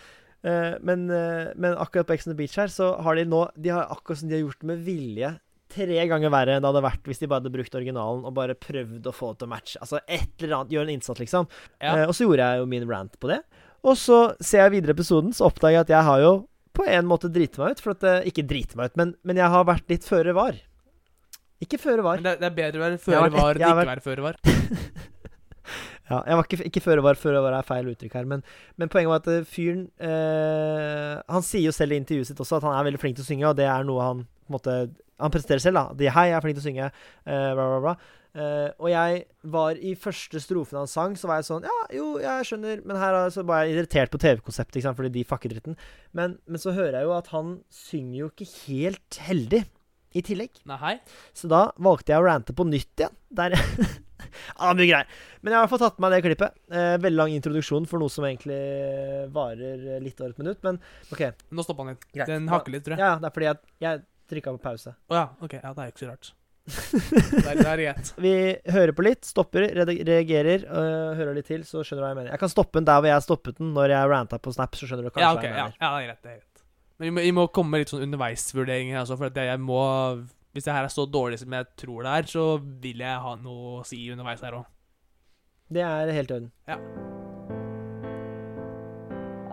Eh, 0.46 0.76
men, 0.84 1.08
eh, 1.10 1.52
men 1.56 1.74
akkurat 1.74 2.06
på 2.06 2.14
Ex 2.14 2.26
on 2.26 2.34
the 2.34 2.38
Beach 2.38 2.56
her, 2.56 2.68
så 2.70 2.92
har 3.02 3.16
de 3.16 3.24
nå 3.26 3.48
De 3.56 3.72
har 3.72 3.88
akkurat 3.90 4.20
som 4.20 4.28
de 4.28 4.36
har 4.36 4.44
gjort 4.44 4.62
med 4.68 4.84
vilje 4.84 5.32
tre 5.76 6.00
ganger 6.10 6.32
verre 6.32 6.56
enn 6.56 6.64
det 6.64 6.70
hadde 6.72 6.84
vært 6.86 7.08
hvis 7.08 7.22
de 7.22 7.28
bare 7.30 7.42
hadde 7.42 7.52
brukt 7.54 7.78
originalen 7.78 8.26
og 8.26 8.34
bare 8.36 8.56
prøvd 8.58 9.06
å 9.06 9.14
få 9.14 9.32
det 9.32 9.42
til 9.42 9.48
å 9.48 9.52
matche. 9.52 9.80
Altså 9.84 10.00
et 10.02 10.42
eller 10.42 10.58
annet, 10.58 10.74
gjøre 10.74 10.88
en 10.88 10.94
innsats, 10.96 11.22
liksom. 11.22 11.48
Ja. 11.78 11.94
Eh, 11.94 12.04
og 12.08 12.16
så 12.16 12.26
gjorde 12.26 12.50
jeg 12.50 12.62
jo 12.62 12.68
min 12.72 12.86
rant 12.90 13.16
på 13.20 13.30
det. 13.32 13.40
Og 13.86 13.98
så 14.00 14.20
ser 14.40 14.64
jeg 14.64 14.78
videre 14.78 14.96
episoden, 14.96 15.34
så 15.36 15.50
oppdager 15.50 15.78
jeg 15.78 15.86
at 15.86 15.92
jeg 15.94 16.08
har 16.08 16.22
jo 16.24 16.36
på 16.76 16.86
en 16.92 17.08
måte 17.08 17.30
driti 17.32 17.60
meg 17.62 17.76
ut. 17.76 17.82
For 17.84 17.96
at 17.96 18.04
det, 18.04 18.16
Ikke 18.32 18.46
driti 18.48 18.78
meg 18.78 18.92
ut, 18.92 19.00
men, 19.00 19.14
men 19.26 19.42
jeg 19.42 19.52
har 19.52 19.68
vært 19.68 19.92
litt 19.92 20.08
føre 20.08 20.34
var. 20.36 20.58
Ikke 21.62 21.80
føre 21.80 22.04
var. 22.04 22.20
Men 22.20 22.32
det, 22.32 22.38
det 22.42 22.50
er 22.50 22.56
bedre 22.56 22.80
å 22.80 22.84
være 22.84 23.00
føre 23.00 23.20
var 23.20 23.30
enn 23.30 23.62
ikke 23.62 23.70
ikke 23.70 23.92
være 23.92 24.08
føre 24.10 24.26
var. 24.30 24.40
Ja, 26.06 26.20
jeg 26.22 26.38
var 26.38 26.46
ikke, 26.46 26.66
ikke 26.68 26.82
føre 26.84 27.02
var. 27.02 27.18
Føre 27.18 27.40
var 27.42 27.56
er 27.58 27.66
feil 27.66 27.88
uttrykk 27.90 28.12
her. 28.14 28.26
Men, 28.30 28.44
men 28.78 28.90
poenget 28.92 29.10
var 29.10 29.22
at 29.24 29.30
eh, 29.32 29.48
fyren 29.48 29.88
eh, 29.98 31.16
Han 31.32 31.42
sier 31.42 31.66
jo 31.66 31.74
selv 31.74 31.96
i 31.96 31.98
intervjuet 31.98 32.30
sitt 32.30 32.42
også 32.42 32.60
at 32.60 32.66
han 32.68 32.76
er 32.76 32.86
veldig 32.86 33.00
flink 33.02 33.18
til 33.18 33.26
å 33.26 33.28
synge, 33.30 33.48
og 33.50 33.58
det 33.58 33.66
er 33.66 33.86
noe 33.88 34.04
han 34.04 34.22
på 34.22 34.52
en 34.52 34.54
måte 34.54 34.76
Han 35.22 35.32
presterer 35.32 35.62
selv, 35.62 35.80
da. 35.80 35.96
De, 35.96 36.10
'Hei, 36.12 36.28
jeg 36.30 36.36
er 36.36 36.44
flink 36.44 36.58
til 36.58 36.64
å 36.64 36.68
synge', 36.68 36.88
uh, 36.92 37.50
bla, 37.56 37.66
bla, 37.66 37.80
bla. 37.84 37.96
Uh, 38.36 38.68
og 38.84 38.90
jeg 38.92 39.22
var 39.48 39.78
i 39.80 39.94
første 39.96 40.40
strofen 40.44 40.76
han 40.76 40.90
sang, 40.90 41.14
så 41.16 41.30
var 41.30 41.38
jeg 41.40 41.46
sånn 41.48 41.64
Ja, 41.64 41.76
jo, 41.96 42.18
jeg 42.20 42.44
skjønner, 42.44 42.82
men 42.84 42.98
her 43.00 43.16
altså, 43.16 43.40
så 43.40 43.46
var 43.48 43.62
jeg 43.64 43.78
irritert 43.78 44.12
på 44.12 44.20
TV-konseptet, 44.20 44.76
ikke 44.76 44.88
sant, 44.90 44.98
fordi 44.98 45.12
de 45.14 45.22
fucker 45.24 45.54
dritten. 45.54 45.78
Men, 46.12 46.36
men 46.44 46.60
så 46.60 46.74
hører 46.76 46.98
jeg 46.98 47.08
jo 47.08 47.14
at 47.16 47.30
han 47.32 47.54
synger 47.72 48.18
jo 48.18 48.28
ikke 48.34 48.50
helt 48.66 49.20
heldig 49.24 49.62
i 50.16 50.22
tillegg. 50.24 50.60
Nei. 50.68 50.96
Så 51.36 51.48
da 51.48 51.70
valgte 51.82 52.12
jeg 52.12 52.20
å 52.20 52.26
rante 52.26 52.56
på 52.56 52.66
nytt 52.68 53.00
igjen. 53.00 53.16
Der 53.36 53.56
ah, 54.60 54.72
Mye 54.76 54.88
greier. 54.88 55.08
Men 55.40 55.52
jeg 55.52 55.56
har 55.56 55.62
i 55.62 55.64
hvert 55.64 55.72
fall 55.74 55.82
tatt 55.84 55.98
med 55.98 56.06
meg 56.06 56.16
det 56.16 56.26
klippet. 56.26 56.60
Eh, 56.72 56.96
veldig 57.04 57.20
lang 57.20 57.34
introduksjon 57.36 57.88
for 57.90 58.02
noe 58.02 58.12
som 58.12 58.24
egentlig 58.28 58.58
varer 59.34 60.00
litt 60.04 60.20
over 60.22 60.32
et 60.32 60.42
minutt. 60.42 60.60
Men 60.66 60.80
OK. 61.12 61.24
Nå 61.52 61.66
stoppa 61.66 61.84
han 61.84 61.94
litt. 61.94 62.06
Greit. 62.12 62.30
Den 62.32 62.48
hakker 62.52 62.76
litt, 62.76 62.86
tror 62.86 62.96
jeg. 62.96 63.04
Ja, 63.04 63.16
det 63.20 63.28
er 63.28 63.36
fordi 63.36 63.50
jeg, 63.50 63.74
jeg 63.84 64.04
trykka 64.30 64.52
på 64.56 64.62
pause. 64.64 64.92
Å 65.10 65.14
ja, 65.20 65.26
ok. 65.42 65.54
Ja, 65.62 65.70
det 65.76 65.82
er 65.84 65.88
jo 65.90 65.94
ikke 65.94 66.04
så 66.04 66.10
rart. 66.10 66.32
Det 66.66 67.46
er, 67.46 67.58
det 67.60 67.66
er 67.70 67.78
greit. 67.78 68.08
Vi 68.18 68.30
hører 68.74 68.90
på 68.98 69.04
litt, 69.06 69.22
stopper, 69.28 69.68
reagerer, 69.86 70.64
øh, 70.66 71.12
hører 71.14 71.36
litt 71.36 71.46
til, 71.46 71.62
så 71.62 71.84
skjønner 71.86 72.02
du 72.02 72.06
hva 72.06 72.08
jeg 72.10 72.18
mener. 72.18 72.30
Jeg 72.34 72.40
kan 72.42 72.50
stoppe 72.50 72.80
den 72.80 72.88
der 72.88 72.98
hvor 72.98 73.06
jeg 73.12 73.22
stoppet 73.22 73.60
den, 73.60 73.68
når 73.76 73.92
jeg 73.94 74.08
ranta 74.10 74.40
på 74.42 74.50
Snap, 74.56 74.74
så 74.74 74.88
skjønner 74.90 75.06
du 75.06 75.12
kanskje 75.14 75.22
Ja, 75.28 75.30
okay, 75.36 75.52
hva 75.52 75.60
jeg 75.60 75.68
mener. 75.70 75.78
ja, 75.78 75.90
det 75.94 76.00
er 76.02 76.08
greit. 76.10 76.22
det 76.26 76.32
er 76.32 76.40
greit. 76.40 76.64
Men 76.98 77.06
vi 77.06 77.12
må, 77.14 77.24
vi 77.28 77.34
må 77.38 77.44
komme 77.54 77.70
med 77.76 77.84
litt 77.84 77.92
sånn 77.94 78.02
underveisvurderinger, 78.08 78.98
altså, 79.04 79.14
for 79.20 79.30
at 79.30 79.38
jeg 79.46 79.60
må 79.62 79.78
Hvis 80.56 80.64
det 80.66 80.72
her 80.74 80.88
er 80.88 80.94
så 80.96 81.04
dårlig 81.06 81.38
som 81.44 81.52
jeg 81.54 81.68
tror 81.84 82.02
det 82.08 82.12
er, 82.18 82.28
så 82.34 82.44
vil 82.82 83.04
jeg 83.04 83.22
ha 83.28 83.34
noe 83.46 83.78
å 83.78 83.86
si 83.86 84.00
underveis 84.10 84.42
her 84.42 84.58
òg. 84.58 84.66
Det 85.70 85.82
er 85.86 86.10
helt 86.18 86.30
i 86.32 86.38
orden. 86.40 86.50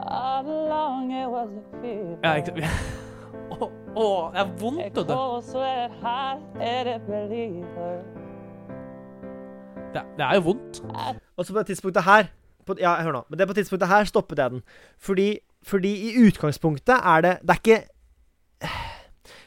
All 0.03 0.47
along 0.49 1.11
it 1.13 1.29
was 1.29 1.49
a 1.61 1.63
fever. 1.81 2.17
Ja, 2.23 2.33
ikke 2.41 3.02
Å, 3.51 3.67
å, 3.95 4.05
det 4.33 4.39
er 4.41 4.51
vondt, 4.59 4.99
hot-headed 6.03 7.07
believer. 7.07 7.97
Det, 9.93 10.01
det 10.17 10.25
er 10.25 10.37
jo 10.39 10.45
vondt. 10.47 10.79
Og 11.37 11.45
så 11.45 11.53
på 11.53 11.59
det 11.59 11.67
tidspunktet 11.71 12.07
her 12.07 12.29
på, 12.65 12.77
Ja, 12.81 12.95
hør 13.03 13.19
nå. 13.19 13.23
Men 13.29 13.39
det 13.39 13.47
på 13.49 13.57
tidspunktet 13.57 13.91
her 13.91 14.07
stoppet 14.09 14.39
jeg 14.41 14.55
den. 14.55 14.63
Fordi, 14.97 15.27
fordi 15.67 15.91
i 16.09 16.13
utgangspunktet 16.23 16.95
er 16.97 17.25
det 17.25 17.33
Det 17.43 17.51
er 17.53 17.59
ikke 17.61 17.81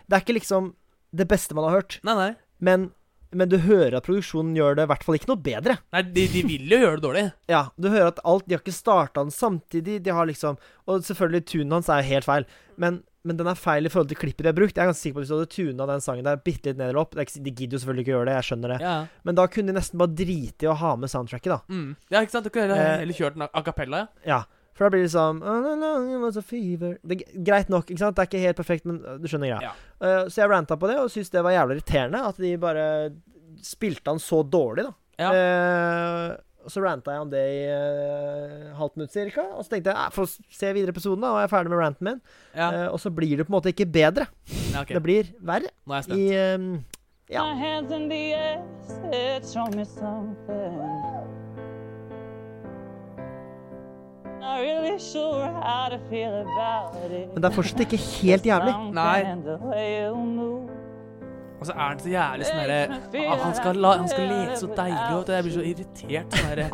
Det 0.07 0.13
er 0.15 0.23
ikke 0.23 0.39
liksom 0.39 0.75
det 1.17 1.27
beste 1.31 1.55
man 1.57 1.65
har 1.65 1.79
hørt. 1.79 1.97
Nei, 2.05 2.15
nei. 2.19 2.33
Men, 2.61 2.91
men 3.33 3.49
du 3.49 3.57
hører 3.63 3.97
at 3.97 4.05
produksjonen 4.05 4.57
gjør 4.59 4.77
det 4.77 4.85
i 4.85 4.91
hvert 4.91 5.05
fall 5.07 5.17
ikke 5.17 5.31
noe 5.31 5.41
bedre. 5.41 5.79
nei 5.95 6.03
de, 6.05 6.27
de 6.29 6.43
vil 6.45 6.75
jo 6.75 6.79
gjøre 6.83 6.99
det 6.99 7.05
dårlig. 7.07 7.25
Ja, 7.55 7.63
du 7.81 7.89
hører 7.89 8.13
at 8.13 8.21
alt 8.29 8.47
De 8.47 8.55
har 8.55 8.63
ikke 8.63 8.77
starta 8.77 9.25
den 9.25 9.33
samtidig. 9.35 10.03
De 10.05 10.13
har 10.15 10.29
liksom 10.29 10.61
Og 10.85 11.03
selvfølgelig, 11.07 11.47
tunen 11.49 11.73
hans 11.79 11.89
er 11.91 12.07
helt 12.07 12.29
feil. 12.29 12.47
Men, 12.77 13.01
men 13.27 13.39
den 13.39 13.51
er 13.51 13.59
feil 13.59 13.89
i 13.89 13.93
forhold 13.93 14.11
til 14.13 14.21
klippet 14.21 14.47
de 14.47 14.51
har 14.53 14.57
brukt. 14.57 14.77
Jeg 14.77 14.85
er 14.85 14.91
ganske 14.93 15.03
sikker 15.03 15.19
på 15.19 15.23
at 15.23 15.27
Hvis 15.27 15.33
du 15.33 15.37
hadde 15.37 15.55
tuna 15.57 15.89
den 15.91 16.05
sangen 16.05 16.29
der 16.29 16.43
bitte 16.43 16.71
litt 16.71 16.81
ned 16.81 16.93
eller 16.93 17.03
opp 17.03 17.17
De 17.17 17.25
gidder 17.51 17.77
jo 17.77 17.83
selvfølgelig 17.83 18.05
ikke 18.07 18.13
å 18.13 18.17
gjøre 18.17 18.29
det, 18.31 18.37
jeg 18.37 18.49
skjønner 18.51 18.75
det. 18.75 18.79
Ja. 18.85 18.97
Men 19.27 19.39
da 19.39 19.47
kunne 19.51 19.73
de 19.73 19.79
nesten 19.79 20.03
bare 20.03 20.15
drite 20.23 20.67
i 20.67 20.71
å 20.71 20.77
ha 20.79 20.93
med 21.01 21.13
soundtracket, 21.13 21.57
da. 21.57 21.59
Mm. 21.73 21.89
ja, 22.13 22.23
ikke 22.23 22.37
sant? 22.37 22.47
Du 22.47 22.55
kunne 22.55 22.79
heller, 22.79 23.03
Eh, 23.11 23.19
kjørt 23.19 23.39
den 23.39 23.47
a 23.49 23.63
cappella, 23.67 24.05
ja. 24.05 24.37
Ja. 24.37 24.41
For 24.77 24.85
da 24.85 24.93
blir 24.93 25.07
det 25.07 25.13
sånn 25.15 25.39
«All 25.41 25.65
along 25.73 26.11
it 26.13 26.21
was 26.21 26.37
a 26.37 26.43
fever». 26.45 26.99
det, 27.01 27.23
er 27.23 27.45
Greit 27.47 27.71
nok, 27.73 27.89
ikke 27.89 28.03
sant? 28.03 28.17
Det 28.19 28.27
er 28.27 28.29
ikke 28.29 28.43
helt 28.43 28.59
perfekt, 28.59 28.85
men 28.89 28.99
uh, 29.07 29.15
du 29.17 29.25
skjønner 29.25 29.55
greia. 29.55 29.71
Ja. 29.71 29.77
Uh, 30.03 30.27
så 30.29 30.43
jeg 30.43 30.53
ranta 30.53 30.77
på 30.77 30.91
det, 30.91 30.99
og 31.01 31.09
syntes 31.13 31.33
det 31.33 31.45
var 31.47 31.57
jævlig 31.57 31.79
irriterende 31.79 32.21
at 32.29 32.41
de 32.45 32.51
bare 32.61 32.85
spilte 33.65 34.13
han 34.13 34.21
så 34.21 34.43
dårlig, 34.45 34.85
da. 34.85 34.93
Ja. 35.17 35.31
Eh, 35.33 36.37
og 36.67 36.73
så 36.75 36.83
ranta 36.83 37.15
jeg 37.15 37.23
om 37.23 37.31
det 37.31 37.45
i 37.47 37.63
uh, 37.71 38.75
halvt 38.81 38.99
minutt 38.99 39.15
cirka. 39.15 39.47
Og 39.55 39.63
så 39.63 39.77
tenkte 39.77 39.95
jeg 39.95 40.15
få 40.17 40.27
se 40.27 40.73
videre 40.75 40.91
episoden, 40.95 41.23
da, 41.23 41.31
og 41.37 41.41
jeg 41.41 41.49
er 41.49 41.55
ferdig 41.55 41.73
med 41.73 41.83
ranten 41.83 42.11
min. 42.11 42.21
ja. 42.57 42.69
Uh, 42.75 42.89
og 42.97 43.01
så 43.01 43.13
blir 43.15 43.39
det 43.39 43.47
på 43.47 43.53
en 43.53 43.59
måte 43.61 43.71
ikke 43.71 43.87
bedre. 43.87 44.27
ja 44.73 44.83
okay. 44.83 44.99
Det 44.99 45.03
blir 45.03 45.33
verre. 45.41 45.71
Nå 45.87 45.95
er 45.95 46.11
jeg 46.11 46.19
I 46.19 46.55
um, 46.59 46.71
Ja. 47.29 47.43
My 47.43 47.59
hands 47.59 47.91
in 47.91 48.09
the 48.09 48.35
air 48.35 48.63
said, 48.87 49.45
show 49.45 49.67
me 49.75 49.85
something. 49.85 50.79
Not 54.41 54.61
really 54.61 54.99
sure 54.99 55.47
how 55.65 55.89
to 55.89 55.99
feel 56.09 56.31
about 56.31 56.95
it. 57.11 57.33
Men 57.35 57.43
det 57.43 57.51
er 57.51 57.55
fortsatt 57.55 57.81
ikke 57.81 57.99
helt 57.99 58.47
jævlig. 58.47 58.75
Nei. 58.95 60.76
Og 61.57 61.67
så 61.67 61.73
er 61.73 61.81
han 61.87 61.99
så 62.03 62.11
jævlig 62.13 62.47
sånn 62.51 62.59
derre 62.63 62.81
at 63.33 63.41
han, 63.43 63.55
skal 63.57 63.79
la- 63.81 63.97
han 63.97 64.09
skal 64.13 64.27
leke 64.29 64.57
så 64.61 64.69
deilig, 64.77 65.13
og 65.17 65.31
jeg 65.33 65.47
blir 65.47 65.55
så 65.57 65.65
irritert. 65.71 66.37
Sånn 66.37 66.51
der. 66.53 66.65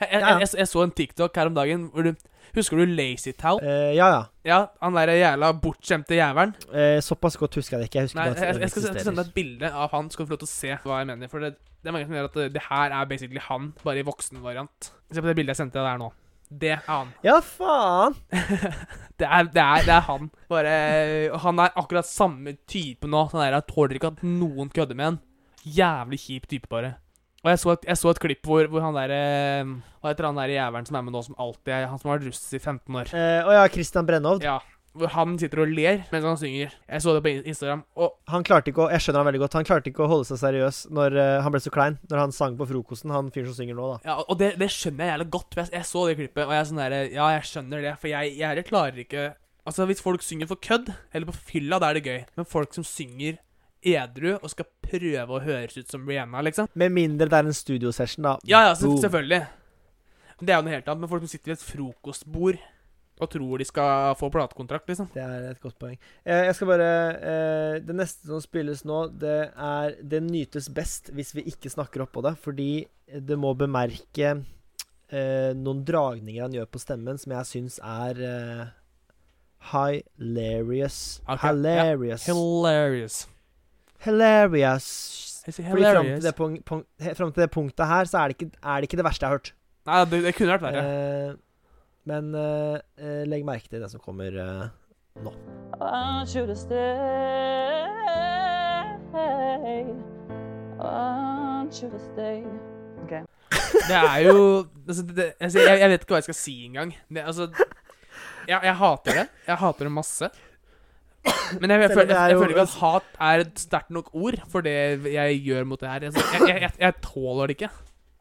Jeg, 0.00 0.08
jeg, 0.10 0.22
jeg, 0.42 0.48
jeg 0.58 0.68
så 0.68 0.82
en 0.82 0.90
TikTok 0.98 1.36
her 1.38 1.50
om 1.50 1.54
dagen 1.54 1.90
hvor 1.94 2.02
du 2.08 2.14
Husker 2.54 2.78
du 2.78 2.84
Lazy 2.86 3.32
Town? 3.34 3.58
Eh, 3.66 3.94
ja, 3.96 4.06
ja. 4.12 4.18
Ja, 4.46 4.58
han 4.82 4.94
derre 4.94 5.14
jævla 5.18 5.48
bortskjemte 5.58 6.14
jævelen. 6.14 6.52
Uh, 6.70 7.00
såpass 7.02 7.38
godt 7.40 7.56
husker 7.58 7.78
jeg 7.78 7.82
det 7.82 7.88
ikke. 7.88 7.98
Jeg 7.98 8.10
husker 8.10 8.20
Nei, 8.20 8.26
jeg, 8.28 8.36
jeg 8.36 8.54
skal 8.54 8.66
eksisterer. 8.68 9.06
sende 9.08 9.22
deg 9.24 9.30
et 9.32 9.34
bilde 9.34 9.70
av 9.72 9.90
han, 9.90 10.10
så 10.10 10.14
skal 10.14 10.26
du 10.26 10.28
få 10.28 10.34
lov 10.36 10.42
til 10.44 10.50
å 10.50 10.52
se 10.52 10.76
hva 10.84 10.98
jeg 11.00 11.08
mener. 11.10 11.30
For 11.32 11.42
det, 11.42 11.50
det 11.82 11.90
er 11.90 11.96
mange 11.96 12.06
som 12.06 12.14
gjør 12.14 12.28
at 12.28 12.36
det, 12.38 12.46
det 12.54 12.62
her 12.68 12.94
er 13.00 13.08
basically 13.10 13.42
han, 13.48 13.72
bare 13.82 14.04
i 14.04 14.06
voksenvariant. 14.06 14.90
Se 15.10 15.24
på 15.24 15.30
det 15.32 15.34
bildet 15.40 15.54
jeg 15.56 15.62
sendte 15.64 15.80
deg 15.80 15.88
der 15.88 15.98
nå. 16.04 16.12
Det 16.60 16.70
er 16.76 16.82
han. 16.86 17.10
Ja, 17.26 17.40
faen! 17.42 18.14
Det 19.14 19.28
er, 19.30 19.44
det 19.46 19.62
er, 19.62 19.84
det 19.86 19.92
er 19.94 20.02
han. 20.08 20.24
Bare 20.50 20.70
Han 21.44 21.60
er 21.62 21.76
akkurat 21.78 22.06
samme 22.08 22.56
type 22.66 23.06
nå. 23.06 23.20
Sånn 23.30 23.44
der, 23.44 23.54
Jeg 23.60 23.66
tåler 23.70 23.94
ikke 23.94 24.10
at 24.10 24.24
noen 24.26 24.72
kødder 24.74 24.98
med 24.98 25.06
han. 25.06 25.18
Jævlig 25.62 26.18
kjip 26.18 26.48
type, 26.50 26.66
bare. 26.72 26.96
Og 27.44 27.52
jeg 27.52 27.60
så 27.62 27.74
et, 27.76 27.86
jeg 27.92 28.00
så 28.00 28.10
et 28.10 28.20
klipp 28.24 28.48
hvor, 28.48 28.66
hvor 28.72 28.82
han 28.82 28.96
derre 28.96 29.20
Hva 30.00 30.10
heter 30.10 30.26
han 30.30 30.38
der 30.40 30.50
jævelen 30.56 30.88
som 30.88 30.96
er 30.98 31.04
med 31.06 31.14
nå, 31.14 31.22
som 31.26 31.36
alltid 31.44 31.74
er 31.76 31.86
Han 31.92 32.00
som 32.00 32.10
har 32.10 32.18
vært 32.18 32.30
russ 32.32 32.42
i 32.56 32.58
15 32.58 32.98
år. 33.02 33.12
Eh, 33.14 33.40
Å 33.46 33.54
ja, 33.58 33.64
Christian 33.70 34.08
Brennhovd. 34.08 34.42
Ja. 34.48 34.58
Hvor 34.94 35.10
han 35.10 35.36
sitter 35.42 35.64
og 35.64 35.72
ler 35.74 36.04
mens 36.12 36.26
han 36.28 36.36
synger. 36.38 36.74
Jeg 36.86 37.02
så 37.02 37.14
det 37.16 37.22
på 37.24 37.32
Instagram. 37.50 37.84
Og 37.98 38.12
Han 38.30 38.44
klarte 38.46 38.70
ikke 38.70 38.84
å 38.84 38.90
Jeg 38.92 39.02
skjønner 39.02 39.24
han 39.24 39.28
veldig 39.30 39.42
godt. 39.42 39.56
Han 39.58 39.66
klarte 39.66 39.90
ikke 39.90 40.04
å 40.06 40.10
holde 40.12 40.28
seg 40.28 40.38
seriøs 40.38 40.80
når 40.94 41.16
uh, 41.18 41.42
han 41.42 41.54
ble 41.54 41.60
så 41.64 41.72
klein 41.74 41.96
Når 42.10 42.20
han 42.22 42.34
sang 42.36 42.58
på 42.58 42.68
frokosten, 42.70 43.10
han 43.14 43.32
fyren 43.34 43.50
som 43.50 43.58
synger 43.58 43.78
nå, 43.78 43.88
da. 43.94 44.12
Ja, 44.12 44.18
og 44.22 44.38
det, 44.38 44.52
det 44.60 44.70
skjønner 44.70 45.08
jeg 45.08 45.14
jævlig 45.16 45.30
godt. 45.34 45.58
Jeg, 45.58 45.72
jeg 45.74 45.88
så 45.90 46.04
det 46.08 46.18
klippet, 46.20 46.44
og 46.46 46.54
jeg 46.54 46.62
er 46.62 46.68
sånn 46.70 46.82
derre 46.84 47.00
Ja, 47.10 47.30
jeg 47.34 47.48
skjønner 47.50 47.88
det, 47.88 47.96
for 48.02 48.12
jeg, 48.12 48.36
jeg 48.38 48.68
klarer 48.70 49.02
ikke 49.06 49.24
Altså, 49.64 49.86
hvis 49.88 50.02
folk 50.04 50.20
synger 50.20 50.48
for 50.50 50.60
kødd, 50.60 50.90
eller 51.16 51.30
på 51.30 51.34
fylla, 51.48 51.78
da 51.80 51.88
er 51.88 51.96
det 51.96 52.04
gøy. 52.04 52.18
Men 52.36 52.44
folk 52.44 52.74
som 52.76 52.84
synger 52.84 53.38
edru 53.84 54.34
og 54.36 54.48
skal 54.52 54.66
prøve 54.84 55.36
å 55.36 55.40
høres 55.44 55.76
ut 55.78 55.88
som 55.92 56.04
Rihanna, 56.08 56.42
liksom 56.44 56.68
Med 56.76 56.92
mindre 56.92 57.28
det 57.32 57.38
er 57.38 57.48
en 57.48 57.56
studiosession, 57.56 58.24
da. 58.28 58.34
Ja, 58.48 58.60
ja, 58.68 58.74
selv- 58.76 59.00
selvfølgelig. 59.00 59.40
Det 60.40 60.52
er 60.52 60.58
jo 60.58 60.66
noe 60.66 60.74
helt 60.74 60.88
annet. 60.88 61.00
Men 61.00 61.08
folk 61.08 61.24
som 61.24 61.32
sitter 61.32 61.52
ved 61.52 61.58
et 61.58 61.64
frokostbord 61.64 62.58
og 63.24 63.32
tror 63.32 63.60
de 63.60 63.66
skal 63.68 64.14
få 64.20 64.30
platekontrakt, 64.32 64.88
liksom. 64.90 65.08
Det 65.14 65.22
er 65.24 65.50
et 65.50 65.62
godt 65.62 65.78
poeng. 65.80 65.96
Eh, 66.24 66.44
jeg 66.48 66.56
skal 66.58 66.70
bare 66.70 66.90
eh, 67.32 67.78
Det 67.84 67.96
neste 67.96 68.28
som 68.30 68.42
spilles 68.44 68.84
nå, 68.88 69.00
det 69.20 69.38
er 69.50 69.96
Det 70.00 70.22
nytes 70.24 70.70
best 70.74 71.10
hvis 71.14 71.34
vi 71.36 71.46
ikke 71.50 71.72
snakker 71.72 72.04
oppå 72.06 72.22
det, 72.24 72.36
fordi 72.44 72.86
det 73.04 73.36
må 73.38 73.52
bemerke 73.58 74.30
eh, 75.12 75.50
noen 75.58 75.82
dragninger 75.86 76.46
han 76.46 76.56
gjør 76.56 76.70
på 76.72 76.80
stemmen 76.82 77.20
som 77.20 77.34
jeg 77.36 77.50
syns 77.50 77.76
er 77.84 78.22
eh, 78.24 78.64
hilarious. 79.72 81.20
Yeah. 81.28 81.40
Hilarious. 81.44 82.26
Hilarious. 82.28 83.18
Hilarious. 84.04 84.88
Fordi 85.44 85.84
fram 85.84 86.06
til, 86.08 86.22
det 86.24 86.34
punk, 86.36 86.64
punk, 86.64 86.86
fram 87.16 87.32
til 87.32 87.44
det 87.44 87.50
punktet 87.52 87.86
her, 87.86 88.08
så 88.08 88.22
er 88.22 88.32
det 88.32 88.38
ikke, 88.38 88.56
er 88.62 88.80
det, 88.80 88.88
ikke 88.88 88.96
det 88.96 89.04
verste 89.04 89.26
jeg 89.26 89.28
har 89.28 89.38
hørt. 89.38 89.50
Nei, 89.84 89.98
det, 90.08 90.20
det 90.24 90.32
kunne 90.38 90.54
vært 90.54 90.64
verre. 90.64 90.84
Eh, 90.84 91.34
men 92.08 92.34
eh, 92.36 92.78
eh, 93.00 93.22
legg 93.28 93.44
merke 93.46 93.68
til 93.70 93.82
det 93.82 93.90
som 93.92 94.02
kommer 94.02 94.34
nå. 95.24 95.32
I. 99.54 99.84
I 100.84 101.68
to. 101.72 101.90
Okay. 103.04 103.22
Det 103.88 103.96
er 103.96 104.18
jo 104.26 104.66
altså, 104.88 105.02
det, 105.02 105.32
altså, 105.40 105.58
jeg, 105.60 105.80
jeg 105.80 105.90
vet 105.92 106.04
ikke 106.04 106.14
hva 106.14 106.20
jeg 106.20 106.28
skal 106.28 106.38
si 106.38 106.54
engang. 106.66 106.92
Det, 107.08 107.24
altså, 107.24 107.48
jeg, 108.48 108.58
jeg 108.58 108.76
hater 108.80 109.20
det. 109.20 109.26
Jeg 109.48 109.60
hater 109.62 109.88
det 109.88 109.94
masse. 109.94 110.30
Men 111.60 111.72
jeg, 111.72 111.80
jeg, 111.80 111.90
føler, 111.90 112.12
er 112.12 112.20
jeg, 112.20 112.30
jeg 112.30 112.38
føler 112.38 112.52
ikke 112.52 112.66
at 112.66 112.76
hat 112.82 113.18
er 113.26 113.42
et 113.46 113.60
sterkt 113.60 113.92
nok 113.96 114.10
ord 114.12 114.36
for 114.52 114.64
det 114.64 114.74
jeg 115.14 115.40
gjør 115.46 115.68
mot 115.68 115.80
det 115.80 115.88
her. 115.88 116.08
Altså, 116.10 116.24
jeg, 116.34 116.48
jeg, 116.48 116.62
jeg, 116.66 116.72
jeg 116.80 116.96
tåler 117.04 117.48
det 117.48 117.58
ikke. 117.58 117.70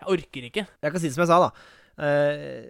Jeg 0.03 0.11
orker 0.15 0.49
ikke. 0.49 0.65
Jeg 0.84 0.93
kan 0.93 1.03
si 1.03 1.09
det 1.09 1.15
som 1.17 1.25
jeg 1.25 1.31
sa, 1.31 1.39
da. 1.43 1.49
Eh, 1.93 2.63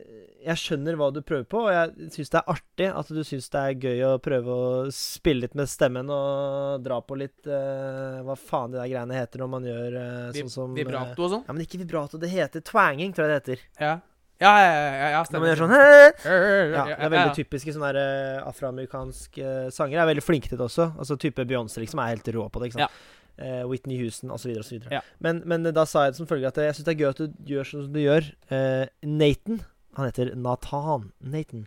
jeg 0.44 0.60
skjønner 0.60 0.98
hva 1.00 1.08
du 1.16 1.22
prøver 1.24 1.46
på, 1.48 1.62
og 1.64 1.72
jeg 1.72 2.10
syns 2.12 2.34
det 2.34 2.40
er 2.42 2.50
artig 2.52 2.88
at 2.92 3.12
du 3.16 3.22
syns 3.24 3.46
det 3.54 3.62
er 3.62 3.86
gøy 3.88 4.02
å 4.10 4.14
prøve 4.24 4.56
å 4.56 4.72
spille 4.92 5.46
litt 5.46 5.56
med 5.56 5.72
stemmen 5.72 6.12
og 6.12 6.84
dra 6.84 6.98
på 7.00 7.16
litt 7.22 7.48
uh, 7.48 8.20
Hva 8.28 8.36
faen 8.36 8.74
de 8.74 8.82
der 8.82 8.90
greiene 8.92 9.16
heter 9.16 9.40
når 9.40 9.54
man 9.54 9.70
gjør 9.70 9.96
uh, 9.96 10.34
sånn 10.36 10.52
som 10.52 10.76
Vibrato 10.76 11.24
og 11.24 11.32
sånn. 11.38 11.46
Ja, 11.48 11.56
men 11.56 11.64
ikke 11.64 11.80
vibrato. 11.80 12.20
Det 12.20 12.32
heter 12.34 12.66
twanging, 12.68 13.16
tror 13.16 13.30
jeg 13.30 13.32
det 13.32 13.40
heter. 13.40 13.64
Ja. 13.80 13.94
Ja, 14.42 14.52
ja, 14.60 14.72
ja, 14.76 15.10
ja, 15.14 15.20
stemmer. 15.24 15.40
Når 15.40 15.44
man 15.44 15.52
gjør 15.52 15.62
sånn 15.62 15.74
Ja, 15.78 16.38
Ja, 16.74 16.86
det 16.90 16.96
er 17.06 17.12
veldig 17.14 17.36
typiske 17.38 17.74
sånne 17.76 17.92
eh, 17.96 18.40
afroamerikanske 18.44 19.52
sanger. 19.72 20.02
er 20.02 20.10
veldig 20.10 20.26
flinke 20.26 20.52
til 20.52 20.60
det 20.60 20.66
også. 20.68 20.90
Altså 21.00 21.16
Type 21.22 21.46
Beyoncé 21.48 21.84
liksom 21.84 22.02
er 22.04 22.16
helt 22.16 22.28
rå 22.36 22.50
på 22.52 22.60
det. 22.60 22.72
ikke 22.74 22.82
sant? 22.82 23.04
Eh, 23.42 23.64
Whitney 23.66 23.98
Houston 23.98 24.32
osv. 24.32 24.52
osv. 24.62 24.84
Ja. 24.94 25.02
Men, 25.24 25.42
men 25.50 25.66
da 25.74 25.88
sa 25.90 26.06
jeg 26.06 26.14
det 26.14 26.22
som 26.22 26.30
følge 26.30 26.52
at 26.52 26.60
jeg 26.62 26.76
syns 26.78 26.86
det 26.86 26.94
er 26.94 27.00
gøy 27.02 27.10
at 27.10 27.22
du 27.24 27.54
gjør 27.54 27.70
sånn 27.70 27.88
som 27.88 27.96
du 27.96 28.02
gjør. 28.04 28.28
Eh, 28.54 28.84
Nathan 29.10 29.64
Han 29.98 30.10
heter 30.10 30.36
Nathan. 30.38 31.10
Nathan. 31.22 31.66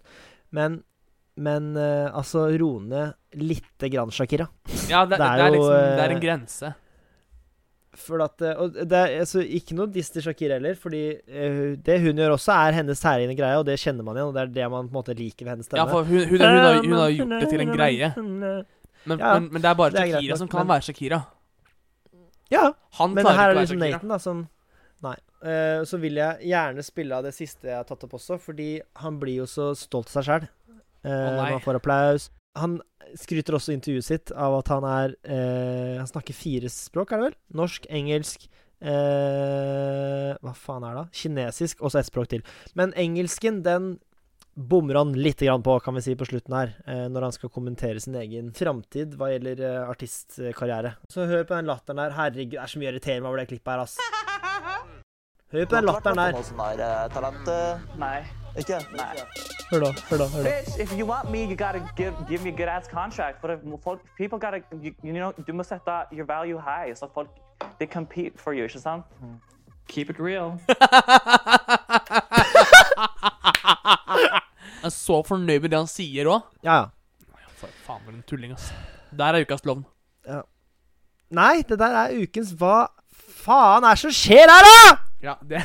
Men 0.55 0.85
men 1.37 1.75
uh, 1.77 2.09
altså, 2.17 2.47
roe 2.57 2.81
ned 2.81 3.13
lite 3.37 3.91
grann, 3.93 4.13
Shakira. 4.15 4.49
Ja, 4.89 5.05
det, 5.05 5.19
Det 5.19 5.21
det, 5.21 5.27
er 5.29 5.43
er 5.43 5.47
jo, 5.47 5.55
liksom 5.55 5.75
Det 5.77 6.05
er 6.05 6.09
eh, 6.09 6.15
en 6.15 6.23
grense. 6.23 6.71
For 7.97 8.21
at, 8.25 8.41
eh, 8.45 8.57
og 8.61 8.77
det 8.77 8.97
er 8.97 9.13
altså, 9.21 9.41
ikke 9.41 9.77
noe 9.77 9.89
diss 9.93 10.11
til 10.13 10.25
Shakira 10.25 10.57
heller, 10.57 10.77
fordi 10.81 11.03
uh, 11.13 11.77
det 11.77 11.99
hun 12.05 12.23
gjør 12.23 12.39
også, 12.39 12.57
er 12.57 12.79
hennes 12.81 13.05
særegne 13.05 13.37
greie, 13.37 13.61
og 13.61 13.67
det 13.69 13.77
kjenner 13.81 14.07
man 14.07 14.17
igjen, 14.17 14.33
og 14.33 14.37
det 14.37 14.43
er 14.47 14.55
det 14.57 14.71
man 14.73 14.89
på 14.89 14.95
en 14.95 14.97
måte 14.97 15.17
liker 15.17 15.45
ved 15.45 15.57
hennes 15.57 15.69
stemme. 15.69 15.85
Ja, 15.85 15.93
for 15.93 16.09
hun, 16.09 16.25
hun, 16.25 16.41
hun, 16.41 16.65
har, 16.65 16.81
hun 16.81 16.99
har 17.03 17.15
gjort 17.19 17.37
det 17.37 17.53
til 17.53 17.67
en 17.67 17.77
greie. 17.77 18.13
Men, 19.07 19.21
Ja, 19.23 19.37
men, 19.39 19.53
men 19.55 19.63
det 19.63 19.69
er 19.71 19.77
bare 19.79 19.93
er 19.95 20.09
Shakira 20.11 20.33
nok, 20.33 20.39
som 20.41 20.49
kan 20.51 20.67
være 20.67 20.83
Shakira. 20.83 21.21
Ja, 22.53 22.71
Han 23.01 23.17
men 23.17 23.27
her 23.27 23.51
er 23.51 23.59
liksom 23.59 23.81
Nathan, 23.83 24.13
da, 24.13 24.21
som 24.23 24.45
Nei. 25.05 25.17
Uh, 25.45 25.85
så 25.85 25.99
vil 26.01 26.17
jeg 26.17 26.49
gjerne 26.49 26.83
spille 26.85 27.17
av 27.19 27.27
det 27.27 27.35
siste 27.37 27.69
jeg 27.69 27.77
har 27.77 27.85
tatt 27.87 28.07
opp 28.07 28.15
også, 28.17 28.39
fordi 28.41 28.79
han 29.03 29.19
blir 29.21 29.43
jo 29.43 29.49
så 29.51 29.71
stolt 29.77 30.09
av 30.09 30.17
seg 30.17 30.29
sjæl. 30.31 30.47
Uh, 31.05 31.11
oh, 31.13 31.43
han 31.43 31.63
får 31.63 31.79
applaus. 31.79 32.31
Han 32.57 32.79
skryter 33.21 33.59
også 33.59 33.75
i 33.75 33.77
intervjuet 33.77 34.07
sitt 34.07 34.33
av 34.33 34.57
at 34.57 34.71
han 34.73 34.87
er 34.89 35.13
uh, 35.29 35.99
Han 36.01 36.09
snakker 36.09 36.35
fire 36.35 36.71
språk, 36.73 37.13
er 37.13 37.21
det 37.21 37.29
vel? 37.29 37.37
Norsk, 37.61 37.85
engelsk 37.93 38.49
eh, 38.81 40.33
Hva 40.41 40.55
faen 40.57 40.85
er 40.85 40.97
det? 40.97 41.05
da? 41.05 41.07
Kinesisk 41.21 41.83
og 41.83 41.93
så 41.93 42.01
ett 42.01 42.11
språk 42.11 42.31
til. 42.33 42.45
Men 42.79 42.95
engelsken, 42.97 43.63
den 43.67 43.97
bommer 44.57 44.95
han 44.95 45.13
litt 45.13 45.41
grann 45.41 45.63
på, 45.63 45.81
kan 45.81 45.95
vi 45.95 46.03
si, 46.03 46.17
på 46.17 46.25
slutten 46.25 46.55
her. 46.57 46.73
Eh, 46.87 47.09
når 47.13 47.23
han 47.29 47.35
skal 47.37 47.51
kommentere 47.53 48.01
sin 48.01 48.17
egen 48.17 48.53
framtid 48.57 49.13
hva 49.21 49.29
gjelder 49.31 49.61
eh, 49.61 49.91
artistkarriere. 49.91 50.95
Så 51.13 51.27
hør 51.29 51.45
på 51.45 51.55
den 51.59 51.69
latteren 51.69 52.01
der. 52.01 52.17
Herregud, 52.17 52.57
det 52.57 52.63
er 52.63 52.69
så 52.73 52.81
mye 52.81 52.89
irriterende 52.95 53.27
meg 53.27 53.35
over 53.35 53.43
det 53.43 53.51
klippet 53.53 53.73
her, 53.75 53.81
ass. 53.85 53.95
Hør 55.53 55.69
på 55.69 55.77
den 55.77 55.89
latteren 55.91 56.23
der. 56.23 56.31
Sånn 56.49 56.65
eh, 57.53 57.85
Nei. 58.01 58.19
Ikke? 58.57 58.81
Nei. 58.97 59.13
Hør 59.69 59.81
da, 59.85 59.91
hør 60.09 60.19
da. 60.23 60.27
hør 60.33 60.43
da. 60.47 60.49
Bitch, 60.49 60.81
if 60.81 60.97
you 60.97 61.05
want 61.05 61.29
me, 61.31 61.45
you 61.45 61.57
gotta 61.57 61.81
give 61.97 62.15
give 62.29 62.43
me 62.43 62.51
a 62.51 62.57
good 62.57 62.69
ass 62.69 62.89
contract. 62.89 63.43
But 63.43 63.51
if 63.51 63.61
folk, 63.85 64.01
people 64.17 64.39
gotta, 64.39 64.63
you, 64.81 64.95
you 65.03 65.13
know, 65.13 65.33
du 65.33 65.53
må 65.53 65.63
sette 65.63 66.07
your 66.13 66.25
value 66.25 66.57
high, 66.57 66.95
så 66.95 67.09
folk 67.13 67.29
they 67.79 67.87
compete 67.87 68.41
for 68.41 68.55
you, 68.55 68.65
ikke 68.65 68.81
sant? 68.81 69.05
Keep 69.89 70.11
it 70.11 70.19
real. 70.19 70.59
Er 74.87 74.95
så 74.95 75.21
fornøyd 75.27 75.65
med 75.67 75.73
det 75.75 75.81
han 75.83 75.91
sier 75.91 76.31
òg. 76.31 76.47
Ja, 76.67 76.79
ja. 76.85 76.91
For 77.57 77.73
faen, 77.87 78.03
for 78.05 78.13
en 78.13 78.23
tulling, 78.29 78.53
ass. 78.57 78.71
Der 79.17 79.37
er 79.39 79.47
ukas 79.47 79.65
klovn. 79.65 79.85
Nei, 81.35 81.63
det 81.67 81.79
der 81.81 81.95
er 82.05 82.13
ukens 82.23 82.53
Hva 82.55 82.87
faen 83.43 83.83
er 83.89 83.97
det 83.97 84.03
som 84.05 84.13
skjer 84.15 84.47
her, 84.53 84.67
da?! 84.67 84.99
Ja, 85.25 85.35
det 85.43 85.63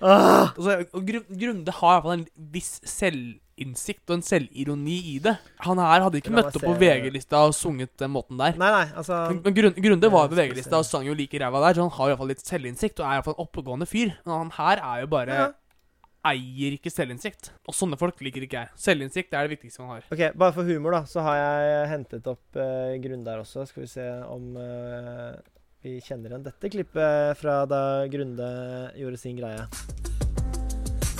Åh, 0.00 0.50
altså, 0.56 0.74
og 0.96 1.06
Grunde 1.06 1.72
har 1.76 1.92
i 1.92 1.94
hvert 1.94 2.04
fall 2.04 2.16
en 2.16 2.26
viss 2.52 2.70
selvinnsikt 2.88 4.08
og 4.10 4.16
en 4.18 4.24
selvironi 4.24 4.96
i 5.12 5.16
det. 5.22 5.34
Han 5.66 5.80
her 5.82 6.04
hadde 6.06 6.20
ikke 6.22 6.32
møtt 6.34 6.56
opp 6.56 6.64
på. 6.64 6.74
VG-lista 6.80 7.42
og 7.48 7.54
sunget 7.56 7.92
den 8.00 8.12
måten 8.14 8.40
der. 8.40 8.56
nei, 8.60 8.70
nei, 8.76 8.86
altså 8.96 9.20
Men, 9.30 9.42
men 9.44 9.74
Grunde 9.84 10.12
var 10.12 10.28
på 10.30 10.38
Ja, 10.38 10.42
VG-lista 10.46 10.80
og 10.80 10.88
sang 10.88 11.06
jo 11.08 11.16
like 11.16 11.40
ræva 11.42 11.62
der, 11.66 11.76
så 11.78 11.86
han 11.86 11.94
har 11.96 12.08
i 12.08 12.12
hvert 12.14 12.22
fall 12.22 12.32
litt 12.32 12.44
selvinnsikt 12.46 13.00
og 13.02 13.06
er 13.06 13.12
i 13.12 13.20
hvert 13.20 13.28
fall 13.30 13.36
en 13.38 13.44
oppegående 13.46 13.88
fyr. 13.90 14.14
Men 14.24 14.36
han 14.36 14.54
her 14.58 14.84
er 14.84 15.04
jo 15.04 15.10
bare 15.16 15.40
Ja. 15.40 15.48
Eier 16.26 16.74
ikke 16.76 16.92
selvinnsikt. 16.92 17.48
Og 17.64 17.76
sånne 17.76 17.96
folk 18.00 18.18
liker 18.24 18.44
ikke 18.44 18.58
jeg. 18.64 18.72
Selvinnsikt 18.80 19.32
er 19.32 19.46
det 19.46 19.56
viktigste 19.56 19.80
man 19.80 19.94
har. 19.94 20.04
Ok, 20.12 20.24
Bare 20.36 20.52
for 20.56 20.68
humor, 20.68 20.98
da, 20.98 21.04
så 21.08 21.24
har 21.24 21.38
jeg 21.40 21.88
hentet 21.94 22.28
opp 22.28 22.60
uh, 22.60 22.92
Grunde 23.00 23.24
der 23.24 23.40
også. 23.40 23.64
Skal 23.70 23.86
vi 23.86 23.88
se 23.88 24.04
om 24.28 24.52
eh, 24.60 25.38
vi 25.80 25.96
kjenner 26.04 26.34
igjen 26.34 26.44
dette 26.44 26.72
klippet 26.72 27.40
fra 27.40 27.62
da 27.68 27.82
Grunde 28.12 28.50
gjorde 29.00 29.20
sin 29.20 29.38
greie. 29.40 29.64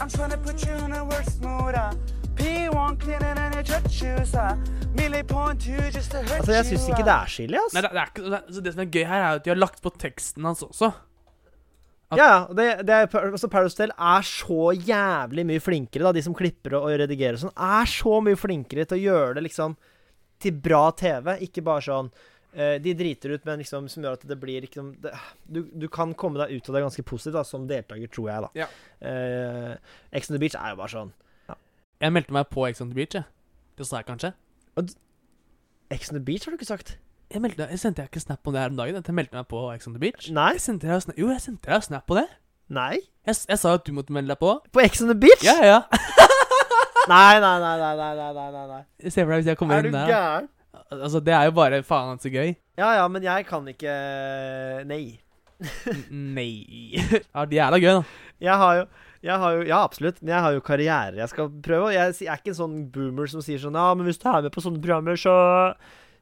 I'm 0.01 0.09
trying 0.09 0.33
to 0.33 0.39
put 0.39 0.61
you 0.67 0.77
in 0.85 0.93
a 0.93 1.05
worse 1.05 1.41
mood. 1.41 1.75
Uh. 1.75 1.93
P1 2.37 3.01
cleaner 3.01 3.35
than 3.35 3.53
your 3.53 3.65
church 3.65 3.91
shoes. 3.93 4.35
Uh. 4.35 4.57
Millie 4.97 5.23
point 5.23 5.61
two 5.61 5.81
just 5.93 6.11
to 6.11 6.19
hurt 6.19 6.41
Altså, 6.41 6.53
jeg 6.53 6.65
syns 6.71 6.89
ikke 6.89 7.05
det 7.05 7.15
er 7.15 7.33
skillig, 7.33 7.59
altså. 7.61 7.77
Nei, 7.77 7.83
det, 7.83 7.91
det, 7.93 8.01
er 8.01 8.13
ikke, 8.13 8.25
det, 8.25 8.41
altså, 8.47 8.61
det 8.65 8.73
som 8.75 8.83
er 8.85 8.91
gøy 8.97 9.05
her, 9.05 9.21
er 9.21 9.39
at 9.39 9.45
de 9.45 9.53
har 9.53 9.61
lagt 9.61 9.83
på 9.85 9.93
teksten 9.97 10.49
hans 10.49 10.63
også. 10.67 10.91
At- 12.11 12.19
Ja, 12.19 12.27
ja. 12.27 12.41
Det, 12.55 12.87
det 12.87 12.97
altså 13.15 13.49
Paradise 13.51 13.77
Hotel 13.79 13.93
er 13.95 14.27
så 14.27 14.73
jævlig 14.75 15.45
mye 15.47 15.63
flinkere, 15.63 16.03
da. 16.09 16.13
De 16.13 16.23
som 16.27 16.35
klipper 16.35 16.75
og, 16.81 16.89
redigerer 16.91 17.39
og 17.39 17.45
sånn, 17.47 17.55
er 17.57 17.87
så 17.87 18.19
mye 18.25 18.39
flinkere 18.39 18.87
til 18.91 18.99
å 18.99 19.05
gjøre 19.05 19.35
det 19.39 19.45
liksom 19.49 19.77
til 20.41 20.53
bra 20.53 20.91
TV. 20.97 21.35
Ikke 21.47 21.63
bare 21.63 21.85
sånn 21.85 22.11
uh, 22.11 22.77
de 22.83 22.95
driter 22.99 23.35
ut, 23.37 23.45
men 23.47 23.61
liksom 23.63 23.89
som 23.93 24.03
gjør 24.07 24.17
at 24.19 24.27
det 24.27 24.39
blir 24.41 24.65
liksom 24.65 24.95
det, 25.05 25.13
du, 25.47 25.63
du 25.71 25.87
kan 25.93 26.15
komme 26.19 26.41
deg 26.43 26.57
ut 26.57 26.69
av 26.71 26.75
det 26.79 26.83
ganske 26.87 27.05
positivt 27.07 27.37
da, 27.39 27.45
som 27.45 27.67
deltaker, 27.71 28.09
tror 28.11 28.31
jeg, 28.33 28.47
da. 28.47 28.51
Ja. 28.65 28.69
Uh, 29.05 29.77
Ex 30.13 30.31
on 30.31 30.35
the 30.39 30.43
Beach 30.43 30.57
er 30.59 30.73
jo 30.75 30.81
bare 30.81 30.95
sånn 30.95 31.13
Jeg 32.01 32.13
meldte 32.17 32.33
meg 32.33 32.49
på 32.51 32.65
Ex 32.69 32.81
on 32.81 32.89
the 32.91 32.97
Beach, 32.97 33.15
jeg. 33.15 33.25
Det 33.77 33.87
sa 33.87 34.01
jeg 34.01 34.09
kanskje. 34.09 34.33
Ex 35.91 36.11
on 36.11 36.17
the 36.19 36.25
Beach 36.25 36.47
har 36.47 36.55
du 36.55 36.59
ikke 36.59 36.69
sagt? 36.73 36.97
jeg, 37.31 37.43
meldte, 37.43 37.67
jeg 37.71 37.81
Sendte 37.81 38.05
jeg 38.05 38.11
ikke 38.11 38.23
snap 38.23 38.47
om 38.47 38.55
det 38.55 38.63
her 38.63 38.73
om 38.73 38.79
dagen? 38.79 39.01
At 39.01 39.09
jeg 39.09 39.17
meldte 39.17 39.39
meg 39.39 39.49
på 39.51 39.65
Ex 39.75 39.89
on 39.89 39.97
the 39.97 40.03
Beach? 40.03 40.31
Nei. 40.35 40.53
Jeg 40.57 40.65
sendte 40.67 40.91
deg, 40.91 41.19
jo, 41.19 41.31
jeg 41.31 41.43
sendte 41.45 41.71
deg 41.71 41.87
snap 41.87 42.07
på 42.11 42.19
det. 42.19 42.27
Nei. 42.71 42.97
Jeg, 43.27 43.41
jeg 43.51 43.61
sa 43.61 43.75
at 43.79 43.87
du 43.87 43.93
måtte 43.97 44.15
melde 44.15 44.33
deg 44.33 44.41
på. 44.41 44.55
På 44.75 44.83
Ex 44.83 45.03
on 45.05 45.13
the 45.13 45.19
Beach? 45.19 45.45
Ja, 45.47 45.59
ja. 45.67 45.81
nei, 47.13 47.37
nei, 47.43 47.57
nei, 47.63 47.75
nei, 47.83 47.93
nei, 48.01 48.15
nei, 48.19 48.49
nei, 48.55 48.65
nei. 48.73 48.81
Se 49.09 49.23
for 49.23 49.35
deg 49.35 49.43
hvis 49.43 49.53
jeg 49.53 49.61
kommer 49.61 49.83
inn 49.83 49.95
der. 49.95 50.07
Er 50.07 50.11
du 50.11 50.15
gæren? 50.15 50.51
Altså, 50.91 51.21
det 51.23 51.35
er 51.37 51.47
jo 51.47 51.55
bare 51.55 51.83
faen 51.87 52.19
så 52.23 52.33
gøy. 52.33 52.55
Ja, 52.81 52.95
ja, 52.99 53.05
men 53.13 53.23
jeg 53.23 53.47
kan 53.47 53.67
ikke 53.71 53.93
eh, 53.93 54.81
Nei. 54.89 55.05
nei. 56.39 56.51
Ja, 56.97 57.45
det 57.45 57.55
er 57.55 57.61
jævla 57.61 57.81
gøy, 57.83 57.93
da. 58.01 58.27
Jeg 58.41 58.61
har 58.65 58.81
jo 58.81 58.91
jeg 59.21 59.37
har 59.37 59.53
jo, 59.53 59.65
ja, 59.69 59.83
absolutt. 59.85 60.23
Men 60.23 60.33
jeg 60.33 60.45
har 60.47 60.55
jo 60.57 60.63
karriere 60.65 61.19
jeg 61.21 61.29
skal 61.29 61.51
prøve. 61.63 61.91
Jeg 61.93 62.15
er 62.25 62.39
ikke 62.41 62.55
en 62.55 62.61
sånn 62.63 62.77
boomer 62.93 63.29
som 63.29 63.43
sier 63.45 63.61
sånn 63.61 63.77
Ja, 63.77 63.91
men 63.93 64.09
hvis 64.09 64.21
du 64.21 64.25
er 64.31 64.47
med 64.47 64.55
på 64.55 64.63
sånne 64.65 64.81
programmer, 64.81 65.19
så 65.21 65.35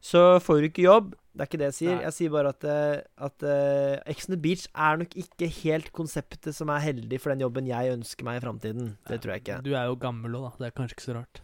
så 0.05 0.39
får 0.45 0.61
du 0.61 0.69
ikke 0.69 0.87
jobb. 0.87 1.15
Det 1.39 1.45
er 1.45 1.51
ikke 1.51 1.61
det 1.61 1.69
jeg 1.69 1.77
sier. 1.77 1.95
Nei. 1.95 2.05
Jeg 2.09 2.15
sier 2.17 2.35
bare 2.35 2.51
at, 2.51 2.65
eh, 2.67 3.25
at 3.29 3.45
uh, 3.47 4.11
Ex 4.11 4.27
on 4.27 4.35
the 4.35 4.41
Beach 4.43 4.67
er 4.75 4.99
nok 4.99 5.13
ikke 5.23 5.47
helt 5.61 5.93
konseptet 5.95 6.57
som 6.57 6.73
er 6.75 6.83
heldig 6.83 7.21
for 7.23 7.31
den 7.31 7.45
jobben 7.45 7.71
jeg 7.71 7.95
ønsker 7.95 8.27
meg 8.27 8.41
i 8.41 8.43
framtiden. 8.43 8.97
Det 9.07 9.21
tror 9.23 9.37
jeg 9.37 9.45
ikke. 9.45 9.61
Du 9.67 9.71
er 9.75 9.87
jo 9.87 9.95
gammel 10.03 10.35
òg, 10.35 10.49
da. 10.49 10.65
Det 10.65 10.71
er 10.71 10.77
kanskje 10.81 10.99
ikke 10.99 11.07
så 11.07 11.17
rart. 11.21 11.43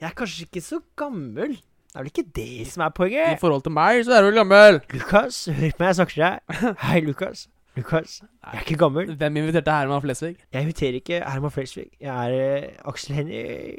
Jeg 0.00 0.08
er 0.08 0.16
kanskje 0.20 0.46
ikke 0.48 0.64
så 0.64 0.80
gammel. 0.96 1.58
Det 1.60 2.00
er 2.00 2.06
vel 2.06 2.10
ikke 2.10 2.30
det 2.40 2.72
som 2.72 2.86
er 2.86 2.94
poenget? 2.96 3.36
I 3.36 3.40
forhold 3.40 3.62
til 3.68 3.76
meg, 3.76 4.00
så 4.06 4.16
er 4.16 4.24
du 4.24 4.30
vel 4.30 4.40
gammel. 4.40 4.80
Lukas, 4.96 5.44
hør 5.46 5.60
på 5.60 5.84
meg, 5.84 5.86
jeg 5.90 6.00
snakker 6.00 6.16
til 6.16 6.24
deg. 6.24 6.64
Hei, 6.88 7.04
Lukas. 7.04 7.44
Lukas, 7.76 8.16
jeg 8.22 8.50
er 8.54 8.64
ikke 8.64 8.80
gammel. 8.80 9.14
Hvem 9.20 9.36
inviterte 9.42 9.76
Herman 9.76 10.02
Flesvig? 10.02 10.36
Jeg 10.52 10.62
inviterer 10.62 10.98
ikke 11.02 11.20
Herman 11.20 11.52
Flesvig. 11.54 11.86
Jeg 12.00 12.10
er 12.32 12.64
uh, 12.64 12.88
Aksel 12.90 13.14
Hennie. 13.14 13.76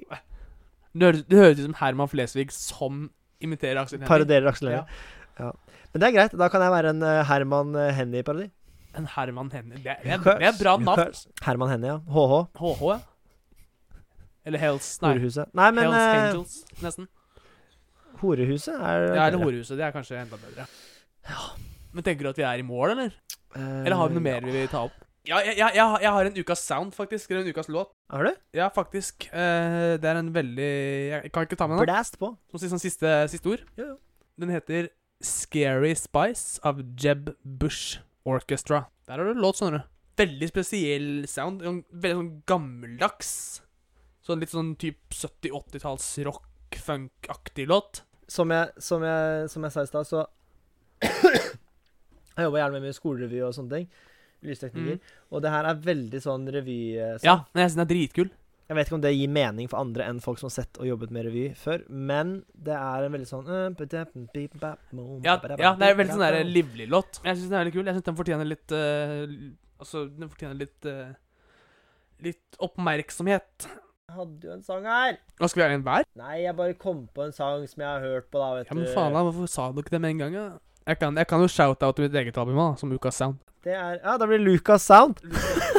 Du 0.93 1.09
høres, 1.09 1.25
det 1.25 1.39
høres 1.39 1.59
ut 1.59 1.65
som 1.65 1.77
Herman 1.81 2.11
Flesvig 2.11 2.51
som 2.53 3.07
imiterer 3.47 3.81
Aksel 3.81 3.99
Hennie. 3.99 4.09
Parodierer 4.09 4.51
Aksel 4.51 4.71
Ja. 4.71 4.83
Hennie. 4.83 5.01
Ja. 5.39 5.51
Men 5.93 6.01
det 6.03 6.07
er 6.07 6.15
greit. 6.17 6.37
Da 6.43 6.47
kan 6.51 6.63
jeg 6.65 6.73
være 6.75 6.93
en 6.95 7.03
eh, 7.07 7.21
Herman 7.29 7.75
eh, 7.79 7.91
Hennie-parodi. 7.95 8.49
En 8.95 9.07
Herman 9.11 9.51
Hennie. 9.51 9.79
Det, 9.83 9.97
det, 10.03 10.17
det 10.23 10.47
er 10.49 10.57
bra 10.59 10.77
navn. 10.79 11.13
Herman 11.43 11.71
Hennie, 11.73 11.93
ja. 11.93 11.99
HH. 12.15 12.39
HH, 12.59 12.83
ja. 12.93 12.97
Eller 14.45 14.61
Hells 14.61 14.89
Nei, 15.01 15.15
Horehuset. 15.15 15.49
Nei, 15.57 15.69
men 15.73 15.87
Hells 15.87 15.95
uh, 15.97 16.17
Angels, 16.21 16.57
nesten. 16.83 17.07
Horehuset 18.21 18.75
er 18.75 19.07
Ja, 19.15 19.23
eller 19.27 19.41
Horehuset. 19.41 19.77
Det 19.79 19.87
er 19.87 19.95
kanskje 19.95 20.19
enda 20.21 20.37
bedre. 20.39 20.67
Ja. 21.29 21.47
Men 21.95 22.05
tenker 22.05 22.27
du 22.27 22.29
at 22.33 22.39
vi 22.39 22.45
er 22.45 22.61
i 22.61 22.67
mål, 22.67 22.93
eller? 22.93 23.15
Uh, 23.55 23.81
Eller 23.85 23.97
har 23.97 24.11
vi 24.11 24.19
noe 24.19 24.25
mer 24.27 24.45
vi 24.45 24.53
vil 24.53 24.69
ta 24.71 24.83
opp? 24.89 25.04
Ja, 25.25 25.39
jeg, 25.41 25.57
jeg, 25.57 25.71
jeg, 25.75 26.11
har- 26.11 26.25
en 26.29 26.37
ukas 26.37 26.61
sound, 26.65 26.93
faktisk. 26.93 27.31
Eller 27.31 27.43
en 27.45 27.53
ukas 27.55 27.69
låt. 27.71 27.91
Har 28.13 28.23
du? 28.27 28.33
Ja, 28.53 28.67
faktisk. 28.73 29.27
Uh, 29.33 29.95
det 30.01 30.05
er 30.11 30.19
en 30.19 30.33
veldig 30.35 30.69
Jeg 31.23 31.31
kan 31.33 31.47
ikke 31.47 31.57
ta 31.59 31.67
med 31.67 31.79
den. 31.79 31.87
Blast 31.87 32.19
på. 32.21 32.33
Som 32.53 32.75
sånn 32.75 32.83
siste, 32.83 33.13
siste 33.31 33.49
ord. 33.55 33.65
Jo, 33.79 33.93
jo. 33.93 33.97
Den 34.41 34.51
heter 34.53 34.89
Scary 35.23 35.93
Spice 35.97 36.59
av 36.67 36.81
Jeb 36.99 37.31
Bush 37.43 37.99
Orchestra. 38.27 38.85
Der 39.07 39.21
har 39.21 39.29
du 39.33 39.39
låt, 39.39 39.57
skjønner 39.61 39.81
du. 39.81 39.91
Veldig 40.21 40.47
spesiell 40.51 41.07
sound. 41.27 41.61
Veldig 41.65 42.17
sånn 42.19 42.33
gammeldags. 42.47 43.31
Sånn 44.25 44.41
litt 44.41 44.51
sånn 44.53 44.73
typ 44.81 44.99
70-80-talls 45.13 46.07
rock-funk-aktig 46.25 47.67
låt. 47.69 48.03
Som 48.27 48.49
jeg, 48.53 48.71
som 48.81 49.03
jeg, 49.05 49.49
som 49.53 49.65
jeg 49.67 49.73
sa 49.75 49.83
i 49.85 49.89
stad, 49.89 50.07
så 50.09 50.23
Jeg 52.35 52.47
jobber 52.47 52.59
gjerne 52.59 52.79
med 52.79 52.87
mye 52.89 52.95
skolerevy 52.97 53.41
og 53.45 53.53
sånne 53.55 53.77
ting. 53.77 53.85
Lystekniker. 54.49 55.13
Og 55.31 55.43
det 55.45 55.51
her 55.53 55.69
er 55.69 55.83
veldig 55.85 56.21
sånn 56.23 56.49
revy... 56.55 56.79
eh, 56.97 57.17
Ja, 57.25 57.41
men 57.51 57.63
jeg 57.63 57.71
syns 57.71 57.79
den 57.79 57.85
er 57.85 57.93
dritkul. 57.93 58.33
Jeg 58.65 58.77
vet 58.79 58.87
ikke 58.87 58.95
om 58.97 59.01
det 59.03 59.11
gir 59.13 59.29
mening 59.29 59.67
for 59.69 59.77
andre 59.77 60.07
enn 60.09 60.19
folk 60.23 60.39
som 60.41 60.47
har 60.49 60.55
sett 60.55 60.79
og 60.81 60.87
jobbet 60.89 61.11
med 61.13 61.27
revy 61.27 61.43
før, 61.59 61.83
men 61.85 62.39
det 62.65 62.73
er 62.73 63.05
en 63.05 63.13
veldig 63.13 63.27
sånn 63.29 63.49
Ja, 65.21 65.35
ja 65.61 65.75
det 65.77 65.91
er 65.91 65.99
veldig 65.99 66.15
sånn 66.17 66.49
livlig 66.49 66.87
låt. 66.89 67.19
Jeg 67.21 67.37
syns 67.37 67.51
den 67.51 67.59
er 67.59 67.65
veldig 67.67 67.75
kul. 67.75 67.85
Jeg 67.85 67.99
syns 67.99 68.07
den 68.09 68.17
fortjener 68.17 68.49
litt 68.49 68.73
uh, 68.73 69.35
Altså, 69.75 70.05
den 70.09 70.31
fortjener 70.31 70.57
litt 70.57 70.89
uh, 70.89 71.13
Litt 72.25 72.57
oppmerksomhet. 72.63 73.67
Jeg 74.05 74.15
hadde 74.17 74.47
jo 74.47 74.53
en 74.55 74.63
sang 74.65 74.85
her. 74.87 75.17
Hva 75.37 75.49
skal 75.51 75.61
vi 75.61 75.65
ha 75.67 75.77
en 75.77 75.85
hver? 75.85 76.05
Nei, 76.17 76.35
jeg 76.45 76.57
bare 76.57 76.75
kom 76.79 77.05
på 77.13 77.25
en 77.25 77.33
sang 77.35 77.65
som 77.69 77.81
jeg 77.83 77.89
har 77.89 78.01
hørt 78.01 78.31
på, 78.31 78.39
da, 78.41 78.51
vet 78.57 78.71
Ja, 78.71 78.77
men 78.79 78.89
faen 78.95 79.13
da, 79.13 79.23
Hvorfor 79.27 79.51
sa 79.51 79.69
du 79.69 79.81
ikke 79.83 79.93
det 79.93 80.01
med 80.01 80.15
en 80.15 80.23
gang? 80.23 80.37
Ja? 80.39 80.45
Jeg, 80.85 80.99
kan, 81.01 81.17
jeg 81.17 81.29
kan 81.29 81.41
jo 81.43 81.49
shout-out 81.51 82.01
mitt 82.01 82.17
eget 82.17 82.37
album 82.41 82.57
da, 82.61 82.67
som 82.81 82.93
Ukas 82.93 83.17
Sound. 83.21 83.37
Det 83.65 83.73
er 83.73 83.97
Ja, 84.03 84.13
da 84.21 84.27
blir 84.29 84.37
det 84.37 84.45
Lucas 84.45 84.85
Sound. 84.85 85.21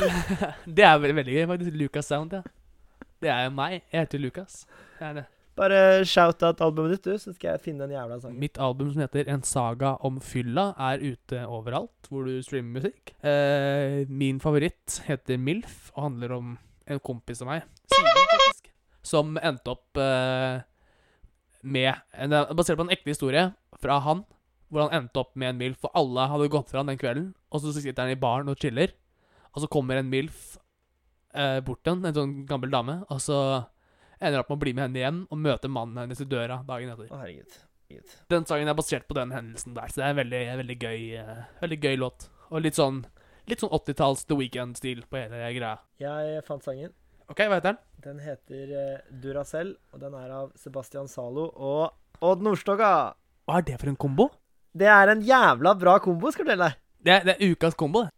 det 0.76 0.84
er 0.84 0.98
veldig, 0.98 1.16
veldig 1.20 1.34
gøy, 1.36 1.46
faktisk. 1.52 1.78
Lucas 1.78 2.08
Sound, 2.10 2.32
ja. 2.34 2.42
Det 3.22 3.30
er 3.30 3.44
jo 3.46 3.52
meg. 3.54 3.80
Jeg 3.92 4.02
heter 4.02 4.22
Lucas. 4.22 4.64
Det 4.98 5.06
er 5.06 5.18
det. 5.20 5.24
Bare 5.56 5.78
shout 6.04 6.42
out 6.44 6.60
albumet 6.60 6.96
ditt, 6.96 7.06
du, 7.06 7.16
så 7.16 7.32
skal 7.32 7.54
jeg 7.54 7.62
finne 7.64 7.86
den 7.86 7.94
jævla 7.94 8.18
sangen. 8.20 8.40
Mitt 8.42 8.58
album 8.60 8.90
som 8.92 9.00
heter 9.06 9.30
En 9.32 9.44
saga 9.46 9.94
om 10.04 10.18
fylla, 10.20 10.66
er 10.76 11.00
ute 11.00 11.46
overalt 11.46 12.10
hvor 12.10 12.26
du 12.28 12.42
streamer 12.44 12.82
musikk. 12.82 13.14
Eh, 13.24 14.02
min 14.10 14.42
favoritt 14.42 14.98
heter 15.06 15.40
MILF 15.40 15.92
og 15.94 16.10
handler 16.10 16.34
om 16.36 16.52
en 16.86 17.00
kompis 17.00 17.40
av 17.42 17.48
meg, 17.48 17.64
faktisk, 17.94 18.68
som 19.06 19.38
endte 19.40 19.72
opp 19.72 19.98
eh, 19.98 20.60
med 21.62 21.94
en, 22.12 22.36
er 22.36 22.52
Basert 22.54 22.78
på 22.78 22.84
en 22.84 22.92
ekte 22.94 23.14
historie 23.14 23.48
fra 23.80 23.96
han, 24.04 24.26
hvor 24.70 24.86
han 24.86 24.94
endte 25.00 25.22
opp 25.22 25.34
med 25.38 25.52
en 25.52 25.60
MILF, 25.60 25.86
og 25.86 25.98
alle 26.00 26.26
hadde 26.32 26.50
gått 26.52 26.72
fra 26.72 26.82
han 26.82 26.90
den 26.90 27.00
kvelden, 27.00 27.28
og 27.50 27.62
så 27.62 27.74
sitter 27.74 28.02
han 28.02 28.14
i 28.14 28.20
baren 28.20 28.50
og 28.50 28.58
chiller, 28.60 28.94
og 29.52 29.62
så 29.62 29.70
kommer 29.72 30.00
en 30.00 30.10
MILF 30.10 30.56
eh, 31.36 31.60
bort 31.64 31.82
til 31.84 31.94
han, 31.94 32.04
en 32.08 32.16
sånn 32.16 32.34
gammel 32.48 32.72
dame, 32.74 32.98
og 33.06 33.22
så 33.22 33.38
ender 34.18 34.42
opp 34.42 34.50
med 34.50 34.58
å 34.58 34.64
bli 34.64 34.74
med 34.76 34.88
henne 34.88 35.02
hjem 35.02 35.22
og 35.30 35.40
møte 35.44 35.70
mannen 35.70 36.02
hennes 36.02 36.22
i 36.22 36.28
døra 36.28 36.62
dagen 36.66 36.92
etter. 36.92 37.10
Å, 37.12 37.20
herregud. 37.22 37.58
herregud. 37.86 38.14
Den 38.32 38.48
sangen 38.48 38.72
er 38.72 38.78
basert 38.78 39.06
på 39.08 39.18
den 39.18 39.34
hendelsen 39.34 39.76
der, 39.76 39.92
så 39.92 40.00
det 40.00 40.06
er 40.06 40.14
en 40.14 40.22
veldig, 40.22 40.44
veldig 40.62 40.78
gøy 40.80 41.02
eh, 41.22 41.42
Veldig 41.62 41.80
gøy 41.84 42.00
låt. 42.02 42.30
Og 42.50 42.64
litt 42.64 42.78
sånn 42.78 43.04
Litt 43.46 43.60
sånn 43.62 43.70
80-talls 43.70 44.24
The 44.26 44.34
Weekend-stil 44.34 45.04
på 45.06 45.20
hele 45.20 45.38
greia. 45.54 45.76
Jeg 46.02 46.40
fant 46.48 46.64
sangen. 46.66 46.90
OK, 47.30 47.44
hva 47.46 47.60
heter 47.60 47.76
den? 47.76 47.78
Den 48.02 48.18
heter 48.24 48.72
uh, 48.74 49.12
Duracell, 49.22 49.70
og 49.94 50.02
den 50.02 50.16
er 50.18 50.32
av 50.34 50.48
Sebastian 50.58 51.06
Zalo 51.10 51.44
og 51.54 52.24
Odd 52.26 52.42
Nordstoga. 52.42 52.90
Hva 53.46 53.60
er 53.60 53.68
det 53.68 53.78
for 53.78 53.92
en 53.92 53.98
kombo? 54.02 54.28
Det 54.76 54.88
er 54.92 55.12
en 55.14 55.22
jævla 55.24 55.72
bra 55.80 55.98
kombo, 56.04 56.30
skal 56.32 56.44
jeg 56.44 56.50
fortelle 56.50 56.68
deg. 56.68 56.80
Det 57.06 57.12
er, 57.14 57.22
det 57.24 57.34
er 57.36 57.52
ukas 57.52 57.76
kombo, 57.78 58.02
det. 58.04 58.12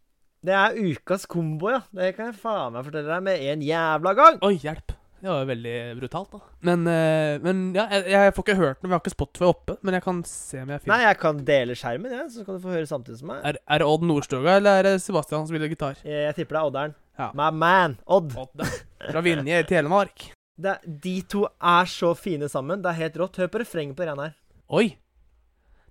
Det 0.48 0.54
er 0.54 0.78
ukas 0.78 1.26
kombo, 1.30 1.68
ja. 1.74 1.82
Det 1.94 2.14
kan 2.16 2.30
jeg 2.30 2.38
faen 2.40 2.72
meg 2.74 2.86
fortelle 2.86 3.10
deg 3.10 3.26
med 3.26 3.44
en 3.52 3.62
jævla 3.66 4.14
gang. 4.18 4.40
Oi, 4.46 4.56
hjelp. 4.62 4.94
Det 5.18 5.26
var 5.26 5.40
jo 5.42 5.48
veldig 5.48 5.74
brutalt, 5.98 6.34
da. 6.34 6.40
Men, 6.68 6.84
eh, 6.86 7.40
men 7.42 7.62
ja, 7.74 7.88
jeg, 7.90 8.04
jeg 8.12 8.34
får 8.36 8.44
ikke 8.44 8.56
hørt 8.60 8.78
den. 8.78 8.90
Vi 8.90 8.94
har 8.94 9.02
ikke 9.02 9.12
Spotify 9.16 9.48
oppe, 9.48 9.74
men 9.82 9.96
jeg 9.98 10.04
kan 10.04 10.20
se 10.30 10.60
om 10.62 10.70
jeg 10.70 10.90
Nei, 10.90 10.98
jeg 11.02 11.18
kan 11.18 11.40
dele 11.48 11.74
skjermen, 11.78 12.14
jeg, 12.14 12.28
så 12.36 12.44
kan 12.46 12.58
du 12.58 12.62
få 12.62 12.74
høre 12.76 12.90
samtidig 12.90 13.18
som 13.18 13.32
meg. 13.32 13.40
er, 13.50 13.58
er 13.66 13.82
det 13.82 13.88
Odd 13.90 14.06
Nordstoga, 14.06 14.56
eller 14.60 14.78
er 14.78 14.86
det 14.86 14.94
Sebastian 15.02 15.42
som 15.42 15.50
spiller 15.50 15.70
gitar? 15.72 15.98
Jeg, 16.06 16.22
jeg 16.28 16.36
tipper 16.38 16.58
det 16.58 16.62
er 16.62 16.70
Odderen. 16.70 16.94
Ja. 17.18 17.32
My 17.34 17.50
man, 17.50 17.98
Odd. 18.06 18.34
Odd. 18.38 18.62
Fra 19.08 19.22
Vinje 19.26 19.58
i 19.58 19.66
Telemark. 19.66 20.30
Det, 20.58 20.78
de 21.02 21.16
to 21.34 21.44
er 21.46 21.90
så 21.90 22.14
fine 22.18 22.46
sammen. 22.50 22.82
Det 22.82 22.90
er 22.94 23.02
helt 23.04 23.18
rått. 23.18 23.42
Hør 23.42 23.50
på 23.50 23.62
refrenget 23.62 23.98
på 23.98 24.06
greiene 24.06 24.30
her. 24.30 24.38
Oi. 24.74 24.86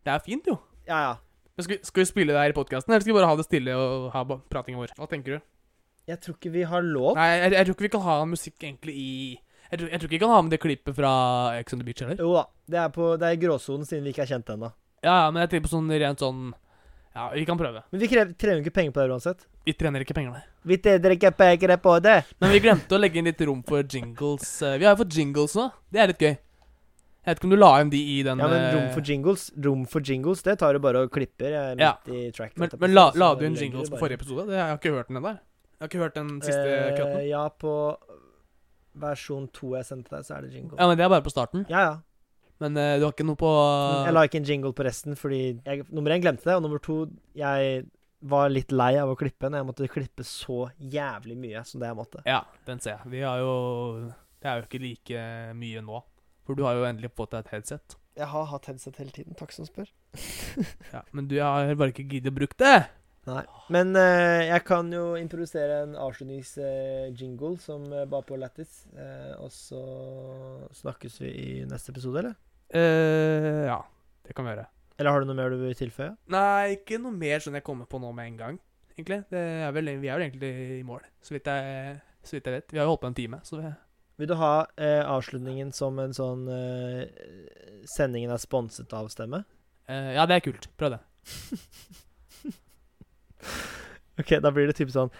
Det 0.07 0.13
er 0.15 0.23
fint, 0.23 0.45
jo. 0.47 0.55
Ja, 0.87 0.99
ja. 1.03 1.13
Men 1.57 1.65
skal, 1.65 1.75
vi- 1.77 1.83
skal 1.89 2.01
vi 2.03 2.07
spille 2.07 2.31
det 2.31 2.39
her 2.39 2.53
i 2.53 2.55
podkasten, 2.55 2.93
eller 2.93 3.03
skal 3.03 3.11
vi 3.13 3.17
bare 3.19 3.27
ha 3.27 3.35
det 3.35 3.45
stille 3.47 3.73
og 3.75 4.11
ha 4.13 4.21
ba- 4.23 4.39
pratinga 4.49 4.79
vår? 4.79 4.93
Hva 4.95 5.07
tenker 5.11 5.35
du? 5.37 5.41
Jeg 6.07 6.21
tror 6.23 6.37
ikke 6.37 6.51
vi 6.53 6.63
har 6.63 6.85
lov. 6.85 7.17
Nei, 7.19 7.27
jeg, 7.41 7.51
jeg 7.57 7.65
tror 7.67 7.75
ikke 7.75 7.87
vi 7.89 7.93
kan 7.97 8.05
ha 8.07 8.15
musikk 8.25 8.63
egentlig 8.63 8.93
i 8.95 9.09
jeg 9.67 9.79
tror, 9.81 9.89
jeg 9.91 9.99
tror 9.99 10.07
ikke 10.07 10.15
vi 10.15 10.19
kan 10.23 10.29
ha 10.31 10.41
med 10.45 10.51
det 10.53 10.59
klippet 10.63 10.95
fra 10.95 11.09
Ex 11.59 11.73
on 11.75 11.79
the 11.81 11.83
Beach 11.83 11.99
heller. 11.99 12.15
Jo 12.23 12.29
da. 12.37 12.43
Det 12.71 12.77
er, 12.79 12.91
på, 12.95 13.07
det 13.19 13.27
er 13.27 13.35
i 13.35 13.39
gråsonen 13.41 13.83
siden 13.89 14.05
vi 14.07 14.13
ikke 14.13 14.23
er 14.23 14.29
kjent 14.31 14.47
ennå. 14.53 14.69
Ja, 15.03 15.25
ja, 15.25 15.31
men 15.31 15.41
jeg 15.43 15.49
tenker 15.51 15.65
på 15.67 15.73
sånn 15.73 15.91
rent 15.91 16.23
sånn 16.23 16.53
Ja, 17.17 17.25
vi 17.33 17.43
kan 17.49 17.57
prøve. 17.59 17.81
Men 17.91 17.99
vi 17.99 18.07
krever, 18.07 18.31
trenger 18.39 18.61
jo 18.61 18.63
ikke 18.63 18.75
penger 18.77 18.93
på 18.95 19.01
det 19.03 19.11
uansett. 19.17 19.43
Vi 19.67 19.73
trener 19.75 20.05
ikke 20.05 20.15
penger 20.15 20.37
der. 20.37 20.45
Vi 20.71 20.77
trenger 20.77 21.15
ikke 21.17 21.31
penger 21.35 21.75
på 21.83 21.97
det. 22.05 22.15
Men 22.39 22.53
vi 22.55 22.59
glemte 22.63 22.95
å 22.95 23.01
legge 23.01 23.19
inn 23.19 23.25
litt 23.27 23.41
rom 23.49 23.59
for 23.67 23.83
jingles. 23.83 24.61
Eh, 24.61 24.77
Vi 24.77 24.85
har 24.87 24.95
jo 24.95 25.01
fått 25.03 25.17
jingles 25.19 25.55
nå. 25.59 25.67
Det 25.91 25.99
er 25.99 26.07
litt 26.13 26.23
gøy. 26.23 26.37
Jeg 27.27 27.33
vet 27.35 27.41
ikke 27.41 27.47
om 27.49 27.51
du 27.51 27.59
la 27.59 27.69
inn 27.83 27.89
de 27.91 27.99
i 27.99 28.21
den 28.23 28.39
Ja, 28.39 28.47
men 28.47 28.61
rom 28.71 28.85
eh, 28.85 28.91
for 28.95 29.03
jingles 29.03 29.49
Rom 29.65 29.81
for 29.91 29.99
jingles, 29.99 30.45
det 30.47 30.53
tar 30.61 30.77
du 30.77 30.79
bare 30.79 31.01
og 31.03 31.11
klipper 31.11 31.51
midt 31.75 31.83
Ja. 31.83 31.91
i 32.07 32.29
track. 32.31 32.53
Men, 32.55 32.71
men 32.79 32.93
la, 32.95 33.09
la 33.19 33.33
du 33.35 33.43
inn 33.49 33.57
jingles 33.59 33.91
på 33.91 33.99
forrige 33.99 34.21
episode? 34.21 34.45
Det, 34.47 34.55
jeg 34.55 34.63
har 34.63 34.79
ikke 34.79 34.93
hørt 34.95 35.11
den 35.11 35.19
ennå. 35.19 35.33
Jeg 35.35 35.83
har 35.83 35.91
ikke 35.91 36.03
hørt 36.05 36.15
den 36.15 36.29
siste 36.41 36.63
Eh, 36.71 36.95
cutten. 36.95 37.27
Ja, 37.27 37.43
på 37.51 37.73
versjon 38.97 39.49
2 39.53 39.73
jeg 39.75 39.85
sendte 39.91 40.15
deg, 40.15 40.23
så 40.25 40.37
er 40.37 40.47
det 40.47 40.53
jingle. 40.55 40.79
Ja, 40.79 40.87
men 40.87 40.97
det 40.97 41.05
er 41.05 41.11
bare 41.11 41.25
på 41.25 41.33
starten. 41.33 41.67
Ja, 41.69 41.83
ja. 41.83 41.95
Men 42.63 42.73
uh, 42.73 42.95
du 42.97 43.03
har 43.05 43.11
ikke 43.13 43.27
noe 43.27 43.37
på 43.37 43.49
Jeg 44.07 44.13
la 44.15 44.23
ikke 44.25 44.39
en 44.39 44.47
jingle 44.47 44.71
på 44.73 44.85
resten 44.87 45.13
fordi 45.19 45.41
jeg, 45.61 45.83
nummer 45.93 46.15
én 46.15 46.23
glemte 46.23 46.47
det, 46.47 46.55
og 46.57 46.63
nummer 46.65 46.81
to 46.81 47.03
jeg 47.37 47.83
var 48.25 48.49
litt 48.49 48.71
lei 48.73 48.95
av 48.97 49.11
å 49.13 49.17
klippe 49.19 49.45
når 49.51 49.61
jeg 49.61 49.67
måtte 49.67 49.89
klippe 49.93 50.25
så 50.25 50.63
jævlig 50.81 51.35
mye 51.37 51.61
som 51.69 51.83
det 51.83 51.91
jeg 51.91 51.97
måtte. 51.99 52.23
Ja, 52.25 52.39
den 52.65 52.81
ser 52.81 52.95
jeg. 52.95 53.11
Vi 53.13 53.21
har 53.21 53.43
jo 53.43 53.51
Det 54.41 54.49
er 54.49 54.57
jo 54.57 54.65
ikke 54.65 54.81
like 54.81 55.25
mye 55.59 55.83
nå. 55.85 56.01
For 56.47 56.55
du 56.55 56.63
har 56.63 56.77
jo 56.79 56.85
endelig 56.87 57.11
fått 57.17 57.35
deg 57.35 57.43
et 57.43 57.57
headset. 57.57 57.97
Jeg 58.17 58.31
har 58.31 58.47
hatt 58.49 58.69
headset 58.71 58.95
hele 59.01 59.13
tiden. 59.13 59.35
Takk 59.37 59.51
som 59.55 59.67
spør. 59.67 59.91
Ja, 60.95 61.03
men 61.11 61.27
du 61.27 61.35
har 61.43 61.67
bare 61.75 61.91
ikke 61.91 62.07
giddet 62.07 62.31
å 62.31 62.37
bruke 62.37 62.57
det. 62.61 62.87
Nei. 63.27 63.43
Men 63.75 63.91
uh, 63.99 64.39
jeg 64.47 64.63
kan 64.63 64.87
jo 64.93 65.17
introdusere 65.19 65.81
en 65.83 65.97
avslutningsjingle 65.99 67.57
som 67.59 67.83
uh, 67.91 68.05
bare 68.07 68.23
på 68.29 68.37
lættis. 68.39 68.85
Eh, 68.95 69.33
og 69.43 69.51
så 69.51 69.81
snakkes 70.79 71.19
vi 71.25 71.33
i 71.33 71.49
neste 71.67 71.91
episode, 71.91 72.23
eller? 72.23 72.37
Eh, 72.71 73.65
ja, 73.67 73.81
det 74.23 74.35
kan 74.35 74.47
vi 74.47 74.53
gjøre. 74.55 74.67
Eller 74.97 75.13
har 75.13 75.21
du 75.21 75.29
noe 75.29 75.37
mer 75.37 75.51
du 75.51 75.59
vil 75.61 75.75
tilføye? 75.77 76.13
Nei, 76.33 76.77
ikke 76.79 77.01
noe 77.03 77.13
mer 77.15 77.43
sånn 77.43 77.59
jeg 77.59 77.67
kommer 77.67 77.89
på 77.89 77.99
nå 78.01 78.13
med 78.15 78.31
en 78.31 78.39
gang, 78.39 78.61
egentlig. 78.95 79.19
Det 79.31 79.43
er 79.67 79.75
vel, 79.75 79.91
vi 79.99 80.09
er 80.09 80.17
vel 80.17 80.25
egentlig 80.29 80.53
i 80.79 80.85
mål, 80.87 81.03
så 81.23 81.35
vidt 81.35 81.51
jeg, 81.51 81.99
så 82.23 82.37
vidt 82.37 82.49
jeg 82.49 82.57
vet. 82.57 82.73
Vi 82.73 82.79
har 82.79 82.87
jo 82.87 82.95
holdt 82.95 83.03
på 83.03 83.11
en 83.11 83.19
time, 83.19 83.41
så 83.47 83.59
vi, 83.59 83.73
Vil 84.17 84.27
du 84.31 84.33
ha 84.39 84.65
eh, 84.81 85.03
avslutningen 85.05 85.69
som 85.77 85.99
en 86.01 86.13
sånn 86.17 86.47
eh, 86.49 87.05
Sendingen 87.87 88.31
er 88.33 88.41
sponset 88.41 88.93
av 88.97 89.11
stemme? 89.13 89.43
eh, 89.87 90.13
Ja, 90.17 90.25
det 90.25 90.39
er 90.39 90.45
kult. 90.47 90.65
Prøv 90.77 90.95
det. 90.97 91.01
Ok, 94.17 94.31
da 94.41 94.49
blir 94.49 94.65
det 94.65 94.73
type 94.79 94.89
sånn 94.89 95.11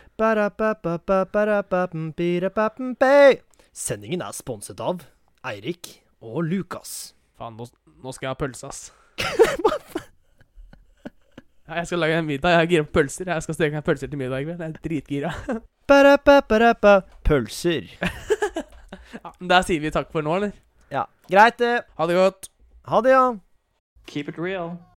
Sendingen 3.78 4.24
er 4.26 4.34
sponset 4.34 4.80
av 4.82 5.04
Eirik 5.46 5.92
og 6.26 6.40
Lukas. 6.50 7.14
Faen, 7.38 7.60
nå, 7.60 7.68
nå 8.02 8.14
skal 8.16 8.26
jeg 8.26 8.34
ha 8.34 8.40
pølse, 8.42 8.72
ass. 8.72 8.80
ja, 11.68 11.78
jeg 11.78 11.86
skal 11.92 12.02
lage 12.02 12.18
en 12.18 12.26
middag. 12.26 12.56
Jeg 12.56 12.64
er 12.66 12.72
gira 12.74 12.88
på 12.90 12.96
pølser. 12.98 13.30
Jeg 13.30 13.46
skal 13.46 13.60
steke 13.60 13.78
meg 13.78 13.86
pølser 13.86 14.10
til 14.10 14.18
middag 14.24 14.42
i 14.42 14.48
kveld. 14.50 14.66
Jeg 14.66 14.74
er 14.74 14.82
dritgira. 14.90 15.32
Pølser. 17.30 17.94
ja, 19.24 19.34
men 19.40 19.50
der 19.52 19.66
sier 19.68 19.84
vi 19.84 19.92
takk 19.94 20.12
for 20.14 20.26
nå, 20.26 20.38
eller? 20.40 20.56
Ja, 20.94 21.06
greit 21.30 21.60
det. 21.60 21.76
Ha 21.98 22.08
det 22.08 22.16
godt. 22.16 22.50
Ha 22.88 23.02
det, 23.04 23.12
ja. 23.16 23.26
Keep 24.08 24.30
it 24.32 24.40
real. 24.40 24.78